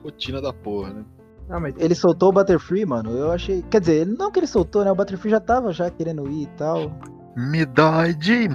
Rotina 0.02 0.40
da 0.40 0.52
porra, 0.52 0.90
né? 0.90 1.04
Ah, 1.48 1.60
mas... 1.60 1.74
Ele 1.78 1.94
soltou 1.94 2.30
o 2.30 2.32
Butterfree, 2.32 2.86
mano. 2.86 3.10
Eu 3.10 3.30
achei. 3.32 3.62
Quer 3.70 3.80
dizer, 3.80 4.06
não 4.06 4.30
que 4.30 4.38
ele 4.40 4.46
soltou, 4.46 4.84
né? 4.84 4.90
O 4.90 4.94
Butterfree 4.94 5.30
já 5.30 5.40
tava 5.40 5.72
já 5.72 5.90
querendo 5.90 6.28
ir 6.28 6.44
e 6.44 6.46
tal. 6.56 6.92
Me 7.36 7.64
dói 7.64 8.14
demais. 8.14 8.50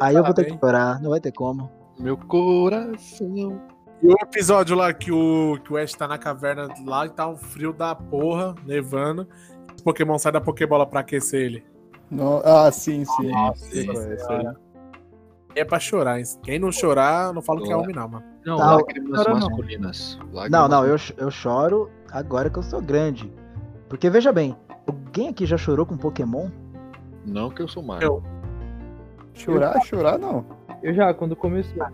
Aí 0.00 0.14
eu 0.14 0.24
vou 0.24 0.34
ter 0.34 0.44
que 0.44 0.58
chorar, 0.58 1.00
não 1.00 1.10
vai 1.10 1.20
ter 1.20 1.32
como. 1.32 1.70
Meu 1.98 2.16
coração. 2.16 3.60
E 4.00 4.06
o 4.06 4.16
episódio 4.22 4.76
lá 4.76 4.92
que 4.92 5.10
o, 5.10 5.58
que 5.64 5.72
o 5.72 5.76
Ash 5.76 5.92
tá 5.92 6.06
na 6.06 6.18
caverna 6.18 6.68
lá 6.86 7.06
e 7.06 7.10
tá 7.10 7.28
um 7.28 7.36
frio 7.36 7.72
da 7.72 7.94
porra, 7.94 8.54
nevando. 8.64 9.26
O 9.80 9.82
Pokémon 9.82 10.18
sai 10.18 10.30
da 10.32 10.40
Pokébola 10.40 10.86
pra 10.86 11.00
aquecer 11.00 11.40
ele. 11.40 11.64
No... 12.10 12.40
Ah, 12.44 12.70
sim, 12.70 13.04
sim. 13.04 13.30
Nossa, 13.30 13.64
sim, 13.66 13.86
é, 15.54 15.64
pra 15.64 15.80
chorar, 15.80 16.20
hein? 16.20 16.24
Quem 16.44 16.58
não 16.58 16.70
chorar, 16.70 17.32
não 17.32 17.42
fala 17.42 17.60
que 17.62 17.72
é 17.72 17.76
homem, 17.76 17.94
não, 17.94 18.08
mano. 18.08 18.24
Não, 18.46 18.58
não 18.58 18.76
lágrimas 18.76 19.26
masculinas. 19.26 20.18
Lágrimas... 20.32 20.50
Não, 20.50 20.68
não, 20.68 20.86
eu, 20.86 20.96
eu 21.16 21.30
choro 21.30 21.90
agora 22.12 22.48
que 22.48 22.58
eu 22.58 22.62
sou 22.62 22.80
grande. 22.80 23.32
Porque 23.88 24.08
veja 24.08 24.30
bem, 24.30 24.56
alguém 24.86 25.30
aqui 25.30 25.46
já 25.46 25.56
chorou 25.56 25.84
com 25.84 25.96
Pokémon? 25.96 26.48
Não 27.26 27.50
que 27.50 27.60
eu 27.60 27.66
sou 27.66 27.82
Mario. 27.82 28.06
Eu. 28.06 28.37
Chorar, 29.38 29.76
eu... 29.76 29.82
chorar 29.82 30.18
não. 30.18 30.44
Eu 30.82 30.92
já, 30.92 31.14
quando 31.14 31.36
começou. 31.36 31.86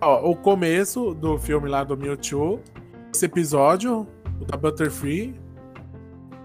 Ó, 0.00 0.30
o 0.30 0.36
começo 0.36 1.14
do 1.14 1.38
filme 1.38 1.68
lá 1.68 1.84
do 1.84 1.96
Mewtwo, 1.96 2.60
esse 3.12 3.26
episódio, 3.26 4.06
o 4.40 4.44
da 4.44 4.56
Butterfree. 4.56 5.34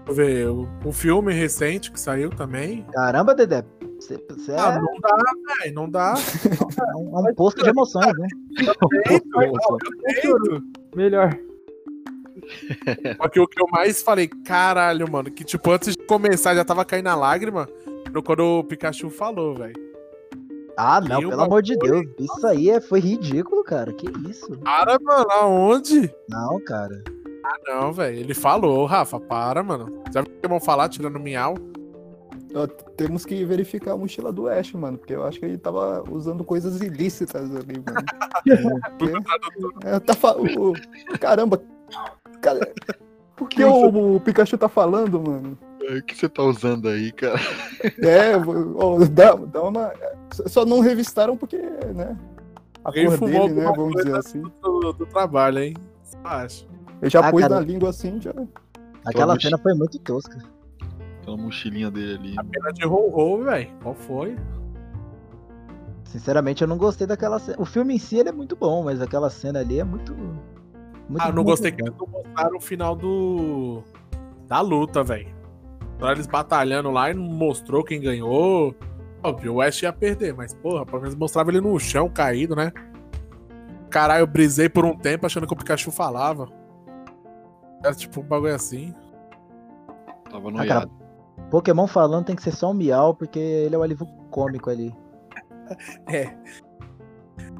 Deixa 0.06 0.08
eu 0.08 0.14
ver, 0.14 0.48
o, 0.48 0.68
o 0.84 0.92
filme 0.92 1.32
recente 1.32 1.90
que 1.90 1.98
saiu 1.98 2.30
também. 2.30 2.84
Caramba, 2.92 3.34
Dedé. 3.34 3.64
Você, 3.98 4.22
você 4.28 4.52
ah, 4.52 4.76
é... 4.76 4.80
não 4.80 5.00
dá, 5.00 5.16
velho, 5.58 5.74
não 5.74 5.90
dá. 5.90 6.14
É 6.14 6.96
um, 6.96 7.18
é 7.18 7.30
um 7.30 7.34
posto 7.34 7.62
de 7.62 7.70
emoções, 7.70 8.12
né? 8.18 8.28
Melhor. 10.94 11.36
Só 13.16 13.28
que 13.28 13.40
o 13.40 13.48
que 13.48 13.60
eu 13.60 13.66
mais 13.70 14.02
falei, 14.02 14.28
caralho, 14.28 15.10
mano, 15.10 15.30
que 15.30 15.42
tipo, 15.42 15.70
antes 15.70 15.96
de 15.96 16.06
começar 16.06 16.54
já 16.54 16.64
tava 16.64 16.84
caindo 16.84 17.08
a 17.08 17.14
lágrima 17.14 17.66
quando 18.24 18.58
o 18.60 18.64
Pikachu 18.64 19.10
falou, 19.10 19.54
velho. 19.54 19.74
Ah, 20.76 21.00
não, 21.00 21.20
pelo 21.20 21.40
amor 21.40 21.62
de 21.62 21.76
Deus. 21.76 22.06
Isso 22.18 22.46
aí 22.46 22.68
é, 22.68 22.80
foi 22.80 23.00
ridículo, 23.00 23.64
cara. 23.64 23.92
Que 23.92 24.06
isso? 24.28 24.58
Para, 24.58 24.98
mano, 24.98 25.30
aonde? 25.30 26.14
Não, 26.28 26.62
cara. 26.64 27.02
Ah, 27.42 27.56
não, 27.66 27.92
velho. 27.92 28.18
Ele 28.18 28.34
falou, 28.34 28.84
Rafa, 28.84 29.18
para, 29.18 29.62
mano. 29.62 30.02
Já 30.12 30.20
viu 30.20 30.32
que 30.40 30.48
vão 30.48 30.60
falar 30.60 30.88
tirando 30.88 31.18
miau? 31.18 31.54
temos 32.96 33.26
que 33.26 33.44
verificar 33.44 33.92
a 33.92 33.96
mochila 33.96 34.32
do 34.32 34.48
Ash, 34.48 34.72
mano, 34.72 34.96
porque 34.96 35.14
eu 35.14 35.24
acho 35.24 35.38
que 35.38 35.44
ele 35.44 35.58
tava 35.58 36.02
usando 36.10 36.42
coisas 36.42 36.80
ilícitas 36.80 37.54
ali, 37.54 37.82
mano. 37.84 38.06
porque, 38.98 39.86
é, 39.86 40.00
tá 40.00 40.14
falando. 40.14 40.72
Caramba, 41.20 41.62
cara, 42.40 42.72
por 43.36 43.48
que 43.48 43.62
o, 43.62 44.16
o 44.16 44.20
Pikachu 44.20 44.56
tá 44.56 44.68
falando, 44.68 45.20
mano? 45.20 45.58
O 45.88 46.02
que 46.02 46.16
você 46.16 46.28
tá 46.28 46.42
usando 46.42 46.88
aí, 46.88 47.12
cara? 47.12 47.38
É, 48.02 48.36
ó, 48.74 48.98
dá, 49.04 49.34
dá 49.34 49.62
uma. 49.62 49.92
Só 50.46 50.64
não 50.64 50.80
revistaram 50.80 51.36
porque, 51.36 51.58
né? 51.58 52.16
A 52.84 52.92
cor 52.92 53.18
dele, 53.18 53.48
né? 53.48 53.72
Vamos 53.76 53.94
dizer 53.94 54.16
assim. 54.16 54.42
Do, 54.62 54.92
do, 54.92 55.06
trabalho, 55.06 55.58
hein? 55.58 55.74
Acho. 56.24 56.66
Eu 57.00 57.10
já 57.10 57.20
ah, 57.20 57.30
pus 57.30 57.42
cara... 57.42 57.56
na 57.56 57.60
língua 57.60 57.90
assim, 57.90 58.20
já. 58.20 58.32
Aquela 59.04 59.38
cena 59.38 59.58
foi 59.58 59.74
muito 59.74 59.98
tosca. 60.00 60.38
Aquela 61.20 61.36
mochilinha 61.36 61.90
dele 61.90 62.14
ali. 62.14 62.34
A 62.38 62.44
pena 62.44 62.72
de 62.72 62.86
ho 62.86 63.42
velho. 63.42 63.70
Qual 63.82 63.94
foi? 63.94 64.36
Sinceramente, 66.04 66.62
eu 66.62 66.68
não 66.68 66.78
gostei 66.78 67.06
daquela 67.06 67.38
cena. 67.38 67.60
O 67.60 67.64
filme 67.64 67.94
em 67.94 67.98
si 67.98 68.16
ele 68.16 68.30
é 68.30 68.32
muito 68.32 68.56
bom, 68.56 68.84
mas 68.84 69.00
aquela 69.00 69.28
cena 69.30 69.60
ali 69.60 69.78
é 69.78 69.84
muito. 69.84 70.14
muito 70.14 71.22
ah, 71.22 71.30
não 71.30 71.44
gostei 71.44 71.70
que 71.72 71.82
não 71.82 71.94
mostraram 72.06 72.56
o 72.56 72.60
final 72.60 72.96
do. 72.96 73.82
da 74.48 74.60
luta, 74.60 75.04
velho. 75.04 75.36
Pra 75.98 76.12
eles 76.12 76.26
batalhando 76.26 76.90
lá 76.90 77.10
e 77.10 77.14
não 77.14 77.22
mostrou 77.22 77.82
quem 77.82 78.00
ganhou. 78.00 78.74
Óbvio, 79.22 79.54
o 79.54 79.56
West 79.56 79.82
ia 79.82 79.92
perder, 79.92 80.34
mas 80.34 80.54
porra, 80.54 80.84
pelo 80.84 81.00
menos 81.00 81.14
mostrava 81.14 81.50
ele 81.50 81.60
no 81.60 81.78
chão 81.78 82.08
caído, 82.08 82.54
né? 82.54 82.72
Caralho, 83.90 84.22
eu 84.22 84.26
brisei 84.26 84.68
por 84.68 84.84
um 84.84 84.96
tempo 84.96 85.26
achando 85.26 85.46
que 85.46 85.52
o 85.52 85.56
Pikachu 85.56 85.90
falava. 85.90 86.48
Era 87.82 87.94
tipo 87.94 88.20
um 88.20 88.24
bagulho 88.24 88.54
assim. 88.54 88.94
Tava 90.30 90.50
no 90.50 90.60
ah, 90.60 90.66
cara, 90.66 90.88
Pokémon 91.50 91.86
falando 91.86 92.26
tem 92.26 92.36
que 92.36 92.42
ser 92.42 92.52
só 92.52 92.70
um 92.70 92.74
miau, 92.74 93.14
porque 93.14 93.38
ele 93.38 93.74
é 93.74 93.78
o 93.78 93.82
alívio 93.82 94.06
cômico 94.30 94.70
ali. 94.70 94.94
é. 96.06 96.36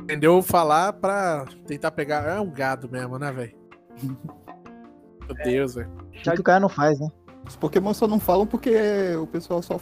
Entendeu 0.02 0.42
falar 0.42 0.92
pra 0.92 1.46
tentar 1.66 1.90
pegar. 1.90 2.28
É 2.28 2.40
um 2.40 2.50
gado 2.50 2.88
mesmo, 2.88 3.18
né, 3.18 3.32
velho? 3.32 3.56
Meu 5.26 5.34
Deus, 5.42 5.74
velho. 5.74 5.90
O 5.90 6.10
que, 6.10 6.30
que 6.30 6.40
o 6.40 6.44
cara 6.44 6.60
não 6.60 6.68
faz, 6.68 7.00
né? 7.00 7.08
Os 7.46 7.56
Pokémon 7.56 7.94
só 7.94 8.06
não 8.06 8.18
falam 8.18 8.46
porque 8.46 9.14
o 9.20 9.26
pessoal 9.26 9.62
só 9.62 9.80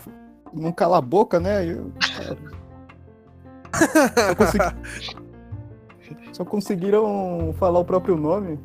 não 0.53 0.73
cala 0.73 0.99
a 0.99 1.01
boca, 1.01 1.41
né? 1.41 1.67
Eu... 1.67 1.93
só, 3.73 4.35
consegui... 4.35 4.65
só 6.33 6.45
conseguiram 6.45 7.55
falar 7.59 7.79
o 7.79 7.85
próprio 7.85 8.17
nome. 8.17 8.59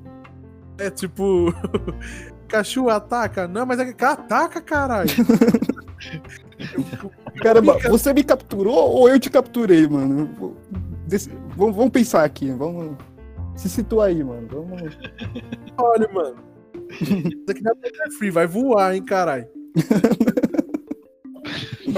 É 0.78 0.90
tipo. 0.90 1.54
Cachu 2.48 2.90
ataca? 2.90 3.48
Não, 3.48 3.66
mas 3.66 3.80
é 3.80 3.94
que 3.94 4.04
ataca, 4.04 4.60
caralho. 4.60 5.10
Caramba, 7.42 7.78
você 7.90 8.14
me 8.14 8.24
capturou 8.24 8.76
ou 8.76 9.08
eu 9.08 9.20
te 9.20 9.30
capturei, 9.30 9.88
mano? 9.88 10.56
Vamos, 11.56 11.90
pensar 11.90 12.24
aqui, 12.24 12.52
vamos. 12.52 12.98
Se 13.56 13.70
situa 13.70 14.08
aí, 14.08 14.24
mano. 14.24 14.48
Vamos... 14.52 14.98
Olha, 15.78 16.10
mano. 16.12 16.49
Isso 16.90 17.46
aqui 17.50 17.64
não 17.64 17.72
é 17.72 18.12
free, 18.18 18.32
vai 18.32 18.48
voar, 18.48 18.96
hein, 18.96 19.04
caralho. 19.04 19.48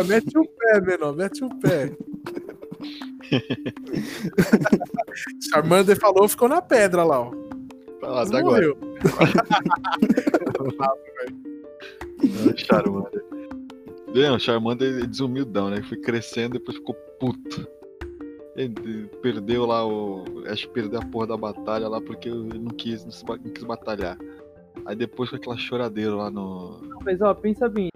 mete 0.08 0.38
o 0.38 0.46
pé, 0.46 0.82
menor, 0.82 1.16
mete 1.16 1.44
o 1.44 1.50
pé. 1.60 1.92
Charmander 5.50 6.00
falou, 6.00 6.28
ficou 6.28 6.50
na 6.50 6.62
pedra 6.62 7.04
lá, 7.04 7.22
ó. 7.22 7.32
Tá 8.00 8.08
lá, 8.08 8.26
tá 8.26 8.40
agora. 8.40 8.66
Charmander. 12.58 13.24
Não, 14.14 14.38
Charmander 14.40 15.04
é 15.04 15.08
desumildão, 15.08 15.70
né? 15.70 15.82
Foi 15.84 15.98
crescendo 15.98 16.56
e 16.56 16.60
depois 16.60 16.78
ficou 16.78 16.96
puto. 17.20 17.68
Ele 18.56 19.08
perdeu 19.22 19.66
lá 19.66 19.86
o. 19.88 20.24
Acho 20.48 20.68
que 20.68 20.74
perdeu 20.74 21.00
a 21.00 21.06
porra 21.06 21.28
da 21.28 21.38
batalha 21.38 21.88
lá 21.88 22.02
porque 22.02 22.28
ele 22.28 22.60
não 22.60 22.72
quis, 22.72 23.06
não 23.06 23.12
quis 23.54 23.64
batalhar. 23.64 24.18
Aí 24.86 24.96
depois 24.96 25.30
com 25.30 25.36
aquela 25.36 25.58
choradeira 25.58 26.16
lá 26.16 26.30
no. 26.30 26.80
Mas 27.04 27.22
ó, 27.22 27.34
pensa 27.34 27.70
bem. 27.70 27.90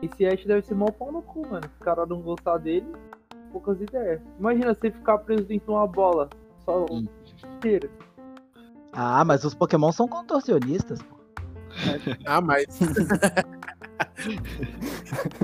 Esse 0.00 0.26
Ash 0.26 0.44
deve 0.44 0.62
ser 0.62 0.74
mal 0.74 0.92
pau 0.92 1.12
no 1.12 1.22
cu, 1.22 1.46
mano. 1.48 1.68
O 1.80 1.84
cara 1.84 2.04
não 2.04 2.20
gostar 2.20 2.58
dele, 2.58 2.86
poucas 3.52 3.80
ideias. 3.80 4.20
Imagina 4.38 4.74
você 4.74 4.90
ficar 4.90 5.18
preso 5.18 5.44
dentro 5.44 5.66
de 5.66 5.70
uma 5.72 5.86
bola. 5.86 6.28
Só 6.64 6.86
hum. 6.90 7.06
inteira. 7.56 7.88
Ah, 8.92 9.24
mas 9.24 9.44
os 9.44 9.54
Pokémon 9.54 9.92
são 9.92 10.08
contorcionistas, 10.08 11.00
pô. 11.02 11.16
ah, 12.26 12.40
mas. 12.40 12.66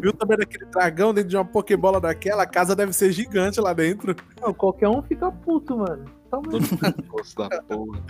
Viu 0.00 0.12
também 0.12 0.36
daquele 0.36 0.66
dragão 0.66 1.14
dentro 1.14 1.30
de 1.30 1.36
uma 1.36 1.44
Pokébola 1.44 2.00
daquela? 2.00 2.42
A 2.42 2.46
casa 2.46 2.76
deve 2.76 2.92
ser 2.92 3.12
gigante 3.12 3.60
lá 3.60 3.72
dentro. 3.72 4.14
Não, 4.40 4.52
qualquer 4.52 4.88
um 4.88 5.02
fica 5.02 5.30
puto, 5.30 5.78
mano. 5.78 6.04
Tá 6.30 6.38
da 7.48 7.62
porra. 7.62 8.02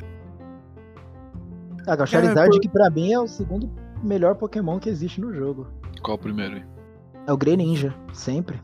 Ah, 1.91 1.97
o 2.03 2.07
Charizard, 2.07 2.55
é, 2.55 2.61
que 2.61 2.69
pra 2.69 2.91
mim 2.91 3.15
é 3.15 3.19
o 3.19 3.27
segundo 3.27 3.71
melhor 4.03 4.35
Pokémon 4.35 4.79
que 4.79 4.91
existe 4.91 5.23
no 5.23 5.33
jogo. 5.33 5.67
Qual 6.03 6.19
o 6.19 6.21
primeiro 6.21 6.57
aí? 6.57 6.65
É 7.27 7.33
o 7.33 7.37
Greninja, 7.37 7.95
sempre. 8.13 8.61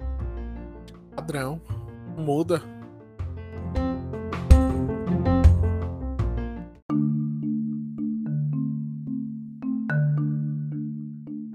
Padrão. 1.16 1.58
Muda. 2.18 2.60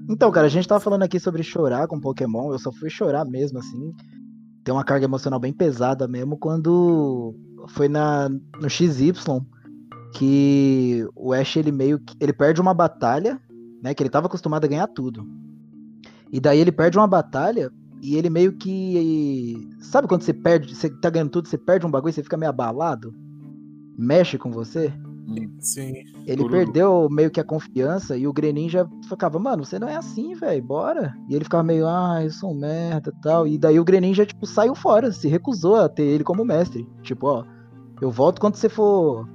Então, 0.10 0.32
cara, 0.32 0.48
a 0.48 0.50
gente 0.50 0.68
tava 0.68 0.80
falando 0.80 1.04
aqui 1.04 1.20
sobre 1.20 1.44
chorar 1.44 1.88
com 1.88 2.00
Pokémon. 2.00 2.52
Eu 2.52 2.58
só 2.58 2.72
fui 2.72 2.90
chorar 2.90 3.26
mesmo, 3.26 3.60
assim. 3.60 3.94
Tem 4.64 4.74
uma 4.74 4.84
carga 4.84 5.06
emocional 5.06 5.40
bem 5.40 5.54
pesada 5.54 6.08
mesmo 6.08 6.36
quando 6.36 7.36
foi 7.68 7.88
na, 7.88 8.28
no 8.28 8.68
XY 8.68 9.14
que 10.14 11.08
o 11.16 11.34
Ash 11.34 11.58
ele 11.58 11.72
meio 11.72 12.00
que 12.00 12.16
ele 12.20 12.34
perde 12.34 12.60
uma 12.60 12.74
batalha, 12.74 13.40
né, 13.82 13.94
que 13.94 14.02
ele 14.02 14.10
estava 14.10 14.28
acostumado 14.28 14.66
a 14.66 14.68
ganhar 14.68 14.88
tudo. 14.88 15.28
E 16.32 16.40
daí 16.40 16.60
ele 16.60 16.72
perde 16.72 16.98
uma 16.98 17.08
batalha 17.08 17.72
e 18.02 18.16
ele 18.16 18.30
meio 18.30 18.54
que 18.54 19.70
sabe 19.82 20.08
quando 20.08 20.22
você 20.22 20.34
perde, 20.34 20.76
você 20.76 20.90
tá 20.90 21.10
ganhando 21.10 21.32
tudo, 21.32 21.48
você 21.48 21.58
perde 21.58 21.86
um 21.86 21.92
bagulho, 21.92 22.14
você 22.14 22.24
fica 22.24 22.38
meio 22.38 22.50
abalado? 22.50 23.14
Mexe 23.98 24.38
com 24.38 24.52
você? 24.52 24.94
Sim. 25.60 25.94
Ele 26.26 26.44
Tudo. 26.44 26.52
perdeu 26.52 27.08
meio 27.10 27.30
que 27.30 27.40
a 27.40 27.44
confiança 27.44 28.18
e 28.18 28.28
o 28.28 28.34
Greninja 28.34 28.90
ficava, 29.08 29.38
mano, 29.38 29.64
você 29.64 29.78
não 29.78 29.88
é 29.88 29.96
assim, 29.96 30.34
velho, 30.34 30.64
bora. 30.64 31.14
E 31.30 31.36
ele 31.36 31.44
ficava 31.44 31.64
meio, 31.64 31.88
ah, 31.88 32.24
eu 32.24 32.32
sou 32.32 32.52
um 32.52 32.60
merda 32.60 33.14
e 33.16 33.22
tal. 33.22 33.48
E 33.48 33.58
daí 33.58 33.80
o 33.80 33.84
Greninja, 33.84 34.26
tipo, 34.26 34.46
saiu 34.46 34.74
fora, 34.74 35.12
se 35.12 35.28
recusou 35.28 35.76
a 35.76 35.90
ter 35.90 36.04
ele 36.04 36.24
como 36.24 36.46
mestre. 36.46 36.88
Tipo, 37.04 37.28
ó, 37.28 37.46
eu 38.02 38.10
volto 38.10 38.40
quando 38.40 38.56
você 38.56 38.70
for 38.70 39.28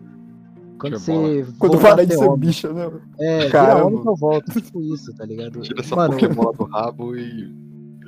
quando 0.91 0.99
você. 0.99 1.47
Quando 1.59 1.79
para 1.79 2.07
de 2.07 2.15
ser 2.15 2.25
homem. 2.25 2.39
bicha, 2.39 2.73
né? 2.73 2.91
É, 3.19 3.49
Caramba. 3.49 3.75
vira 3.75 3.87
homem 3.87 4.03
que 4.03 4.09
eu 4.09 4.17
volto. 4.17 4.53
Tipo 4.61 4.83
isso, 4.83 5.15
tá 5.15 5.25
ligado? 5.25 5.61
Tira 5.61 5.81
essa 5.81 5.97
Mano, 5.97 6.13
Pokémon 6.13 6.53
do 6.53 6.65
rabo 6.65 7.17
e. 7.17 7.55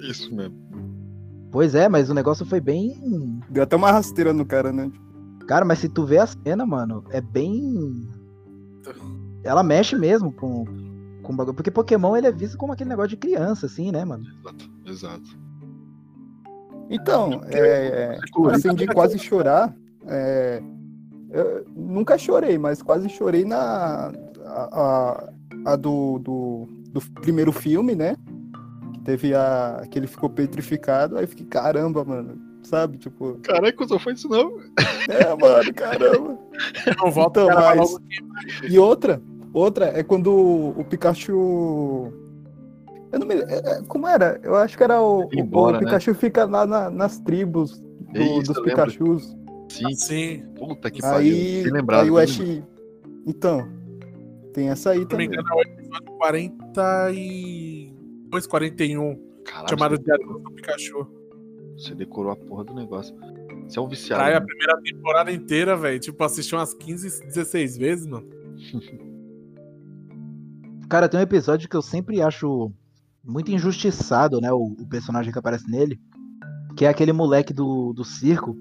Isso 0.08 0.34
mesmo. 0.34 0.56
Pois 1.50 1.74
é, 1.74 1.88
mas 1.88 2.10
o 2.10 2.14
negócio 2.14 2.44
foi 2.44 2.60
bem. 2.60 3.40
Deu 3.48 3.62
até 3.62 3.76
uma 3.76 3.90
rasteira 3.90 4.32
no 4.32 4.44
cara, 4.44 4.72
né? 4.72 4.90
Cara, 5.46 5.64
mas 5.64 5.78
se 5.78 5.88
tu 5.88 6.04
vê 6.04 6.18
a 6.18 6.26
cena, 6.26 6.66
mano, 6.66 7.04
é 7.10 7.20
bem. 7.20 8.06
Ela 9.42 9.62
mexe 9.62 9.96
mesmo 9.96 10.32
com, 10.32 10.64
com 11.22 11.32
o 11.32 11.36
bagulho. 11.36 11.54
Porque 11.54 11.70
Pokémon 11.70 12.16
ele 12.16 12.26
é 12.26 12.32
visto 12.32 12.58
como 12.58 12.72
aquele 12.72 12.90
negócio 12.90 13.10
de 13.10 13.16
criança, 13.16 13.66
assim, 13.66 13.90
né, 13.90 14.04
mano? 14.04 14.24
Exato, 14.40 14.70
exato. 14.84 15.46
Então, 16.90 17.42
é, 17.46 17.58
é 17.58 18.18
assim, 18.52 18.74
de 18.74 18.86
quase 18.86 19.18
chorar, 19.18 19.74
é, 20.06 20.62
eu 21.30 21.64
nunca 21.74 22.18
chorei, 22.18 22.58
mas 22.58 22.82
quase 22.82 23.08
chorei 23.08 23.44
na 23.44 24.12
a, 24.44 24.68
a, 24.72 25.72
a 25.72 25.76
do, 25.76 26.18
do, 26.18 26.68
do, 26.90 27.00
primeiro 27.20 27.52
filme, 27.52 27.94
né? 27.94 28.16
Que 28.94 29.00
teve 29.00 29.34
a 29.34 29.82
que 29.90 29.98
ele 29.98 30.06
ficou 30.06 30.30
petrificado, 30.30 31.18
aí 31.18 31.26
fiquei, 31.26 31.46
caramba, 31.46 32.04
mano, 32.04 32.38
sabe? 32.62 32.98
Tipo. 32.98 33.38
Caralho, 33.42 33.74
não 33.88 33.98
foi 33.98 34.12
isso 34.12 34.28
não. 34.28 34.58
É, 35.08 35.36
mano, 35.36 35.74
caramba. 35.74 36.38
Não 36.98 37.10
volta 37.10 37.42
então, 37.42 37.54
mais. 37.54 37.96
E 38.68 38.78
outra, 38.78 39.20
outra 39.52 39.86
é 39.86 40.02
quando 40.02 40.32
o 40.32 40.84
Pikachu. 40.88 42.12
Eu 43.12 43.20
não 43.20 43.26
me... 43.26 43.34
É, 43.34 43.56
é, 43.56 43.82
como 43.86 44.06
era? 44.06 44.40
Eu 44.42 44.56
acho 44.56 44.76
que 44.76 44.82
era 44.82 45.00
o, 45.00 45.28
Embora, 45.32 45.78
o 45.78 45.80
né? 45.80 45.86
Pikachu 45.86 46.10
né? 46.10 46.16
fica 46.16 46.44
lá 46.44 46.66
na, 46.66 46.90
nas 46.90 47.18
tribos 47.20 47.78
do, 48.12 48.20
Isso, 48.20 48.52
dos 48.52 48.62
Pikachus. 48.62 49.36
Sim, 49.68 49.94
sim. 49.94 50.42
Puta 50.54 50.90
que 50.90 51.04
aí, 51.04 51.64
pariu. 51.86 52.00
Aí 52.00 52.10
o 52.10 52.18
Ash. 52.18 52.40
Então, 53.26 53.68
tem 54.52 54.68
essa 54.68 54.90
aí 54.90 55.06
também. 55.06 55.28
Se 55.28 55.36
não 55.36 55.42
me 55.42 55.50
engano, 55.50 55.50
é 55.50 55.54
o 55.54 55.62
episódio 55.62 56.12
42, 56.18 58.46
41. 58.46 59.18
Caralho, 59.44 59.68
chamado 59.68 59.98
de 59.98 60.04
do 60.04 60.52
Pikachu. 60.52 61.06
Você 61.76 61.94
decorou 61.94 62.32
a 62.32 62.36
porra 62.36 62.64
do 62.64 62.74
negócio. 62.74 63.14
Você 63.68 63.78
é 63.78 63.82
um 63.82 63.88
viciado. 63.88 64.22
Aí, 64.22 64.34
a 64.34 64.40
primeira 64.40 64.80
temporada 64.80 65.30
inteira, 65.32 65.76
velho. 65.76 65.98
Tipo, 65.98 66.22
assisti 66.24 66.54
umas 66.54 66.72
15, 66.72 67.26
16 67.26 67.76
vezes, 67.76 68.06
mano. 68.06 68.26
Cara, 70.88 71.08
tem 71.08 71.18
um 71.18 71.22
episódio 71.22 71.68
que 71.68 71.76
eu 71.76 71.82
sempre 71.82 72.22
acho 72.22 72.70
muito 73.24 73.50
injustiçado, 73.50 74.40
né? 74.40 74.52
O, 74.52 74.76
o, 74.78 74.88
personagem 74.88 75.32
que 75.32 75.38
aparece 75.38 75.68
nele. 75.68 76.00
Que 76.76 76.84
é 76.84 76.88
aquele 76.88 77.12
moleque 77.12 77.52
do, 77.52 77.92
do 77.92 78.04
circo. 78.04 78.56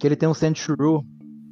Que 0.00 0.08
ele 0.08 0.16
tem 0.16 0.28
um 0.28 0.34
Sandshrew. 0.34 1.04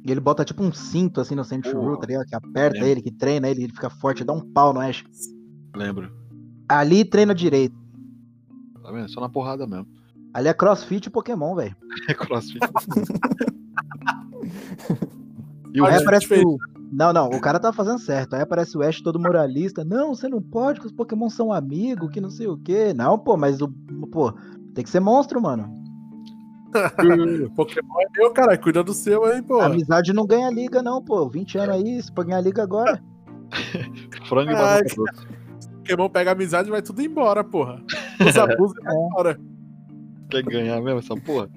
E 0.05 0.11
ele 0.11 0.19
bota 0.19 0.43
tipo 0.43 0.63
um 0.63 0.73
cinto 0.73 1.21
assim 1.21 1.35
no 1.35 1.45
Sandshrew, 1.45 1.97
tá 1.97 2.07
ligado? 2.07 2.25
Que 2.25 2.35
aperta 2.35 2.75
Lembro. 2.75 2.89
ele, 2.89 3.01
que 3.01 3.11
treina 3.11 3.49
ele, 3.49 3.63
ele 3.63 3.73
fica 3.73 3.89
forte, 3.89 4.23
dá 4.23 4.33
um 4.33 4.41
pau 4.41 4.73
no 4.73 4.79
Ash. 4.79 5.03
Lembro. 5.75 6.11
Ali 6.67 7.05
treina 7.05 7.35
direito. 7.35 7.75
Tá 8.81 8.91
vendo? 8.91 9.09
Só 9.09 9.21
na 9.21 9.29
porrada 9.29 9.67
mesmo. 9.67 9.87
Ali 10.33 10.47
é 10.47 10.53
crossfit 10.53 11.07
e 11.07 11.09
Pokémon, 11.09 11.55
velho. 11.55 11.75
É 12.09 12.13
crossfit. 12.13 12.59
e 15.73 15.81
o 15.81 15.85
Aí 15.85 15.95
aparece 15.95 16.33
o... 16.43 16.57
Não, 16.91 17.13
não, 17.13 17.27
o 17.27 17.39
cara 17.39 17.59
tá 17.59 17.71
fazendo 17.71 17.99
certo. 17.99 18.33
Aí 18.33 18.41
aparece 18.41 18.75
o 18.77 18.81
Ash 18.81 18.99
todo 19.01 19.19
moralista. 19.19 19.83
Não, 19.83 20.15
você 20.15 20.27
não 20.27 20.41
pode, 20.41 20.79
que 20.79 20.87
os 20.87 20.91
Pokémon 20.91 21.29
são 21.29 21.53
amigos, 21.53 22.09
que 22.09 22.19
não 22.19 22.31
sei 22.31 22.47
o 22.47 22.57
quê. 22.57 22.93
Não, 22.95 23.17
pô, 23.17 23.37
mas 23.37 23.61
o. 23.61 23.67
Pô, 24.11 24.31
tem 24.73 24.83
que 24.83 24.89
ser 24.89 24.99
monstro, 24.99 25.39
mano. 25.39 25.71
Pokémon 27.55 28.01
é 28.01 28.05
meu, 28.17 28.31
cara. 28.31 28.57
Cuida 28.57 28.83
do 28.83 28.93
seu 28.93 29.25
aí, 29.25 29.41
pô. 29.41 29.59
amizade 29.59 30.13
não 30.13 30.25
ganha 30.25 30.49
liga, 30.49 30.81
não, 30.81 31.01
pô. 31.01 31.27
20 31.27 31.57
anos 31.57 31.75
aí, 31.75 32.01
se 32.01 32.11
pode 32.11 32.29
ganhar 32.29 32.41
liga 32.41 32.63
agora. 32.63 33.01
Frango 34.27 34.51
e 34.51 34.55
Pokémon 35.89 36.09
pega 36.09 36.31
amizade 36.31 36.69
e 36.69 36.71
vai 36.71 36.81
tudo 36.81 37.01
embora, 37.01 37.43
porra. 37.43 37.81
Os 38.25 38.37
abusos 38.37 38.77
é. 38.85 38.93
embora. 38.93 39.39
Quer 40.29 40.43
ganhar 40.43 40.81
mesmo 40.81 40.99
essa 40.99 41.15
porra? 41.15 41.49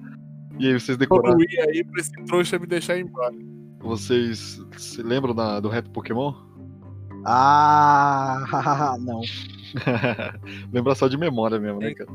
E 0.59 0.67
aí 0.67 0.79
vocês 0.79 0.97
decoraram. 0.97 1.39
Eu 1.39 1.45
ia 1.49 1.65
aí 1.65 1.83
pra 1.83 2.01
esse 2.01 2.11
trouxa 2.25 2.57
me 2.57 2.65
deixar 2.65 2.97
embora. 2.97 3.35
Vocês 3.79 4.61
se 4.77 5.03
lembram 5.03 5.35
da, 5.35 5.59
do 5.59 5.69
rap 5.69 5.89
Pokémon? 5.89 6.33
Ah, 7.25 8.95
não. 8.99 9.21
Lembra 10.71 10.95
só 10.95 11.07
de 11.07 11.17
memória 11.17 11.59
mesmo, 11.59 11.79
né, 11.79 11.93
cara? 11.93 12.09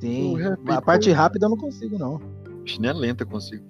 Sim. 0.00 0.36
A 0.68 0.80
parte 0.80 1.10
rápida 1.10 1.46
eu 1.46 1.50
não 1.50 1.56
consigo, 1.56 1.98
não. 1.98 2.20
Nem 2.78 2.90
a 2.90 2.94
lenta 2.94 3.24
eu 3.24 3.28
consigo. 3.28 3.64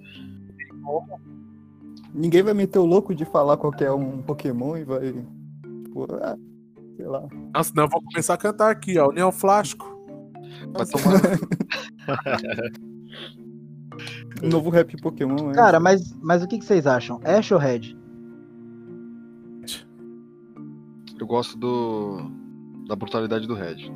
Ninguém 2.13 2.43
vai 2.43 2.53
meter 2.53 2.79
o 2.79 2.85
louco 2.85 3.15
de 3.15 3.23
falar 3.25 3.57
qualquer 3.57 3.91
um 3.91 4.21
Pokémon 4.21 4.77
e 4.77 4.83
vai. 4.83 5.13
Tipo, 5.85 6.07
ah, 6.21 6.37
sei 6.97 7.05
lá. 7.05 7.27
Nossa, 7.53 7.71
não, 7.75 7.83
eu 7.83 7.89
vou 7.89 8.01
começar 8.03 8.33
a 8.33 8.37
cantar 8.37 8.69
aqui, 8.69 8.97
ó. 8.99 9.09
O 9.09 9.11
Neon 9.11 9.31
Flasco. 9.31 9.85
Vai 10.73 10.85
tomar. 10.85 11.21
Novo 14.41 14.69
rap 14.69 14.99
Pokémon, 15.01 15.51
é. 15.51 15.53
Cara, 15.53 15.79
mas, 15.79 16.13
mas 16.21 16.43
o 16.43 16.47
que, 16.47 16.57
que 16.57 16.65
vocês 16.65 16.87
acham? 16.87 17.19
Ash 17.23 17.51
ou 17.51 17.59
Red? 17.59 17.95
Eu 21.19 21.27
gosto 21.27 21.57
do. 21.57 22.17
da 22.87 22.95
brutalidade 22.95 23.47
do 23.47 23.53
Red. 23.53 23.91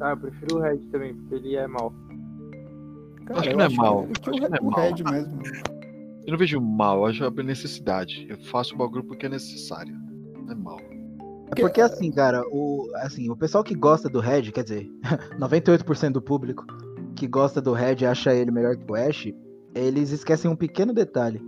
Ah, 0.00 0.10
eu 0.10 0.16
prefiro 0.16 0.56
o 0.56 0.60
Red 0.60 0.78
também, 0.90 1.14
porque 1.14 1.36
ele 1.36 1.54
é 1.54 1.66
mal. 1.66 1.94
Cara, 3.28 3.40
acho 3.40 3.50
que 3.50 3.56
não 3.56 3.64
é 3.64 3.68
mal. 3.68 4.06
Que, 4.06 4.30
acho 4.30 4.40
que 4.40 4.46
é 4.46 4.58
o 4.62 4.70
Red 4.70 5.04
mesmo. 5.10 5.42
Eu 6.26 6.32
não 6.32 6.38
vejo 6.38 6.60
mal, 6.60 6.98
eu 6.98 7.06
acho 7.06 7.24
a 7.24 7.30
necessidade. 7.30 8.26
Eu 8.28 8.38
faço 8.38 8.74
o 8.74 8.78
bagulho 8.78 9.04
porque 9.04 9.26
é 9.26 9.28
necessário. 9.28 9.94
Não 10.46 10.52
é 10.52 10.54
mal. 10.54 10.80
É 11.50 11.60
porque 11.60 11.80
assim, 11.80 12.10
cara, 12.10 12.42
o, 12.50 12.90
assim, 12.96 13.30
o 13.30 13.36
pessoal 13.36 13.62
que 13.62 13.74
gosta 13.74 14.08
do 14.08 14.20
Red, 14.20 14.50
quer 14.52 14.64
dizer, 14.64 14.90
98% 15.38 16.12
do 16.12 16.22
público 16.22 16.66
que 17.16 17.26
gosta 17.26 17.60
do 17.60 17.72
Red 17.72 17.96
e 18.00 18.06
acha 18.06 18.34
ele 18.34 18.50
melhor 18.50 18.76
que 18.76 18.90
o 18.90 18.94
Ash, 18.94 19.32
eles 19.74 20.10
esquecem 20.10 20.50
um 20.50 20.56
pequeno 20.56 20.92
detalhe. 20.92 21.42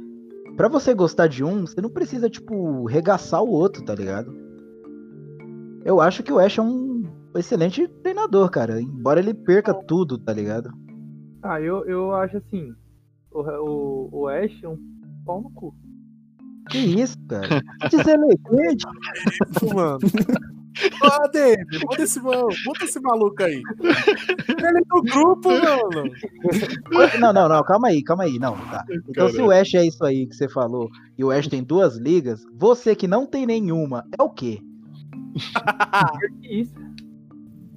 Para 0.57 0.69
você 0.69 0.93
gostar 0.93 1.29
de 1.29 1.45
um, 1.45 1.67
você 1.67 1.81
não 1.81 1.91
precisa, 1.91 2.29
tipo, 2.29 2.85
regaçar 2.87 3.43
o 3.43 3.51
outro, 3.51 3.85
tá 3.85 3.95
ligado? 3.95 4.35
Eu 5.85 6.01
acho 6.01 6.23
que 6.23 6.33
o 6.33 6.39
Ash 6.39 6.59
é 6.59 6.63
um 6.63 7.05
excelente 7.35 7.87
treinador, 8.03 8.51
cara. 8.51 8.81
Embora 8.81 9.21
ele 9.21 9.33
perca 9.33 9.73
tudo, 9.73 10.19
tá 10.19 10.33
ligado? 10.33 10.71
Ah, 11.43 11.61
eu, 11.61 11.85
eu 11.87 12.15
acho 12.15 12.37
assim. 12.37 12.75
O, 13.31 13.41
o, 13.43 14.09
o 14.13 14.29
Ash 14.29 14.53
é 14.63 14.69
um 14.69 14.79
pau 15.25 15.41
no 15.41 15.51
cu. 15.51 15.75
Que 16.69 16.79
isso, 16.79 17.17
cara? 17.27 17.63
Deselegante. 17.91 18.87
mano. 19.75 19.99
Ó, 21.03 21.29
David, 21.29 21.81
bota 21.81 22.03
esse, 22.03 22.21
bota 22.21 22.85
esse 22.85 23.01
maluco 23.01 23.43
aí. 23.43 23.61
Ele 24.49 24.79
é 24.79 24.81
do 24.89 25.03
grupo, 25.03 25.49
mano. 25.51 26.11
Não, 27.21 27.33
não, 27.33 27.49
não, 27.49 27.63
calma 27.65 27.89
aí, 27.89 28.03
calma 28.03 28.25
aí. 28.25 28.39
Não, 28.39 28.57
tá. 28.57 28.85
Então, 29.09 29.29
se 29.29 29.41
o 29.41 29.51
Ash 29.51 29.75
é 29.75 29.85
isso 29.85 30.05
aí 30.05 30.27
que 30.27 30.35
você 30.35 30.49
falou 30.49 30.89
e 31.19 31.25
o 31.25 31.31
Ash 31.31 31.49
tem 31.49 31.63
duas 31.63 31.97
ligas, 31.97 32.45
você 32.55 32.95
que 32.95 33.09
não 33.09 33.27
tem 33.27 33.47
nenhuma, 33.47 34.05
é 34.19 34.23
o 34.23 34.31
quê? 34.31 34.61
que 36.41 36.61
isso? 36.61 36.75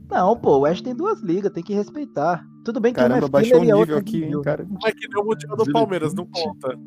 Não, 0.09 0.37
pô, 0.37 0.59
o 0.59 0.65
Ash 0.65 0.81
tem 0.81 0.95
duas 0.95 1.21
ligas, 1.21 1.51
tem 1.51 1.63
que 1.63 1.73
respeitar. 1.73 2.45
Tudo 2.63 2.79
bem 2.79 2.93
que 2.93 2.99
Caramba, 2.99 3.41
é 3.41 3.43
filler 3.43 3.63
e 3.65 3.71
a 3.71 3.75
outra 3.75 3.97
aqui, 3.97 4.23
hein, 4.23 4.41
cara. 4.41 4.65
É 4.85 4.91
que 4.91 5.07
nem 5.07 5.21
o 5.21 5.25
Mundial 5.25 5.57
do 5.57 5.71
Palmeiras, 5.71 6.13
não 6.13 6.25
conta. 6.25 6.79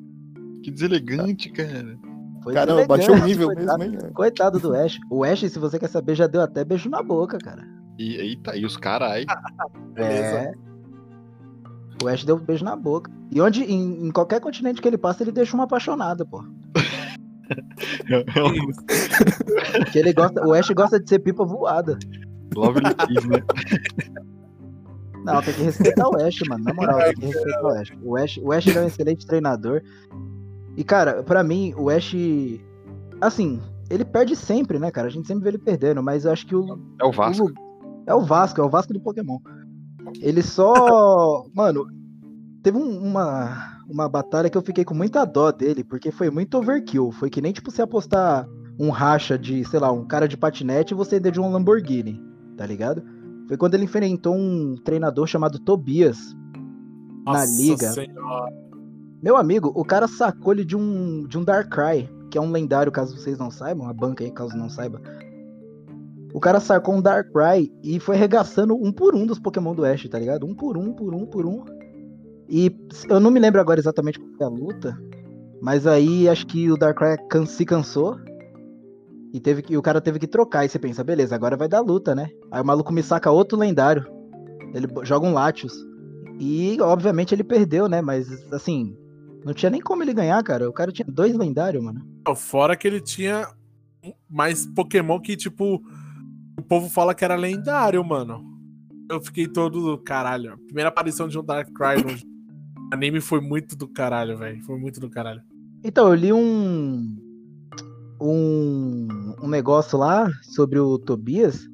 Que 0.63 0.71
deselegante, 0.71 1.51
cara. 1.51 1.99
Foi 2.43 2.55
Caramba, 2.55 2.87
baixou 2.87 3.15
o 3.15 3.25
nível 3.25 3.49
coitado, 3.49 3.79
mesmo, 3.79 3.95
hein? 3.95 4.13
Coitado 4.15 4.61
do 4.61 4.75
Ash. 4.75 4.99
O 5.11 5.25
Ash, 5.25 5.41
se 5.41 5.59
você 5.59 5.79
quer 5.79 5.89
saber, 5.89 6.15
já 6.15 6.27
deu 6.27 6.41
até 6.41 6.65
beijo 6.65 6.89
na 6.89 7.03
boca, 7.03 7.39
cara. 7.39 7.63
E, 7.99 8.15
eita, 8.15 8.57
e 8.57 8.65
os 8.65 8.77
carai. 8.77 9.27
é. 9.97 10.53
O 12.03 12.09
Ash 12.09 12.25
deu 12.25 12.37
um 12.37 12.41
beijo 12.41 12.65
na 12.65 12.77
boca. 12.77 13.11
E 13.33 13.41
onde, 13.41 13.65
em, 13.65 14.07
em, 14.07 14.13
qualquer 14.13 14.41
continente 14.41 14.81
que 14.81 14.89
ele 14.89 14.97
passa, 14.97 15.23
ele 15.23 15.33
deixa 15.33 15.55
uma 15.55 15.65
apaixonada, 15.65 16.25
pô. 16.25 16.43
que 19.93 19.99
ele 19.99 20.13
gosta, 20.13 20.47
o 20.47 20.55
Ash 20.55 20.71
gosta 20.71 21.01
de 21.01 21.09
ser 21.09 21.19
pipa 21.19 21.45
voada. 21.45 21.99
Love 22.55 22.81
Kiss, 22.81 23.29
né? 23.29 23.43
Não, 25.27 25.43
tem 25.43 25.55
que 25.55 25.63
respeitar 25.63 26.09
o 26.09 26.17
Ash, 26.17 26.41
mano. 26.49 26.65
Na 26.65 26.73
moral, 26.73 26.99
tem 27.01 27.15
que 27.15 27.27
respeitar 27.27 27.63
o 27.63 27.69
Ash. 27.69 27.93
O 28.03 28.17
Ash, 28.17 28.39
o 28.43 28.53
Ash 28.53 28.67
é 28.69 28.81
um 28.81 28.87
excelente 28.87 29.27
treinador. 29.27 29.83
E, 30.77 30.85
cara, 30.85 31.23
para 31.25 31.43
mim, 31.43 31.75
o 31.77 31.91
Ash. 31.91 32.15
Assim, 33.21 33.61
ele 33.91 34.05
perde 34.05 34.37
sempre, 34.37 34.79
né, 34.79 34.91
cara? 34.91 35.09
A 35.09 35.11
gente 35.11 35.27
sempre 35.27 35.43
vê 35.43 35.51
ele 35.51 35.59
perdendo, 35.59 36.03
mas 36.03 36.25
eu 36.25 36.33
acho 36.33 36.47
que 36.47 36.55
o. 36.55 36.79
É 37.01 37.05
o 37.05 37.11
Vasco. 37.11 37.47
O, 37.47 37.53
é 38.07 38.15
o 38.15 38.21
Vasco, 38.21 38.61
é 38.61 38.65
o 38.65 38.71
Vasco 38.71 38.93
do 38.93 39.01
Pokémon. 39.01 39.39
Ele 40.21 40.43
só. 40.43 41.45
Mano, 41.53 41.87
teve 42.63 42.79
um, 42.79 42.99
uma, 43.03 43.83
uma 43.89 44.09
batalha 44.09 44.49
que 44.49 44.57
eu 44.57 44.63
fiquei 44.63 44.85
com 44.85 44.95
muita 44.95 45.25
dó 45.25 45.51
dele, 45.51 45.83
porque 45.83 46.13
foi 46.13 46.31
muito 46.31 46.57
overkill. 46.57 47.11
Foi 47.11 47.29
que 47.29 47.43
nem, 47.43 47.53
tipo, 47.53 47.71
você 47.71 47.83
apostar 47.83 48.47
um 48.79 48.91
racha 48.91 49.37
de, 49.39 49.65
sei 49.65 49.81
lá, 49.81 49.91
um 49.91 50.07
cara 50.07 50.29
de 50.29 50.37
patinete 50.37 50.95
e 50.95 50.97
você 50.97 51.19
de 51.19 51.41
um 51.41 51.51
Lamborghini, 51.51 52.23
tá 52.57 52.65
ligado? 52.65 53.03
Foi 53.47 53.57
quando 53.57 53.75
ele 53.75 53.85
enfrentou 53.85 54.35
um 54.35 54.77
treinador 54.85 55.27
chamado 55.27 55.59
Tobias 55.59 56.19
Nossa 57.25 57.39
na 57.41 57.45
liga. 57.47 57.93
Senhora. 57.93 58.53
Meu 59.23 59.37
amigo, 59.37 59.73
o 59.75 59.85
cara 59.85 60.07
sacou 60.07 60.53
ele 60.53 60.65
de 60.65 60.77
um, 60.77 61.27
de 61.27 61.39
um 61.39 61.45
Darkrai, 61.45 62.09
que 62.31 62.37
é 62.37 62.41
um 62.41 62.51
lendário, 62.51 62.93
caso 62.93 63.17
vocês 63.17 63.39
não 63.39 63.51
saibam, 63.51 63.89
a 63.89 63.93
banca 63.93 64.23
aí, 64.23 64.31
caso 64.31 64.57
não 64.57 64.69
saiba. 64.69 65.01
O 66.35 66.41
cara 66.41 66.61
sacou 66.61 66.95
um 66.95 67.03
Darkrai 67.03 67.71
e 67.83 67.99
foi 67.99 68.17
regaçando 68.17 68.75
um 68.75 68.93
por 68.93 69.15
um 69.15 69.27
dos 69.27 69.39
Pokémon 69.39 69.75
do 69.75 69.85
Ash, 69.85 70.07
tá 70.09 70.19
ligado? 70.19 70.45
Um 70.45 70.55
por 70.55 70.77
um, 70.77 70.93
por 70.93 71.15
um, 71.15 71.25
por 71.25 71.47
um. 71.47 71.65
E 72.49 72.71
eu 73.09 73.19
não 73.19 73.31
me 73.31 73.41
lembro 73.41 73.61
agora 73.61 73.81
exatamente 73.81 74.19
qual 74.19 74.31
é 74.41 74.45
a 74.45 74.49
luta, 74.49 74.99
mas 75.61 75.87
aí 75.87 76.29
acho 76.29 76.47
que 76.47 76.71
o 76.71 76.77
Darkrai 76.77 77.17
can 77.29 77.47
se 77.47 77.65
cansou 77.65 78.19
e, 79.37 79.41
teve 79.41 79.61
que, 79.61 79.75
e 79.75 79.77
o 79.77 79.83
cara 79.83 80.01
teve 80.01 80.19
que 80.19 80.27
trocar. 80.27 80.65
E 80.65 80.69
você 80.71 80.79
pensa, 80.79 81.05
beleza, 81.05 81.35
agora 81.35 81.59
vai 81.59 81.69
dar 81.69 81.81
luta, 81.81 82.15
né? 82.15 82.31
Aí 82.51 82.63
o 82.63 82.65
maluco 82.65 82.91
me 82.91 83.03
saca 83.03 83.31
outro 83.31 83.59
lendário. 83.59 84.07
Ele 84.73 84.89
joga 85.03 85.27
um 85.27 85.35
Latios. 85.35 85.75
E, 86.41 86.79
obviamente, 86.81 87.35
ele 87.35 87.45
perdeu, 87.45 87.87
né? 87.87 88.01
Mas, 88.01 88.31
assim, 88.51 88.97
não 89.45 89.53
tinha 89.53 89.69
nem 89.69 89.83
como 89.83 90.03
ele 90.03 90.15
ganhar, 90.15 90.43
cara. 90.43 90.67
O 90.67 90.73
cara 90.73 90.91
tinha 90.91 91.07
dois 91.07 91.37
lendários, 91.37 91.85
mano. 91.85 92.01
Fora 92.35 92.75
que 92.75 92.89
ele 92.89 92.99
tinha 92.99 93.47
mais 94.27 94.65
Pokémon 94.65 95.21
que, 95.21 95.37
tipo, 95.37 95.83
o 96.59 96.63
povo 96.63 96.89
fala 96.89 97.15
que 97.15 97.25
era 97.25 97.37
lendário, 97.37 98.03
mano. 98.03 98.43
Eu 99.11 99.21
fiquei 99.21 99.47
todo 99.47 99.99
caralho. 99.99 100.57
Primeira 100.65 100.89
aparição 100.89 101.29
de 101.29 101.39
um 101.39 101.45
Darkrai 101.45 101.99
no 101.99 102.17
anime 102.91 103.21
foi 103.21 103.43
muito 103.43 103.77
do 103.77 103.87
caralho, 103.87 104.39
velho. 104.39 104.65
Foi 104.65 104.79
muito 104.79 104.99
do 104.99 105.11
caralho. 105.11 105.43
Então, 105.85 106.09
eu 106.09 106.15
li 106.15 106.33
um, 106.33 107.26
um, 108.21 109.35
um 109.43 109.49
negócio 109.49 109.99
lá 109.99 110.29
sobre 110.43 110.79
o 110.79 110.99
Tobias. 110.99 111.67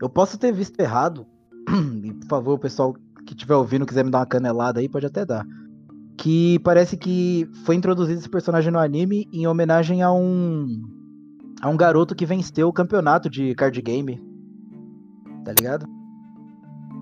Eu 0.00 0.08
posso 0.08 0.38
ter 0.38 0.52
visto 0.52 0.78
errado. 0.80 1.26
E, 2.04 2.12
por 2.12 2.26
favor, 2.28 2.54
o 2.54 2.58
pessoal 2.58 2.94
que 3.26 3.34
estiver 3.34 3.54
ouvindo 3.54 3.84
quiser 3.84 4.04
me 4.04 4.10
dar 4.10 4.20
uma 4.20 4.26
canelada 4.26 4.80
aí, 4.80 4.88
pode 4.88 5.06
até 5.06 5.24
dar. 5.24 5.46
Que 6.16 6.58
parece 6.60 6.96
que 6.96 7.48
foi 7.64 7.74
introduzido 7.74 8.18
esse 8.18 8.28
personagem 8.28 8.72
no 8.72 8.78
anime 8.78 9.28
em 9.32 9.46
homenagem 9.46 10.02
a 10.02 10.12
um. 10.12 10.66
a 11.60 11.68
um 11.68 11.76
garoto 11.76 12.14
que 12.14 12.24
venceu 12.24 12.68
o 12.68 12.72
campeonato 12.72 13.28
de 13.28 13.54
card 13.54 13.80
game. 13.82 14.20
Tá 15.44 15.52
ligado? 15.58 15.86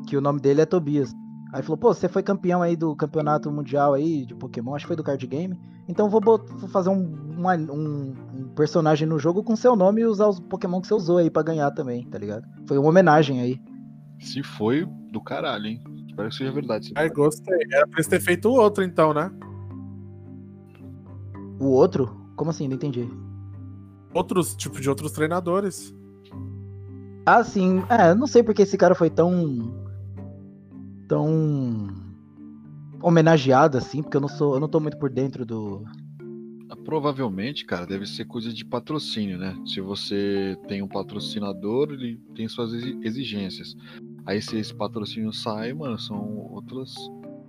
Que 0.09 0.17
o 0.17 0.21
nome 0.21 0.41
dele 0.41 0.63
é 0.63 0.67
Tobias. 0.67 1.13
Aí 1.57 1.63
falou, 1.63 1.79
pô, 1.79 1.95
você 1.95 2.07
foi 2.07 2.23
campeão 2.23 2.61
aí 2.61 2.77
do 2.77 2.95
campeonato 2.95 3.51
mundial 3.51 3.95
aí 3.95 4.27
de 4.27 4.35
Pokémon, 4.35 4.75
acho 4.75 4.85
que 4.85 4.89
foi 4.89 4.97
do 4.97 5.03
card 5.03 5.27
game. 5.27 5.59
Então 5.89 6.11
vou, 6.11 6.21
vou 6.21 6.69
fazer 6.69 6.91
um, 6.91 6.99
um, 6.99 7.73
um, 7.73 8.49
personagem 8.55 9.09
no 9.09 9.19
jogo 9.19 9.43
com 9.43 9.57
seu 9.57 9.75
nome 9.75 10.03
e 10.03 10.05
usar 10.05 10.29
os 10.29 10.39
Pokémon 10.39 10.83
que 10.83 10.87
você 10.87 10.93
usou 10.93 11.17
aí 11.17 11.31
pra 11.31 11.43
ganhar 11.43 11.71
também, 11.71 12.05
tá 12.11 12.19
ligado? 12.19 12.47
Foi 12.69 12.77
uma 12.77 12.91
homenagem 12.91 13.41
aí. 13.41 13.59
Se 14.21 14.43
foi, 14.43 14.87
do 15.11 15.19
caralho, 15.19 15.65
hein? 15.65 15.81
Espero 16.07 16.29
que 16.29 16.35
seja 16.35 16.53
verdade. 16.53 16.93
Ai, 16.95 17.09
gostei. 17.09 17.59
Era 17.73 17.87
pra 17.87 18.05
ter 18.05 18.21
feito 18.21 18.51
o 18.51 18.61
outro 18.61 18.85
então, 18.85 19.15
né? 19.15 19.31
O 21.59 21.69
outro? 21.69 22.15
Como 22.37 22.51
assim? 22.51 22.69
Não 22.69 22.77
entendi. 22.77 23.09
Outros, 24.13 24.55
tipo, 24.57 24.79
de 24.79 24.91
outros 24.91 25.13
treinadores. 25.13 25.95
Ah, 27.25 27.43
sim. 27.43 27.83
É, 27.89 28.15
não 28.15 28.27
sei 28.27 28.43
porque 28.43 28.61
esse 28.61 28.77
cara 28.77 28.95
foi 28.95 29.09
tão. 29.09 29.86
Tão. 31.09 31.89
homenageado 33.03 33.79
assim, 33.79 34.03
porque 34.03 34.17
eu 34.17 34.21
não 34.21 34.29
sou. 34.29 34.55
Eu 34.55 34.61
não 34.61 34.69
tô 34.69 34.81
muito 34.81 34.99
por 34.99 35.11
dentro 35.11 35.45
do. 35.45 35.85
Ah, 36.69 36.77
provavelmente, 36.77 37.65
cara, 37.65 37.87
deve 37.87 38.07
ser 38.07 38.25
coisa 38.25 38.53
de 38.53 38.65
patrocínio, 38.65 39.39
né? 39.39 39.57
Se 39.65 39.81
você 39.81 40.57
tem 40.67 40.83
um 40.83 40.89
patrocinador, 40.89 41.93
ele 41.93 42.21
tem 42.35 42.49
suas 42.49 42.73
exigências. 42.73 43.77
Aí 44.25 44.43
se 44.43 44.59
esse 44.59 44.75
patrocínio 44.75 45.33
sai, 45.33 45.73
mano, 45.73 45.97
são 45.99 46.37
outros, 46.51 46.95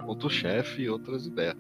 outro 0.06 0.30
chefe, 0.30 0.88
outras 0.88 1.26
ideias. 1.26 1.56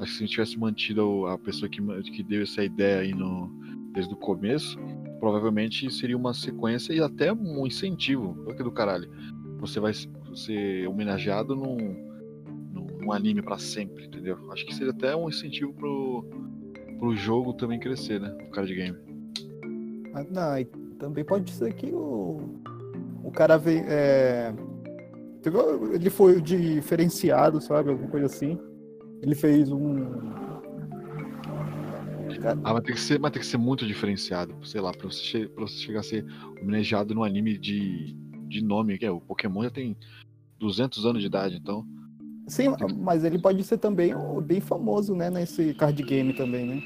Acho 0.00 0.12
que 0.12 0.18
se 0.18 0.24
a 0.24 0.26
gente 0.26 0.30
tivesse 0.30 0.58
mantido 0.58 1.26
a 1.26 1.38
pessoa 1.38 1.68
que, 1.68 1.80
que 2.10 2.22
deu 2.22 2.42
essa 2.42 2.64
ideia 2.64 3.00
aí 3.00 3.12
no, 3.12 3.50
desde 3.92 4.12
o 4.12 4.16
começo, 4.16 4.78
provavelmente 5.20 5.90
seria 5.90 6.16
uma 6.16 6.32
sequência 6.32 6.94
e 6.94 7.00
até 7.00 7.32
um 7.32 7.66
incentivo. 7.66 8.42
Olha 8.46 8.56
que 8.56 8.62
do 8.62 8.72
caralho. 8.72 9.10
Você 9.60 9.78
vai 9.78 9.92
ser 10.36 10.86
homenageado 10.88 11.54
num, 11.54 11.76
num 12.72 13.12
anime 13.12 13.42
para 13.42 13.58
sempre, 13.58 14.06
entendeu? 14.06 14.38
Acho 14.50 14.66
que 14.66 14.74
seria 14.74 14.92
até 14.92 15.14
um 15.14 15.28
incentivo 15.28 15.72
pro, 15.74 16.24
pro 16.98 17.16
jogo 17.16 17.52
também 17.54 17.78
crescer, 17.78 18.20
né? 18.20 18.36
O 18.48 18.50
card 18.50 18.74
game. 18.74 18.96
Ah, 20.14 20.24
não, 20.30 20.58
e 20.58 20.64
também 20.98 21.24
pode 21.24 21.50
ser 21.50 21.72
que 21.74 21.86
o, 21.92 22.40
o 23.22 23.30
cara 23.30 23.56
vem. 23.56 23.82
É, 23.86 24.54
ele 25.92 26.10
foi 26.10 26.40
diferenciado, 26.40 27.60
sabe? 27.60 27.90
Alguma 27.90 28.08
coisa 28.08 28.26
assim. 28.26 28.58
Ele 29.22 29.34
fez 29.34 29.70
um, 29.70 30.34
ah, 32.62 32.74
mas 32.74 32.82
tem, 32.82 32.94
que 32.94 33.00
ser, 33.00 33.18
mas 33.18 33.32
tem 33.32 33.40
que 33.40 33.46
ser 33.46 33.56
muito 33.56 33.86
diferenciado, 33.86 34.54
sei 34.66 34.80
lá, 34.80 34.92
pra 34.92 35.08
você, 35.08 35.48
pra 35.48 35.62
você 35.62 35.76
chegar 35.76 36.00
a 36.00 36.02
ser 36.02 36.26
homenageado 36.60 37.14
no 37.14 37.24
anime 37.24 37.56
de, 37.56 38.14
de 38.54 38.64
nome, 38.64 38.98
que 38.98 39.06
é 39.06 39.10
o 39.10 39.20
Pokémon 39.20 39.62
já 39.62 39.70
tem 39.70 39.96
200 40.58 41.04
anos 41.06 41.20
de 41.20 41.26
idade, 41.26 41.56
então. 41.56 41.86
Sim, 42.46 42.68
mas 42.98 43.24
ele 43.24 43.38
pode 43.38 43.62
ser 43.64 43.78
também 43.78 44.12
bem 44.42 44.60
famoso, 44.60 45.14
né, 45.14 45.30
nesse 45.30 45.74
card 45.74 46.02
game 46.02 46.32
também, 46.34 46.66
né? 46.66 46.82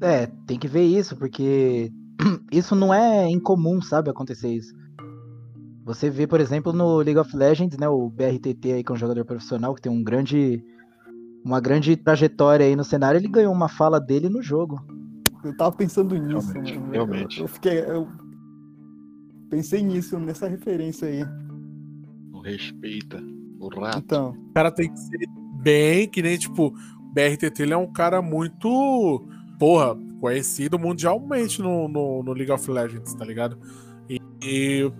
É, 0.00 0.26
tem 0.46 0.58
que 0.58 0.66
ver 0.66 0.84
isso, 0.84 1.16
porque 1.16 1.92
isso 2.50 2.74
não 2.74 2.92
é 2.92 3.28
incomum, 3.30 3.80
sabe, 3.80 4.10
acontecer 4.10 4.52
isso. 4.52 4.74
Você 5.84 6.08
vê, 6.08 6.26
por 6.26 6.40
exemplo, 6.40 6.72
no 6.72 6.98
League 6.98 7.18
of 7.18 7.36
Legends, 7.36 7.76
né, 7.78 7.88
o 7.88 8.08
BRTT 8.08 8.72
aí, 8.72 8.84
que 8.84 8.90
é 8.90 8.94
um 8.94 8.98
jogador 8.98 9.24
profissional, 9.24 9.74
que 9.74 9.82
tem 9.82 9.92
um 9.92 10.02
grande 10.02 10.64
uma 11.44 11.60
grande 11.60 11.96
trajetória 11.96 12.64
aí 12.64 12.76
no 12.76 12.84
cenário, 12.84 13.18
ele 13.18 13.28
ganhou 13.28 13.52
uma 13.52 13.68
fala 13.68 14.00
dele 14.00 14.28
no 14.28 14.40
jogo. 14.40 14.80
Eu 15.44 15.56
tava 15.56 15.72
pensando 15.72 16.16
nisso, 16.16 16.52
realmente. 16.52 16.78
Né? 16.78 16.88
realmente. 16.92 17.38
Eu, 17.38 17.44
eu, 17.44 17.48
fiquei. 17.48 17.80
Eu 17.80 18.08
pensei 19.52 19.82
nisso, 19.82 20.18
nessa 20.18 20.48
referência 20.48 21.06
aí. 21.06 21.22
O 22.32 22.40
respeita. 22.40 23.22
O 23.60 23.68
rato. 23.68 23.98
Então. 23.98 24.30
O 24.30 24.54
cara 24.54 24.70
tem 24.70 24.90
que 24.90 24.98
ser 24.98 25.28
bem, 25.60 26.08
que 26.08 26.22
nem, 26.22 26.38
tipo, 26.38 26.68
o 26.68 27.12
BRTT 27.12 27.62
ele 27.62 27.74
é 27.74 27.76
um 27.76 27.92
cara 27.92 28.22
muito. 28.22 29.22
Porra, 29.58 29.94
conhecido 30.18 30.78
mundialmente 30.78 31.60
no, 31.60 31.86
no, 31.86 32.22
no 32.22 32.32
League 32.32 32.50
of 32.50 32.68
Legends, 32.70 33.12
tá 33.14 33.26
ligado? 33.26 33.58
E, 34.08 34.18
e. 34.42 34.92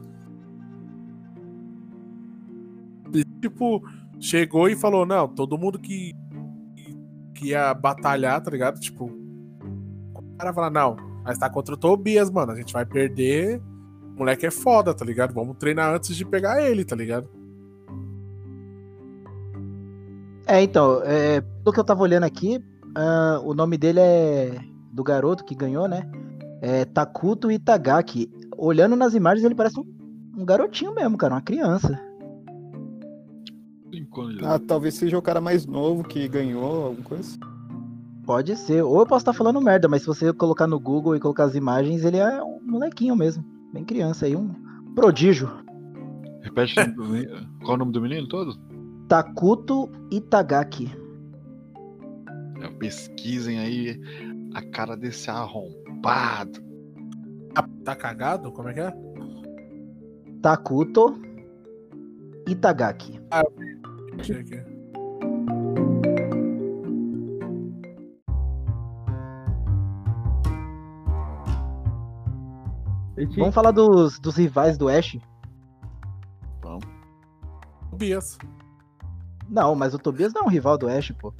Tipo, 3.40 3.82
chegou 4.20 4.68
e 4.68 4.76
falou: 4.76 5.06
não, 5.06 5.26
todo 5.26 5.56
mundo 5.56 5.78
que 5.78 6.12
que 7.34 7.48
ia 7.48 7.72
batalhar, 7.72 8.40
tá 8.40 8.50
ligado? 8.50 8.78
Tipo, 8.78 9.06
o 9.06 10.36
cara 10.38 10.52
fala, 10.52 10.70
não, 10.70 10.94
mas 11.24 11.38
tá 11.38 11.50
contra 11.50 11.74
o 11.74 11.76
Tobias, 11.76 12.30
mano, 12.30 12.52
a 12.52 12.54
gente 12.54 12.72
vai 12.72 12.84
perder. 12.84 13.60
O 14.14 14.18
moleque 14.20 14.46
é 14.46 14.50
foda, 14.50 14.94
tá 14.94 15.04
ligado? 15.04 15.32
Vamos 15.32 15.56
treinar 15.56 15.94
antes 15.94 16.14
de 16.16 16.24
pegar 16.24 16.62
ele, 16.62 16.84
tá 16.84 16.94
ligado? 16.94 17.28
É, 20.46 20.62
então, 20.62 21.00
é, 21.04 21.40
pelo 21.40 21.72
que 21.72 21.80
eu 21.80 21.84
tava 21.84 22.02
olhando 22.02 22.24
aqui, 22.24 22.62
uh, 22.96 23.40
o 23.44 23.54
nome 23.54 23.78
dele 23.78 24.00
é. 24.00 24.72
Do 24.92 25.02
garoto 25.02 25.42
que 25.42 25.54
ganhou, 25.54 25.88
né? 25.88 26.06
É 26.60 26.84
Takuto 26.84 27.50
Itagaki. 27.50 28.30
Olhando 28.58 28.94
nas 28.94 29.14
imagens, 29.14 29.42
ele 29.42 29.54
parece 29.54 29.80
um, 29.80 29.84
um 30.36 30.44
garotinho 30.44 30.94
mesmo, 30.94 31.16
cara, 31.16 31.34
uma 31.34 31.40
criança. 31.40 31.98
Ah, 34.44 34.58
talvez 34.58 34.94
seja 34.94 35.16
o 35.16 35.22
cara 35.22 35.40
mais 35.40 35.64
novo 35.64 36.04
que 36.04 36.28
ganhou, 36.28 36.86
alguma 36.86 37.08
coisa. 37.08 37.38
Pode 38.24 38.54
ser. 38.56 38.82
Ou 38.82 39.00
eu 39.00 39.06
posso 39.06 39.22
estar 39.22 39.32
falando 39.32 39.60
merda, 39.60 39.88
mas 39.88 40.02
se 40.02 40.06
você 40.06 40.32
colocar 40.32 40.66
no 40.66 40.78
Google 40.78 41.16
e 41.16 41.20
colocar 41.20 41.44
as 41.44 41.54
imagens, 41.54 42.04
ele 42.04 42.18
é 42.18 42.42
um 42.42 42.60
molequinho 42.62 43.16
mesmo. 43.16 43.44
Bem 43.72 43.84
criança 43.84 44.26
aí, 44.26 44.36
um 44.36 44.54
prodígio. 44.94 45.50
Repete 46.42 46.74
qual 47.60 47.72
é 47.72 47.74
o 47.74 47.76
nome 47.76 47.92
do 47.92 48.00
menino 48.00 48.28
todo? 48.28 48.54
Takuto 49.08 49.90
Itagaki. 50.10 50.90
É, 52.60 52.68
pesquisem 52.78 53.58
aí 53.58 54.00
a 54.54 54.62
cara 54.62 54.96
desse 54.96 55.30
arrombado. 55.30 56.60
Tá, 57.84 57.96
cagado? 57.96 58.52
Como 58.52 58.68
é 58.68 58.74
que 58.74 58.80
é? 58.80 58.92
Takuto 60.40 61.18
Itagaki. 62.46 63.20
Ah, 63.30 63.42
Achei 64.18 64.44
Vamos 73.36 73.54
falar 73.54 73.70
dos, 73.70 74.18
dos 74.18 74.36
rivais 74.36 74.76
do 74.76 74.88
Ash? 74.88 75.18
Vamos. 76.62 76.84
Tobias. 77.90 78.38
Não, 79.48 79.74
mas 79.74 79.94
o 79.94 79.98
Tobias 79.98 80.32
não 80.32 80.42
é 80.42 80.44
um 80.44 80.48
rival 80.48 80.78
do 80.78 80.88
Ash, 80.88 81.12
pô. 81.18 81.32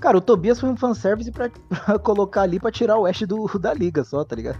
Cara, 0.00 0.16
o 0.16 0.20
Tobias 0.20 0.58
foi 0.58 0.68
um 0.68 0.76
fanservice 0.76 1.30
pra, 1.30 1.50
pra 1.68 1.98
colocar 1.98 2.42
ali 2.42 2.58
pra 2.58 2.70
tirar 2.70 2.98
o 2.98 3.06
Ash 3.06 3.20
do, 3.22 3.46
da 3.58 3.74
liga 3.74 4.02
só, 4.02 4.24
tá 4.24 4.34
ligado? 4.34 4.58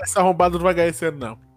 Essa 0.00 0.20
arrombada 0.20 0.56
não 0.56 0.64
vai 0.64 0.74
ganhar 0.74 0.88
esse 0.88 1.04
ano, 1.04 1.18
não. 1.18 1.48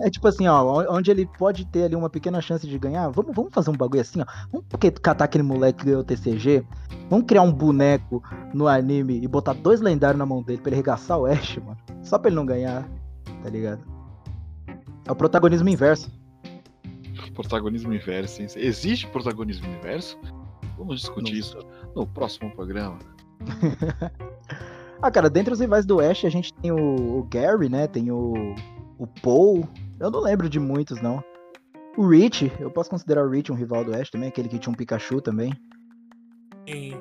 É 0.00 0.10
tipo 0.10 0.26
assim, 0.26 0.48
ó, 0.48 0.84
onde 0.92 1.10
ele 1.10 1.24
pode 1.38 1.64
ter 1.66 1.84
ali 1.84 1.94
uma 1.94 2.10
pequena 2.10 2.40
chance 2.40 2.66
de 2.66 2.78
ganhar, 2.78 3.08
vamos, 3.10 3.32
vamos 3.34 3.54
fazer 3.54 3.70
um 3.70 3.76
bagulho 3.76 4.00
assim, 4.00 4.20
ó. 4.20 4.24
Vamos 4.50 4.66
catar 5.00 5.24
aquele 5.24 5.44
moleque 5.44 5.78
que 5.78 5.84
ganhou 5.84 6.00
o 6.00 6.04
TCG, 6.04 6.66
vamos 7.08 7.26
criar 7.26 7.42
um 7.42 7.52
boneco 7.52 8.20
no 8.52 8.66
anime 8.66 9.22
e 9.22 9.28
botar 9.28 9.52
dois 9.52 9.80
lendários 9.80 10.18
na 10.18 10.26
mão 10.26 10.42
dele 10.42 10.60
pra 10.60 10.70
ele 10.70 10.76
regaçar 10.76 11.18
o 11.18 11.26
Ash, 11.26 11.58
mano. 11.58 11.78
Só 12.02 12.18
pra 12.18 12.28
ele 12.28 12.36
não 12.36 12.44
ganhar, 12.44 12.88
tá 13.42 13.48
ligado? 13.48 13.93
É 15.06 15.12
o 15.12 15.16
protagonismo 15.16 15.68
inverso. 15.68 16.10
Protagonismo 17.34 17.92
inverso, 17.92 18.42
hein? 18.42 18.48
Existe 18.56 19.06
protagonismo 19.08 19.66
inverso? 19.66 20.18
Vamos 20.78 21.00
discutir 21.00 21.32
não. 21.32 21.40
isso 21.40 21.58
no 21.94 22.06
próximo 22.06 22.50
programa. 22.54 22.98
ah, 25.02 25.10
cara, 25.10 25.28
dentre 25.28 25.52
os 25.52 25.60
rivais 25.60 25.84
do 25.84 26.00
Ash, 26.00 26.24
a 26.24 26.30
gente 26.30 26.52
tem 26.54 26.70
o, 26.70 27.18
o 27.18 27.24
Gary, 27.24 27.68
né? 27.68 27.86
Tem 27.86 28.10
o, 28.10 28.54
o 28.98 29.06
Paul, 29.06 29.68
eu 30.00 30.10
não 30.10 30.20
lembro 30.20 30.48
de 30.48 30.58
muitos, 30.58 31.00
não. 31.00 31.22
O 31.96 32.08
Rich, 32.08 32.50
eu 32.58 32.70
posso 32.70 32.90
considerar 32.90 33.24
o 33.24 33.30
Rich 33.30 33.52
um 33.52 33.54
rival 33.54 33.84
do 33.84 33.94
Ash 33.94 34.10
também, 34.10 34.28
aquele 34.28 34.48
que 34.48 34.58
tinha 34.58 34.72
um 34.72 34.76
Pikachu 34.76 35.20
também. 35.20 35.52
Sim. 36.68 37.00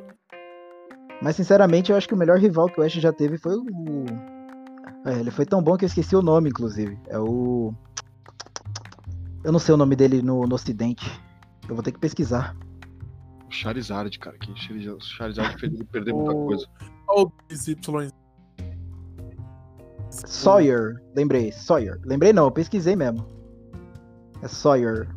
Mas 1.21 1.35
sinceramente, 1.35 1.91
eu 1.91 1.97
acho 1.97 2.07
que 2.07 2.13
o 2.13 2.17
melhor 2.17 2.37
rival 2.37 2.67
que 2.67 2.79
o 2.79 2.83
Ash 2.83 2.93
já 2.93 3.11
teve 3.11 3.37
foi 3.37 3.55
o. 3.55 4.05
É, 5.05 5.19
ele 5.19 5.31
foi 5.31 5.45
tão 5.45 5.61
bom 5.63 5.75
que 5.75 5.85
eu 5.85 5.87
esqueci 5.87 6.15
o 6.15 6.21
nome, 6.21 6.49
inclusive. 6.49 6.99
É 7.07 7.17
o. 7.17 7.73
Eu 9.43 9.51
não 9.51 9.59
sei 9.59 9.73
o 9.73 9.77
nome 9.77 9.95
dele 9.95 10.21
no, 10.21 10.45
no 10.47 10.55
ocidente. 10.55 11.05
Eu 11.67 11.75
vou 11.75 11.83
ter 11.83 11.91
que 11.91 11.99
pesquisar. 11.99 12.55
Charizard, 13.49 14.17
cara. 14.19 14.37
Que 14.37 14.53
Charizard 14.55 15.59
fez 15.59 15.73
ele 15.73 15.83
perder 15.85 16.13
muita 16.13 16.33
coisa. 16.33 16.67
Olha 17.07 17.31
os 17.51 17.67
Y. 17.67 18.09
Sawyer, 20.09 21.01
lembrei, 21.15 21.51
Sawyer. 21.51 21.99
Lembrei 22.05 22.31
não, 22.31 22.45
eu 22.45 22.51
pesquisei 22.51 22.95
mesmo. 22.95 23.25
É 24.41 24.47
Sawyer. 24.47 25.09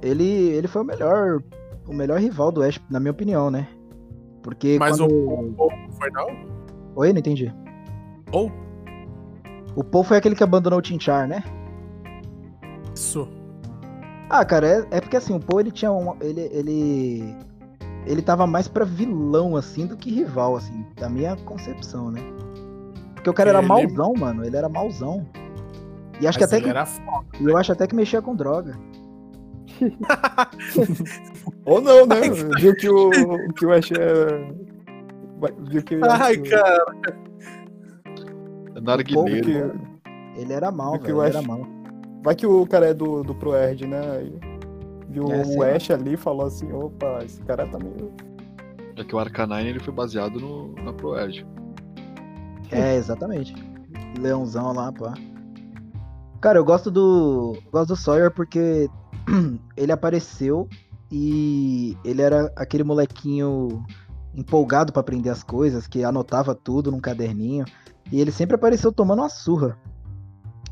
Ele, 0.00 0.24
ele 0.24 0.66
foi 0.66 0.82
o 0.82 0.84
melhor, 0.84 1.42
o 1.86 1.92
melhor 1.92 2.18
rival 2.18 2.50
do 2.50 2.62
Ash, 2.62 2.80
na 2.90 2.98
minha 2.98 3.12
opinião, 3.12 3.50
né? 3.50 3.68
Porque 4.42 4.78
Mas 4.78 4.98
quando... 4.98 5.12
o 5.12 5.52
Paul 5.52 5.70
foi 5.98 6.10
não? 6.10 6.26
Oi, 6.96 7.12
não 7.12 7.20
entendi. 7.20 7.52
Paul? 8.30 8.50
O 9.76 9.84
Paul 9.84 10.04
foi 10.04 10.16
aquele 10.16 10.34
que 10.34 10.42
abandonou 10.42 10.78
o 10.78 10.82
Tinchar, 10.82 11.28
né? 11.28 11.44
Isso. 13.02 13.28
Ah, 14.30 14.44
cara, 14.44 14.66
é, 14.68 14.86
é 14.92 15.00
porque 15.00 15.16
assim, 15.16 15.34
o 15.34 15.40
Paul 15.40 15.58
ele 15.60 15.72
tinha 15.72 15.90
um. 15.90 16.16
Ele, 16.20 16.48
ele. 16.52 17.36
Ele 18.06 18.22
tava 18.22 18.46
mais 18.46 18.68
pra 18.68 18.84
vilão, 18.84 19.56
assim, 19.56 19.86
do 19.86 19.96
que 19.96 20.10
rival, 20.10 20.56
assim, 20.56 20.86
da 20.96 21.08
minha 21.08 21.36
concepção, 21.36 22.10
né? 22.10 22.20
Porque 23.14 23.28
o 23.28 23.34
cara 23.34 23.50
ele... 23.50 23.58
era 23.58 23.66
mauzão, 23.66 24.14
mano. 24.16 24.44
Ele 24.44 24.56
era 24.56 24.68
mauzão. 24.68 25.26
E 26.20 26.26
acho 26.26 26.26
Mas 26.26 26.36
que 26.36 26.44
até 26.44 26.60
que. 26.60 26.68
Era 26.68 26.86
foda, 26.86 27.26
e 27.40 27.44
eu 27.44 27.56
acho 27.56 27.72
até 27.72 27.88
que 27.88 27.94
mexia 27.96 28.22
com 28.22 28.36
droga. 28.36 28.78
Ou 31.66 31.80
não, 31.80 32.06
né? 32.06 32.20
Viu 32.58 32.76
que 32.76 32.88
o, 32.88 33.10
que 33.54 33.66
o 33.66 33.72
Ash 33.72 33.90
é. 33.90 34.52
Viu 35.68 35.82
que. 35.82 35.98
Ai, 36.08 36.36
cara. 36.38 36.86
Narguileiro. 38.80 39.44
Que... 39.44 40.40
Ele 40.40 40.52
era 40.52 40.70
mal, 40.70 40.92
velho. 41.00 41.20
Ele 41.20 41.28
era 41.28 41.42
mal. 41.42 41.81
Vai 42.22 42.34
que 42.34 42.46
o 42.46 42.66
cara 42.66 42.86
é 42.86 42.94
do, 42.94 43.22
do 43.22 43.34
ProErd, 43.34 43.86
né? 43.86 44.00
viu 45.12 45.30
é, 45.30 45.42
o 45.44 45.62
Ash 45.62 45.90
ali 45.90 46.14
e 46.14 46.16
falou 46.16 46.46
assim: 46.46 46.72
opa, 46.72 47.18
esse 47.24 47.40
cara 47.42 47.66
tá 47.66 47.78
meio. 47.78 48.12
É 48.96 49.04
que 49.04 49.14
o 49.14 49.18
Arcanine 49.18 49.68
ele 49.68 49.80
foi 49.80 49.92
baseado 49.92 50.40
no, 50.40 50.74
na 50.82 50.92
ProErd. 50.92 51.46
É, 52.74 52.96
exatamente. 52.96 53.54
Leãozão 54.18 54.72
lá, 54.72 54.90
pá. 54.90 55.12
Cara, 56.40 56.58
eu 56.58 56.64
gosto 56.64 56.90
do. 56.90 57.58
Gosto 57.70 57.88
do 57.88 57.96
Sawyer 57.96 58.30
porque 58.30 58.88
ele 59.76 59.92
apareceu 59.92 60.66
e 61.10 61.94
ele 62.02 62.22
era 62.22 62.50
aquele 62.56 62.82
molequinho 62.82 63.84
empolgado 64.34 64.90
para 64.90 65.00
aprender 65.00 65.28
as 65.28 65.42
coisas, 65.42 65.86
que 65.86 66.02
anotava 66.02 66.54
tudo 66.54 66.90
num 66.90 66.98
caderninho. 66.98 67.66
E 68.10 68.22
ele 68.22 68.32
sempre 68.32 68.56
apareceu 68.56 68.90
tomando 68.90 69.18
uma 69.18 69.28
surra. 69.28 69.76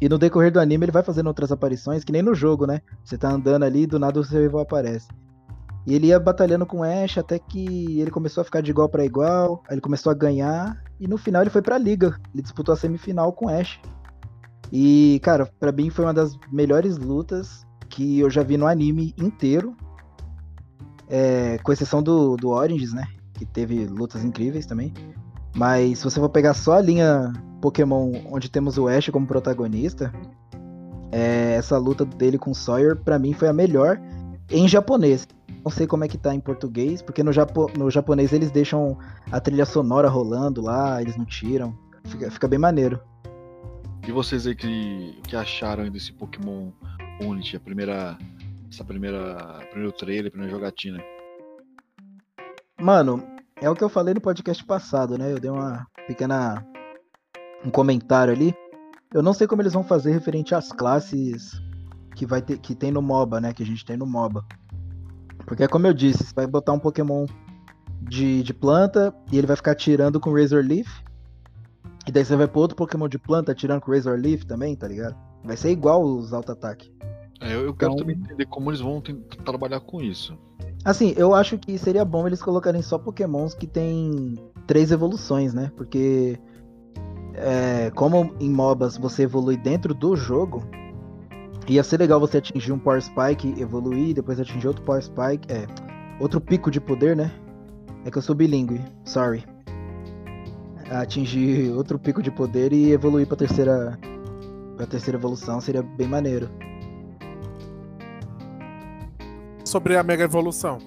E 0.00 0.08
no 0.08 0.18
decorrer 0.18 0.50
do 0.50 0.58
anime 0.58 0.86
ele 0.86 0.92
vai 0.92 1.02
fazendo 1.02 1.26
outras 1.26 1.52
aparições, 1.52 2.04
que 2.04 2.12
nem 2.12 2.22
no 2.22 2.34
jogo, 2.34 2.66
né? 2.66 2.80
Você 3.04 3.18
tá 3.18 3.30
andando 3.30 3.64
ali 3.64 3.82
e 3.82 3.86
do 3.86 3.98
nada 3.98 4.18
o 4.18 4.24
seu 4.24 4.40
rival 4.40 4.62
aparece. 4.62 5.08
E 5.86 5.94
ele 5.94 6.08
ia 6.08 6.20
batalhando 6.20 6.64
com 6.64 6.82
Ash 6.82 7.18
até 7.18 7.38
que 7.38 8.00
ele 8.00 8.10
começou 8.10 8.40
a 8.42 8.44
ficar 8.44 8.60
de 8.60 8.70
igual 8.70 8.88
para 8.88 9.04
igual, 9.04 9.62
aí 9.68 9.74
ele 9.74 9.80
começou 9.80 10.10
a 10.10 10.14
ganhar 10.14 10.82
e 10.98 11.06
no 11.06 11.18
final 11.18 11.42
ele 11.42 11.50
foi 11.50 11.62
pra 11.62 11.78
liga. 11.78 12.18
Ele 12.32 12.42
disputou 12.42 12.72
a 12.72 12.76
semifinal 12.76 13.32
com 13.32 13.48
Ash. 13.48 13.80
E, 14.72 15.20
cara, 15.22 15.46
para 15.58 15.72
mim 15.72 15.90
foi 15.90 16.04
uma 16.04 16.14
das 16.14 16.38
melhores 16.52 16.96
lutas 16.96 17.66
que 17.88 18.20
eu 18.20 18.30
já 18.30 18.42
vi 18.42 18.56
no 18.56 18.66
anime 18.66 19.14
inteiro. 19.18 19.76
É, 21.08 21.58
com 21.58 21.72
exceção 21.72 22.02
do, 22.02 22.36
do 22.36 22.50
Oranges, 22.50 22.92
né? 22.92 23.06
Que 23.34 23.44
teve 23.44 23.84
lutas 23.86 24.24
incríveis 24.24 24.64
também. 24.64 24.94
Mas 25.56 25.98
se 25.98 26.04
você 26.04 26.20
for 26.20 26.28
pegar 26.28 26.54
só 26.54 26.74
a 26.74 26.80
linha 26.80 27.32
Pokémon 27.60 28.12
onde 28.30 28.50
temos 28.50 28.78
o 28.78 28.88
Ash 28.88 29.08
como 29.10 29.26
protagonista, 29.26 30.12
é, 31.12 31.54
essa 31.54 31.76
luta 31.76 32.04
dele 32.04 32.38
com 32.38 32.54
Sawyer, 32.54 32.96
para 32.96 33.18
mim, 33.18 33.32
foi 33.32 33.48
a 33.48 33.52
melhor 33.52 34.00
em 34.50 34.68
japonês. 34.68 35.26
Não 35.64 35.70
sei 35.70 35.86
como 35.86 36.04
é 36.04 36.08
que 36.08 36.16
tá 36.16 36.34
em 36.34 36.40
português, 36.40 37.02
porque 37.02 37.22
no, 37.22 37.32
Japo 37.32 37.70
no 37.76 37.90
japonês 37.90 38.32
eles 38.32 38.50
deixam 38.50 38.98
a 39.30 39.40
trilha 39.40 39.66
sonora 39.66 40.08
rolando 40.08 40.62
lá, 40.62 41.00
eles 41.02 41.16
não 41.16 41.24
tiram. 41.24 41.76
Fica, 42.04 42.30
fica 42.30 42.48
bem 42.48 42.58
maneiro. 42.58 43.00
E 44.06 44.12
vocês 44.12 44.46
aí 44.46 44.54
que, 44.54 45.20
que 45.24 45.36
acharam 45.36 45.88
desse 45.90 46.12
Pokémon 46.12 46.70
Unity, 47.20 47.56
a 47.56 47.60
primeira. 47.60 48.18
Essa 48.70 48.84
primeira. 48.84 49.60
Primeiro 49.70 49.92
trailer, 49.92 50.30
primeira 50.30 50.52
jogatina? 50.52 51.02
Mano, 52.80 53.22
é 53.60 53.68
o 53.68 53.74
que 53.74 53.84
eu 53.84 53.90
falei 53.90 54.14
no 54.14 54.20
podcast 54.20 54.64
passado, 54.64 55.18
né? 55.18 55.30
Eu 55.30 55.38
dei 55.38 55.50
uma 55.50 55.86
pequena. 56.06 56.64
Um 57.64 57.70
comentário 57.70 58.32
ali. 58.32 58.54
Eu 59.12 59.22
não 59.22 59.32
sei 59.32 59.46
como 59.46 59.62
eles 59.62 59.72
vão 59.72 59.82
fazer 59.82 60.12
referente 60.12 60.54
às 60.54 60.72
classes 60.72 61.60
que 62.14 62.24
vai 62.24 62.40
ter 62.40 62.58
que 62.58 62.74
tem 62.74 62.90
no 62.90 63.02
MOBA, 63.02 63.40
né? 63.40 63.52
Que 63.52 63.62
a 63.62 63.66
gente 63.66 63.84
tem 63.84 63.96
no 63.96 64.06
MOBA. 64.06 64.44
Porque 65.46 65.66
como 65.66 65.86
eu 65.86 65.94
disse, 65.94 66.24
você 66.24 66.34
vai 66.34 66.46
botar 66.46 66.72
um 66.72 66.78
Pokémon 66.78 67.26
de, 68.02 68.42
de 68.42 68.54
planta 68.54 69.14
e 69.32 69.38
ele 69.38 69.46
vai 69.46 69.56
ficar 69.56 69.74
tirando 69.74 70.20
com 70.20 70.32
Razor 70.32 70.64
Leaf. 70.64 70.88
E 72.06 72.12
daí 72.12 72.24
você 72.24 72.36
vai 72.36 72.48
pro 72.48 72.60
outro 72.60 72.76
Pokémon 72.76 73.08
de 73.08 73.18
planta 73.18 73.54
tirando 73.54 73.80
com 73.80 73.92
Razor 73.92 74.18
Leaf 74.18 74.44
também, 74.44 74.76
tá 74.76 74.86
ligado? 74.86 75.16
Vai 75.44 75.56
ser 75.56 75.70
igual 75.70 76.02
os 76.02 76.32
auto-ataque. 76.32 76.92
É, 77.40 77.54
eu, 77.54 77.64
eu 77.64 77.74
quero 77.74 77.92
então... 77.92 78.04
também 78.04 78.16
entender 78.16 78.46
como 78.46 78.70
eles 78.70 78.80
vão 78.80 79.02
trabalhar 79.44 79.80
com 79.80 80.00
isso. 80.00 80.38
Assim, 80.84 81.14
eu 81.16 81.34
acho 81.34 81.58
que 81.58 81.76
seria 81.78 82.04
bom 82.04 82.26
eles 82.26 82.42
colocarem 82.42 82.80
só 82.80 82.98
pokémons 82.98 83.54
que 83.54 83.66
tem 83.66 84.38
três 84.66 84.90
evoluções, 84.90 85.52
né? 85.52 85.70
Porque 85.76 86.38
é, 87.40 87.90
como 87.94 88.34
em 88.40 88.50
MOBAs 88.50 88.96
você 88.96 89.24
evolui 89.24 89.56
dentro 89.56 89.94
do 89.94 90.14
jogo, 90.16 90.62
ia 91.68 91.82
ser 91.82 91.98
legal 91.98 92.20
você 92.20 92.38
atingir 92.38 92.72
um 92.72 92.78
Power 92.78 93.02
Spike, 93.02 93.60
evoluir, 93.60 94.14
depois 94.14 94.38
atingir 94.40 94.68
outro 94.68 94.82
Power 94.82 95.02
Spike, 95.02 95.52
é, 95.52 95.66
outro 96.18 96.40
pico 96.40 96.70
de 96.70 96.80
poder, 96.80 97.16
né? 97.16 97.30
É 98.04 98.10
que 98.10 98.18
eu 98.18 98.22
sou 98.22 98.34
bilíngue, 98.34 98.80
sorry. 99.04 99.44
Atingir 100.90 101.72
outro 101.72 101.98
pico 101.98 102.22
de 102.22 102.30
poder 102.30 102.72
e 102.72 102.92
evoluir 102.92 103.26
pra 103.26 103.36
terceira, 103.36 103.98
pra 104.76 104.86
terceira 104.86 105.18
evolução 105.18 105.60
seria 105.60 105.82
bem 105.82 106.08
maneiro 106.08 106.48
sobre 109.70 109.96
a 109.96 110.02
Mega 110.02 110.24
Evolução? 110.24 110.78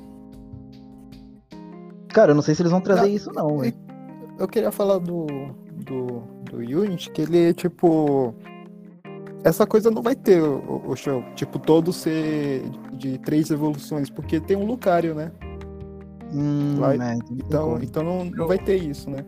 Cara, 2.10 2.32
eu 2.32 2.36
não 2.36 2.42
sei 2.42 2.54
se 2.54 2.62
eles 2.62 2.72
vão 2.72 2.82
trazer 2.82 3.08
não, 3.08 3.10
isso 3.10 3.32
não. 3.34 3.62
Eu 4.38 4.48
queria 4.48 4.72
falar 4.72 5.00
do, 5.00 5.26
do, 5.84 6.22
do 6.50 6.58
Unity, 6.58 7.12
que 7.12 7.22
ele, 7.22 7.54
tipo... 7.54 8.34
Essa 9.44 9.68
coisa 9.68 9.92
não 9.92 10.02
vai 10.02 10.16
ter 10.16 10.42
o, 10.42 10.82
o 10.88 10.96
show, 10.96 11.22
tipo, 11.36 11.60
todo 11.60 11.92
ser 11.92 12.64
de 12.94 13.18
três 13.18 13.52
evoluções, 13.52 14.10
porque 14.10 14.40
tem 14.40 14.56
um 14.56 14.66
Lucario, 14.66 15.14
né? 15.14 15.32
Hum, 16.32 16.78
vai, 16.80 16.98
é, 16.98 17.16
então, 17.30 17.78
então 17.82 18.04
não, 18.04 18.26
não 18.26 18.48
vai 18.48 18.58
ter 18.58 18.78
isso, 18.78 19.10
né? 19.10 19.26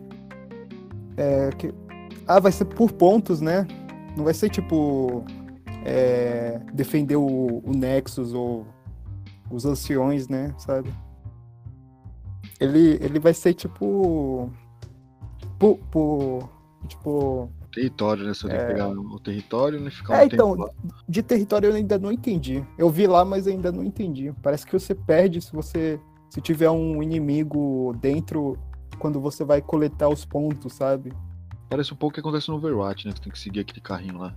É, 1.18 1.50
que, 1.50 1.72
ah, 2.26 2.40
vai 2.40 2.50
ser 2.50 2.64
por 2.64 2.90
pontos, 2.92 3.40
né? 3.40 3.66
Não 4.16 4.24
vai 4.24 4.32
ser 4.32 4.48
tipo 4.48 5.22
é, 5.84 6.60
defender 6.72 7.16
o, 7.16 7.62
o 7.64 7.72
Nexus 7.76 8.32
ou 8.32 8.66
os 9.50 9.64
anciões, 9.64 10.28
né, 10.28 10.52
sabe? 10.58 10.92
Ele, 12.58 12.98
ele 13.00 13.20
vai 13.20 13.32
ser 13.34 13.54
tipo. 13.54 14.50
Por, 15.58 15.78
por, 15.90 16.48
tipo. 16.88 17.50
Território, 17.72 18.24
né? 18.24 18.34
Você 18.34 18.46
é... 18.46 18.50
tem 18.50 18.58
que 18.58 18.64
é. 18.64 18.68
pegar 18.68 18.88
o 18.88 19.20
território 19.20 19.78
e 19.78 19.82
né? 19.82 19.90
ficar 19.90 20.18
É, 20.18 20.22
um 20.22 20.26
então, 20.26 20.70
de 21.08 21.22
território 21.22 21.68
eu 21.68 21.74
ainda 21.74 21.98
não 21.98 22.10
entendi. 22.10 22.64
Eu 22.78 22.88
vi 22.90 23.06
lá, 23.06 23.24
mas 23.24 23.46
ainda 23.46 23.70
não 23.70 23.84
entendi. 23.84 24.32
Parece 24.42 24.66
que 24.66 24.72
você 24.72 24.94
perde 24.94 25.40
se 25.40 25.52
você. 25.52 26.00
Se 26.30 26.40
tiver 26.40 26.68
um 26.68 27.02
inimigo 27.02 27.94
dentro 28.00 28.58
quando 28.98 29.20
você 29.20 29.44
vai 29.44 29.62
coletar 29.62 30.08
os 30.08 30.24
pontos, 30.24 30.72
sabe? 30.72 31.12
Parece 31.68 31.92
um 31.92 31.96
pouco 31.96 32.12
o 32.12 32.14
que 32.14 32.20
acontece 32.20 32.48
no 32.48 32.56
Overwatch, 32.56 33.06
né? 33.06 33.12
Você 33.14 33.22
tem 33.22 33.32
que 33.32 33.38
seguir 33.38 33.60
aquele 33.60 33.80
carrinho 33.80 34.18
lá. 34.18 34.34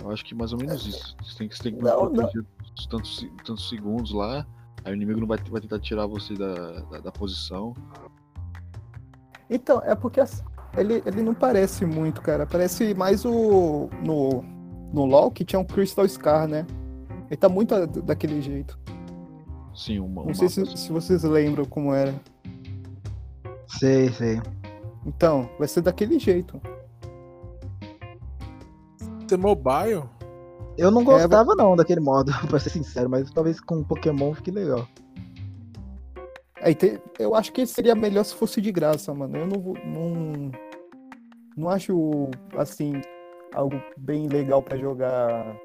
Eu 0.00 0.10
acho 0.10 0.24
que 0.24 0.34
mais 0.34 0.52
ou 0.52 0.58
menos 0.58 0.86
isso. 0.86 1.16
Você 1.22 1.38
tem 1.38 1.48
que, 1.48 1.56
você 1.56 1.62
tem 1.64 1.74
que 1.74 1.82
não, 1.82 2.10
não. 2.10 2.30
Tantos, 2.88 3.26
tantos 3.44 3.68
segundos 3.68 4.12
lá. 4.12 4.46
Aí 4.84 4.92
o 4.92 4.94
inimigo 4.96 5.20
não 5.20 5.26
vai, 5.26 5.38
vai 5.38 5.60
tentar 5.60 5.80
tirar 5.80 6.06
você 6.06 6.34
da, 6.34 6.80
da, 6.82 7.00
da 7.00 7.12
posição. 7.12 7.74
Então, 9.50 9.80
é 9.84 9.94
porque 9.94 10.20
ele, 10.76 11.02
ele 11.06 11.22
não 11.22 11.34
parece 11.34 11.84
muito, 11.86 12.20
cara. 12.20 12.46
Parece 12.46 12.94
mais 12.94 13.24
o. 13.24 13.88
No, 14.04 14.44
no 14.92 15.04
LoL 15.04 15.30
que 15.30 15.44
tinha 15.44 15.58
um 15.58 15.64
Crystal 15.64 16.06
Scar, 16.08 16.46
né? 16.46 16.66
Ele 17.26 17.36
tá 17.36 17.48
muito 17.48 17.86
daquele 18.02 18.40
jeito. 18.40 18.78
Sim, 19.74 20.00
uma. 20.00 20.24
Não 20.24 20.34
sei 20.34 20.48
se, 20.48 20.64
se 20.76 20.92
vocês 20.92 21.22
lembram 21.22 21.64
como 21.64 21.94
era. 21.94 22.14
Sei, 23.66 24.10
sei. 24.12 24.40
Então, 25.06 25.48
vai 25.58 25.68
ser 25.68 25.82
daquele 25.82 26.18
jeito 26.18 26.60
ser 29.28 29.38
mobile. 29.38 30.04
Eu 30.76 30.90
não 30.90 31.04
gostava 31.04 31.52
é, 31.52 31.56
não 31.56 31.76
daquele 31.76 32.00
modo, 32.00 32.32
pra 32.48 32.58
ser 32.58 32.70
sincero, 32.70 33.10
mas 33.10 33.30
talvez 33.30 33.60
com 33.60 33.82
Pokémon 33.84 34.32
fique 34.34 34.50
legal. 34.50 34.86
É, 36.60 36.72
eu 37.18 37.34
acho 37.34 37.52
que 37.52 37.64
seria 37.66 37.94
melhor 37.94 38.24
se 38.24 38.34
fosse 38.34 38.60
de 38.60 38.72
graça, 38.72 39.14
mano. 39.14 39.36
Eu 39.36 39.46
não, 39.46 39.74
não, 39.84 40.50
não 41.56 41.68
acho, 41.68 42.28
assim, 42.56 43.00
algo 43.54 43.80
bem 43.96 44.28
legal 44.28 44.62
para 44.62 44.76
jogar. 44.76 45.56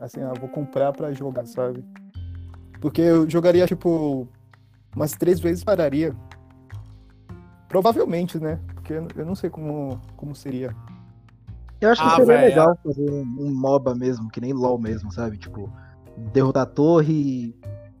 Assim, 0.00 0.20
ah, 0.22 0.32
vou 0.38 0.48
comprar 0.48 0.92
para 0.92 1.12
jogar, 1.12 1.46
sabe? 1.46 1.84
Porque 2.80 3.00
eu 3.00 3.28
jogaria, 3.28 3.66
tipo, 3.66 4.28
umas 4.94 5.12
três 5.12 5.40
vezes 5.40 5.64
pararia. 5.64 6.14
Provavelmente, 7.68 8.38
né? 8.38 8.60
Porque 8.74 8.92
eu 8.92 9.26
não 9.26 9.34
sei 9.34 9.50
como, 9.50 10.00
como 10.16 10.34
seria. 10.34 10.74
Eu 11.80 11.90
acho 11.90 12.00
que 12.00 12.08
ah, 12.08 12.10
seria 12.16 12.26
véio. 12.26 12.48
legal 12.48 12.78
fazer 12.82 13.10
um, 13.10 13.54
MOBA 13.54 13.94
mesmo, 13.94 14.30
que 14.30 14.40
nem 14.40 14.52
LOL 14.52 14.78
mesmo, 14.78 15.12
sabe? 15.12 15.36
Tipo, 15.36 15.70
derrotar 16.32 16.62
a 16.62 16.66
torre 16.66 17.54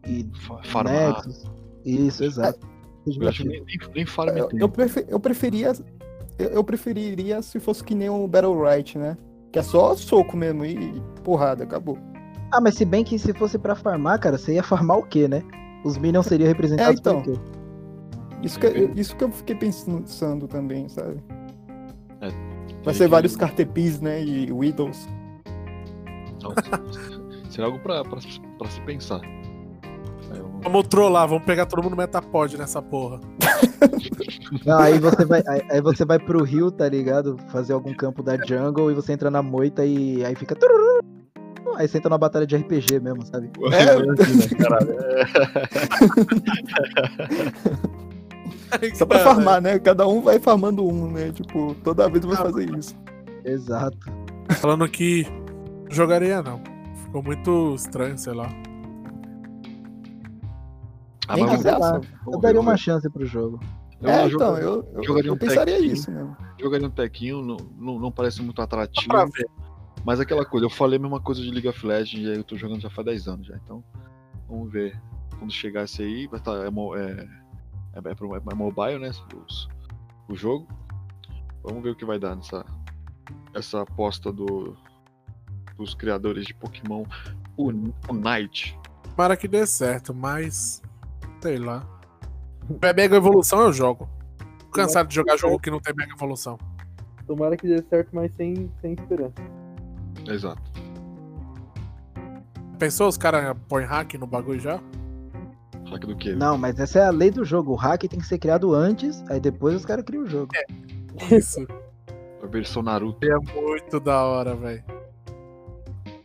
e. 0.06 0.30
Farmar. 0.64 1.24
Nexus. 1.24 1.50
Isso, 1.84 2.24
exato. 2.24 2.58
Eu 3.06 3.28
acho 3.28 3.46
nem, 3.46 3.62
nem, 3.64 3.78
nem 3.94 4.06
eu, 4.36 4.48
eu, 4.58 4.68
prefer, 4.68 5.04
eu 5.08 5.20
preferia. 5.20 5.72
Eu, 6.38 6.48
eu, 6.48 6.64
preferiria 6.64 7.42
se 7.42 7.60
fosse 7.60 7.84
que 7.84 7.94
nem 7.94 8.08
um 8.08 8.26
Battle 8.26 8.60
Right, 8.60 8.98
né? 8.98 9.16
Que 9.52 9.58
é 9.58 9.62
só 9.62 9.94
soco 9.94 10.36
mesmo 10.36 10.64
e 10.64 11.00
porrada, 11.22 11.64
acabou. 11.64 11.98
Ah, 12.50 12.60
mas 12.60 12.74
se 12.74 12.84
bem 12.84 13.04
que 13.04 13.18
se 13.18 13.32
fosse 13.34 13.58
para 13.58 13.74
farmar, 13.74 14.18
cara, 14.18 14.38
você 14.38 14.54
ia 14.54 14.62
farmar 14.62 14.98
o 14.98 15.02
quê, 15.02 15.28
né? 15.28 15.42
Os 15.84 15.98
minions 15.98 16.26
seriam 16.26 16.48
representados 16.48 16.96
é, 16.96 17.00
então, 17.00 17.22
por 17.22 17.32
quê? 17.34 17.40
Isso 18.42 18.58
que, 18.58 18.66
isso 18.96 19.16
que 19.16 19.24
eu 19.24 19.30
fiquei 19.30 19.54
pensando 19.54 20.48
também, 20.48 20.88
sabe? 20.88 21.22
É, 22.20 22.28
Vai 22.84 22.94
ser 22.94 23.08
vários 23.08 23.34
Cartepis, 23.36 24.00
né? 24.00 24.22
E 24.22 24.52
Widows. 24.52 25.08
Então, 26.36 26.52
será 27.50 27.66
algo 27.66 27.78
pra, 27.78 28.02
pra, 28.02 28.18
pra 28.58 28.68
se 28.68 28.80
pensar. 28.82 29.20
Vamos 30.64 30.88
trollar, 30.88 31.28
vamos 31.28 31.44
pegar 31.44 31.66
todo 31.66 31.82
mundo 31.82 31.94
Metapod 31.94 32.56
nessa 32.56 32.80
porra. 32.80 33.20
Não, 34.64 34.78
aí 34.78 34.98
você 34.98 35.24
vai, 35.24 35.42
aí, 35.46 35.62
aí, 35.70 35.80
você 35.80 36.04
vai 36.04 36.18
pro 36.18 36.42
rio, 36.42 36.70
tá 36.70 36.88
ligado? 36.88 37.36
Fazer 37.48 37.74
algum 37.74 37.94
campo 37.94 38.22
da 38.22 38.36
jungle 38.36 38.90
e 38.90 38.94
você 38.94 39.12
entra 39.12 39.30
na 39.30 39.42
moita 39.42 39.84
e 39.84 40.24
aí 40.24 40.34
fica. 40.34 40.56
Aí 41.76 41.86
você 41.86 41.98
entra 41.98 42.08
numa 42.08 42.18
batalha 42.18 42.46
de 42.46 42.56
RPG 42.56 43.00
mesmo, 43.00 43.26
sabe? 43.26 43.50
É, 43.72 44.54
caralho. 44.56 44.94
Só 48.94 49.06
pra 49.06 49.18
farmar, 49.20 49.60
né? 49.60 49.78
Cada 49.78 50.06
um 50.06 50.22
vai 50.22 50.38
farmando 50.38 50.86
um, 50.86 51.10
né? 51.10 51.30
Tipo, 51.32 51.74
toda 51.84 52.08
vez 52.08 52.24
vai 52.24 52.36
fazer 52.36 52.76
isso. 52.76 52.96
Exato. 53.44 53.98
Falando 54.60 54.88
que 54.88 55.26
jogaria 55.90 56.42
não. 56.42 56.60
Ficou 57.04 57.22
muito 57.22 57.74
estranho, 57.74 58.16
sei 58.18 58.32
lá. 58.32 58.48
Ah, 61.28 61.36
Nem 61.36 61.46
quiser, 61.48 61.76
eu 62.26 62.38
daria 62.38 62.60
uma 62.60 62.76
chance 62.76 63.08
pro 63.08 63.24
jogo. 63.24 63.60
Eu 64.00 64.10
é, 64.10 64.26
então, 64.26 64.58
eu, 64.58 64.86
eu, 64.92 65.04
jogaria 65.04 65.30
eu 65.30 65.34
um 65.34 65.38
pensaria 65.38 65.76
tequinho, 65.76 65.92
isso 65.92 66.10
mesmo. 66.10 66.36
Jogaria 66.60 66.86
um 66.86 66.90
tequinho, 66.90 67.42
não, 67.42 67.56
não, 67.78 67.98
não 67.98 68.12
parece 68.12 68.42
muito 68.42 68.60
atrativo. 68.60 69.12
Mas 70.04 70.20
aquela 70.20 70.44
coisa, 70.44 70.66
eu 70.66 70.70
falei 70.70 70.98
a 70.98 71.02
mesma 71.02 71.20
coisa 71.20 71.40
de 71.40 71.50
League 71.50 71.68
of 71.68 71.86
Legends 71.86 72.26
e 72.26 72.30
aí 72.30 72.36
eu 72.36 72.44
tô 72.44 72.56
jogando 72.56 72.80
já 72.80 72.90
faz 72.90 73.06
10 73.06 73.28
anos 73.28 73.46
já. 73.46 73.56
Então, 73.56 73.82
vamos 74.46 74.70
ver. 74.70 75.00
Quando 75.38 75.50
chegar 75.50 75.84
esse 75.84 76.02
aí, 76.02 76.26
vai 76.26 76.38
estar. 76.38 76.52
Tá, 76.52 76.64
é, 76.64 76.68
é, 76.68 77.28
é, 77.94 78.10
é, 78.10 78.52
é 78.52 78.54
mobile, 78.54 78.98
né? 78.98 79.10
Os, 79.46 79.68
o 80.28 80.34
jogo. 80.34 80.68
Vamos 81.62 81.82
ver 81.82 81.90
o 81.90 81.96
que 81.96 82.04
vai 82.04 82.18
dar 82.18 82.36
nessa 82.36 82.64
essa 83.54 83.82
aposta 83.82 84.32
do, 84.32 84.76
dos 85.76 85.94
criadores 85.94 86.44
de 86.44 86.54
Pokémon 86.54 87.04
Unite. 87.56 88.78
Para 89.16 89.36
que 89.36 89.46
dê 89.46 89.64
certo, 89.66 90.12
mas 90.12 90.82
Sei 91.44 91.58
lá. 91.58 91.86
É 92.80 92.94
Mega 92.94 93.16
Evolução 93.16 93.60
eu 93.60 93.72
jogo. 93.72 94.08
Cansado 94.72 95.08
de 95.10 95.14
jogar 95.14 95.36
jogo 95.36 95.58
que 95.58 95.70
não 95.70 95.78
tem 95.78 95.94
Mega 95.94 96.14
Evolução. 96.14 96.58
Tomara 97.26 97.54
que 97.54 97.68
dê 97.68 97.82
certo, 97.82 98.08
mas 98.14 98.34
sem, 98.34 98.72
sem 98.80 98.94
esperança. 98.94 99.34
Exato. 100.26 100.62
Pensou 102.78 103.08
os 103.08 103.18
caras 103.18 103.54
põem 103.68 103.84
hack 103.84 104.14
no 104.14 104.26
bagulho 104.26 104.58
já? 104.58 104.80
Hack 105.90 106.06
do 106.06 106.16
quê? 106.16 106.34
Não, 106.34 106.56
mas 106.56 106.80
essa 106.80 107.00
é 107.00 107.04
a 107.04 107.10
lei 107.10 107.30
do 107.30 107.44
jogo. 107.44 107.72
O 107.72 107.76
hack 107.76 108.04
tem 108.08 108.18
que 108.18 108.26
ser 108.26 108.38
criado 108.38 108.72
antes, 108.72 109.22
aí 109.28 109.38
depois 109.38 109.74
os 109.74 109.84
caras 109.84 110.02
criam 110.02 110.22
o 110.22 110.26
jogo. 110.26 110.50
É. 110.56 111.36
Isso. 111.36 111.66
a 112.42 112.46
versão 112.46 112.82
Naruto. 112.82 113.18
É 113.22 113.38
muito 113.52 114.00
da 114.00 114.24
hora, 114.24 114.56
velho. 114.56 114.82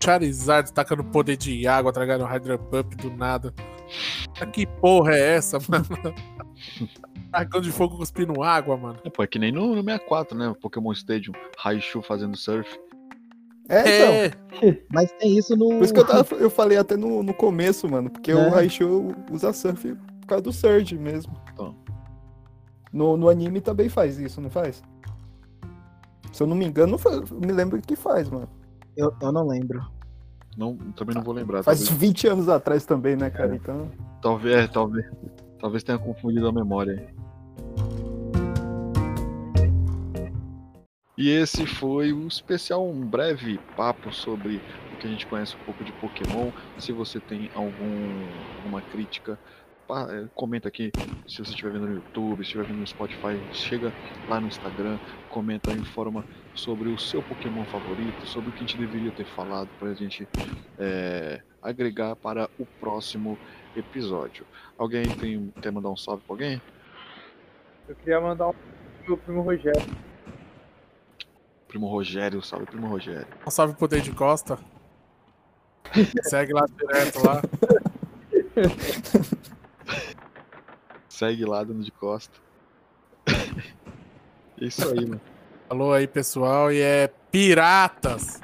Charizard 0.01 0.71
tacando 0.71 1.03
poder 1.03 1.35
de 1.35 1.67
água, 1.67 1.91
tragando 1.91 2.23
Hydra 2.23 2.57
Pump 2.57 2.95
do 2.95 3.11
nada. 3.11 3.53
Que 4.47 4.65
porra 4.65 5.13
é 5.13 5.35
essa, 5.35 5.57
mano? 5.67 5.85
Dragão 7.31 7.61
de 7.61 7.71
fogo 7.71 7.97
cuspindo 7.97 8.41
água, 8.41 8.75
mano. 8.77 8.99
É, 9.03 9.09
pô, 9.09 9.23
é 9.23 9.27
que 9.27 9.39
nem 9.39 9.51
no, 9.51 9.75
no 9.75 9.83
64, 9.83 10.37
né? 10.37 10.53
Pokémon 10.59 10.91
Stadium, 10.91 11.33
Raichu 11.57 12.01
fazendo 12.01 12.35
surf. 12.35 12.79
É, 13.69 14.31
então. 14.31 14.67
É. 14.69 14.81
Mas 14.91 15.11
tem 15.13 15.37
isso 15.37 15.55
no. 15.55 15.69
Por 15.69 15.83
isso 15.83 15.93
que 15.93 15.99
eu, 15.99 16.05
tava, 16.05 16.35
eu 16.35 16.49
falei 16.49 16.77
até 16.77 16.97
no, 16.97 17.21
no 17.21 17.33
começo, 17.33 17.87
mano. 17.87 18.09
Porque 18.09 18.31
é. 18.31 18.35
o 18.35 18.49
Raichu 18.49 19.15
usa 19.31 19.53
surf 19.53 19.95
por 20.21 20.27
causa 20.27 20.41
do 20.43 20.51
Surge 20.51 20.97
mesmo. 20.97 21.33
Então. 21.53 21.75
No, 22.91 23.15
no 23.15 23.29
anime 23.29 23.61
também 23.61 23.87
faz 23.87 24.17
isso, 24.17 24.41
não 24.41 24.49
faz? 24.49 24.81
Se 26.31 26.41
eu 26.41 26.47
não 26.47 26.55
me 26.55 26.65
engano, 26.65 26.97
não 27.31 27.39
me 27.39 27.51
lembro 27.51 27.79
que 27.81 27.95
faz, 27.95 28.29
mano. 28.29 28.49
Eu, 28.97 29.13
eu 29.21 29.31
não 29.31 29.47
lembro. 29.47 29.85
Não, 30.59 30.75
também 30.75 31.15
não 31.15 31.23
vou 31.23 31.33
lembrar. 31.33 31.63
Faz 31.63 31.85
talvez... 31.85 31.97
20 31.97 32.27
anos 32.27 32.49
atrás 32.49 32.85
também, 32.85 33.15
né, 33.15 33.29
cara? 33.29 33.53
É. 33.53 33.55
Então... 33.55 33.89
Talvez, 34.21 34.55
é, 34.57 34.67
talvez, 34.67 35.05
talvez 35.57 35.83
tenha 35.83 35.97
confundido 35.97 36.49
a 36.49 36.51
memória. 36.51 37.07
E 41.17 41.29
esse 41.29 41.65
foi 41.65 42.11
o 42.11 42.27
especial, 42.27 42.85
um 42.85 43.07
breve 43.07 43.57
papo 43.77 44.11
sobre 44.11 44.61
o 44.93 44.97
que 44.97 45.07
a 45.07 45.09
gente 45.09 45.25
conhece 45.27 45.55
um 45.55 45.59
pouco 45.59 45.81
de 45.81 45.93
Pokémon. 45.93 46.51
Se 46.77 46.91
você 46.91 47.21
tem 47.21 47.49
algum, 47.55 48.27
alguma 48.57 48.81
crítica, 48.81 49.39
é, 50.09 50.25
comenta 50.35 50.67
aqui 50.67 50.91
se 51.25 51.37
você 51.37 51.51
estiver 51.51 51.71
vendo 51.71 51.87
no 51.87 51.95
YouTube, 51.95 52.37
se 52.37 52.43
estiver 52.43 52.65
vendo 52.65 52.79
no 52.79 52.87
Spotify, 52.87 53.39
chega 53.53 53.93
lá 54.27 54.41
no 54.41 54.47
Instagram, 54.47 54.99
comenta, 55.29 55.71
informa 55.71 56.25
sobre 56.53 56.89
o 56.89 56.97
seu 56.97 57.21
Pokémon 57.21 57.63
favorito, 57.65 58.25
sobre 58.25 58.49
o 58.49 58.51
que 58.51 58.59
a 58.59 58.61
gente 58.61 58.77
deveria 58.77 59.11
ter 59.11 59.25
falado 59.25 59.69
para 59.79 59.89
a 59.89 59.93
gente 59.93 60.27
é, 60.77 61.41
agregar 61.61 62.15
para 62.15 62.49
o 62.59 62.65
próximo 62.65 63.37
episódio. 63.75 64.45
Alguém 64.77 65.07
tem, 65.17 65.53
quer 65.61 65.71
mandar 65.71 65.89
um 65.89 65.97
salve 65.97 66.23
para 66.23 66.33
alguém? 66.33 66.61
Eu 67.87 67.95
queria 67.95 68.19
mandar 68.19 68.49
um 68.49 68.53
pro 69.05 69.17
primo 69.17 69.41
Rogério. 69.41 69.81
Primo 71.67 71.87
Rogério, 71.87 72.41
salve 72.41 72.65
primo 72.65 72.87
Rogério. 72.87 73.27
Um 73.45 73.51
salve 73.51 73.75
pro 73.75 73.87
Deide 73.87 74.11
Costa. 74.11 74.59
Segue 76.23 76.53
lá 76.53 76.65
direto 76.67 77.25
lá. 77.25 77.41
Segue 81.07 81.45
lá, 81.45 81.63
dando 81.63 81.83
de 81.83 81.91
costa. 81.91 82.37
é 84.57 84.63
isso 84.65 84.87
aí, 84.87 85.05
mano. 85.05 85.21
Alô 85.69 85.93
aí, 85.93 86.07
pessoal, 86.07 86.71
e 86.71 86.81
é 86.81 87.11
piratas. 87.31 88.41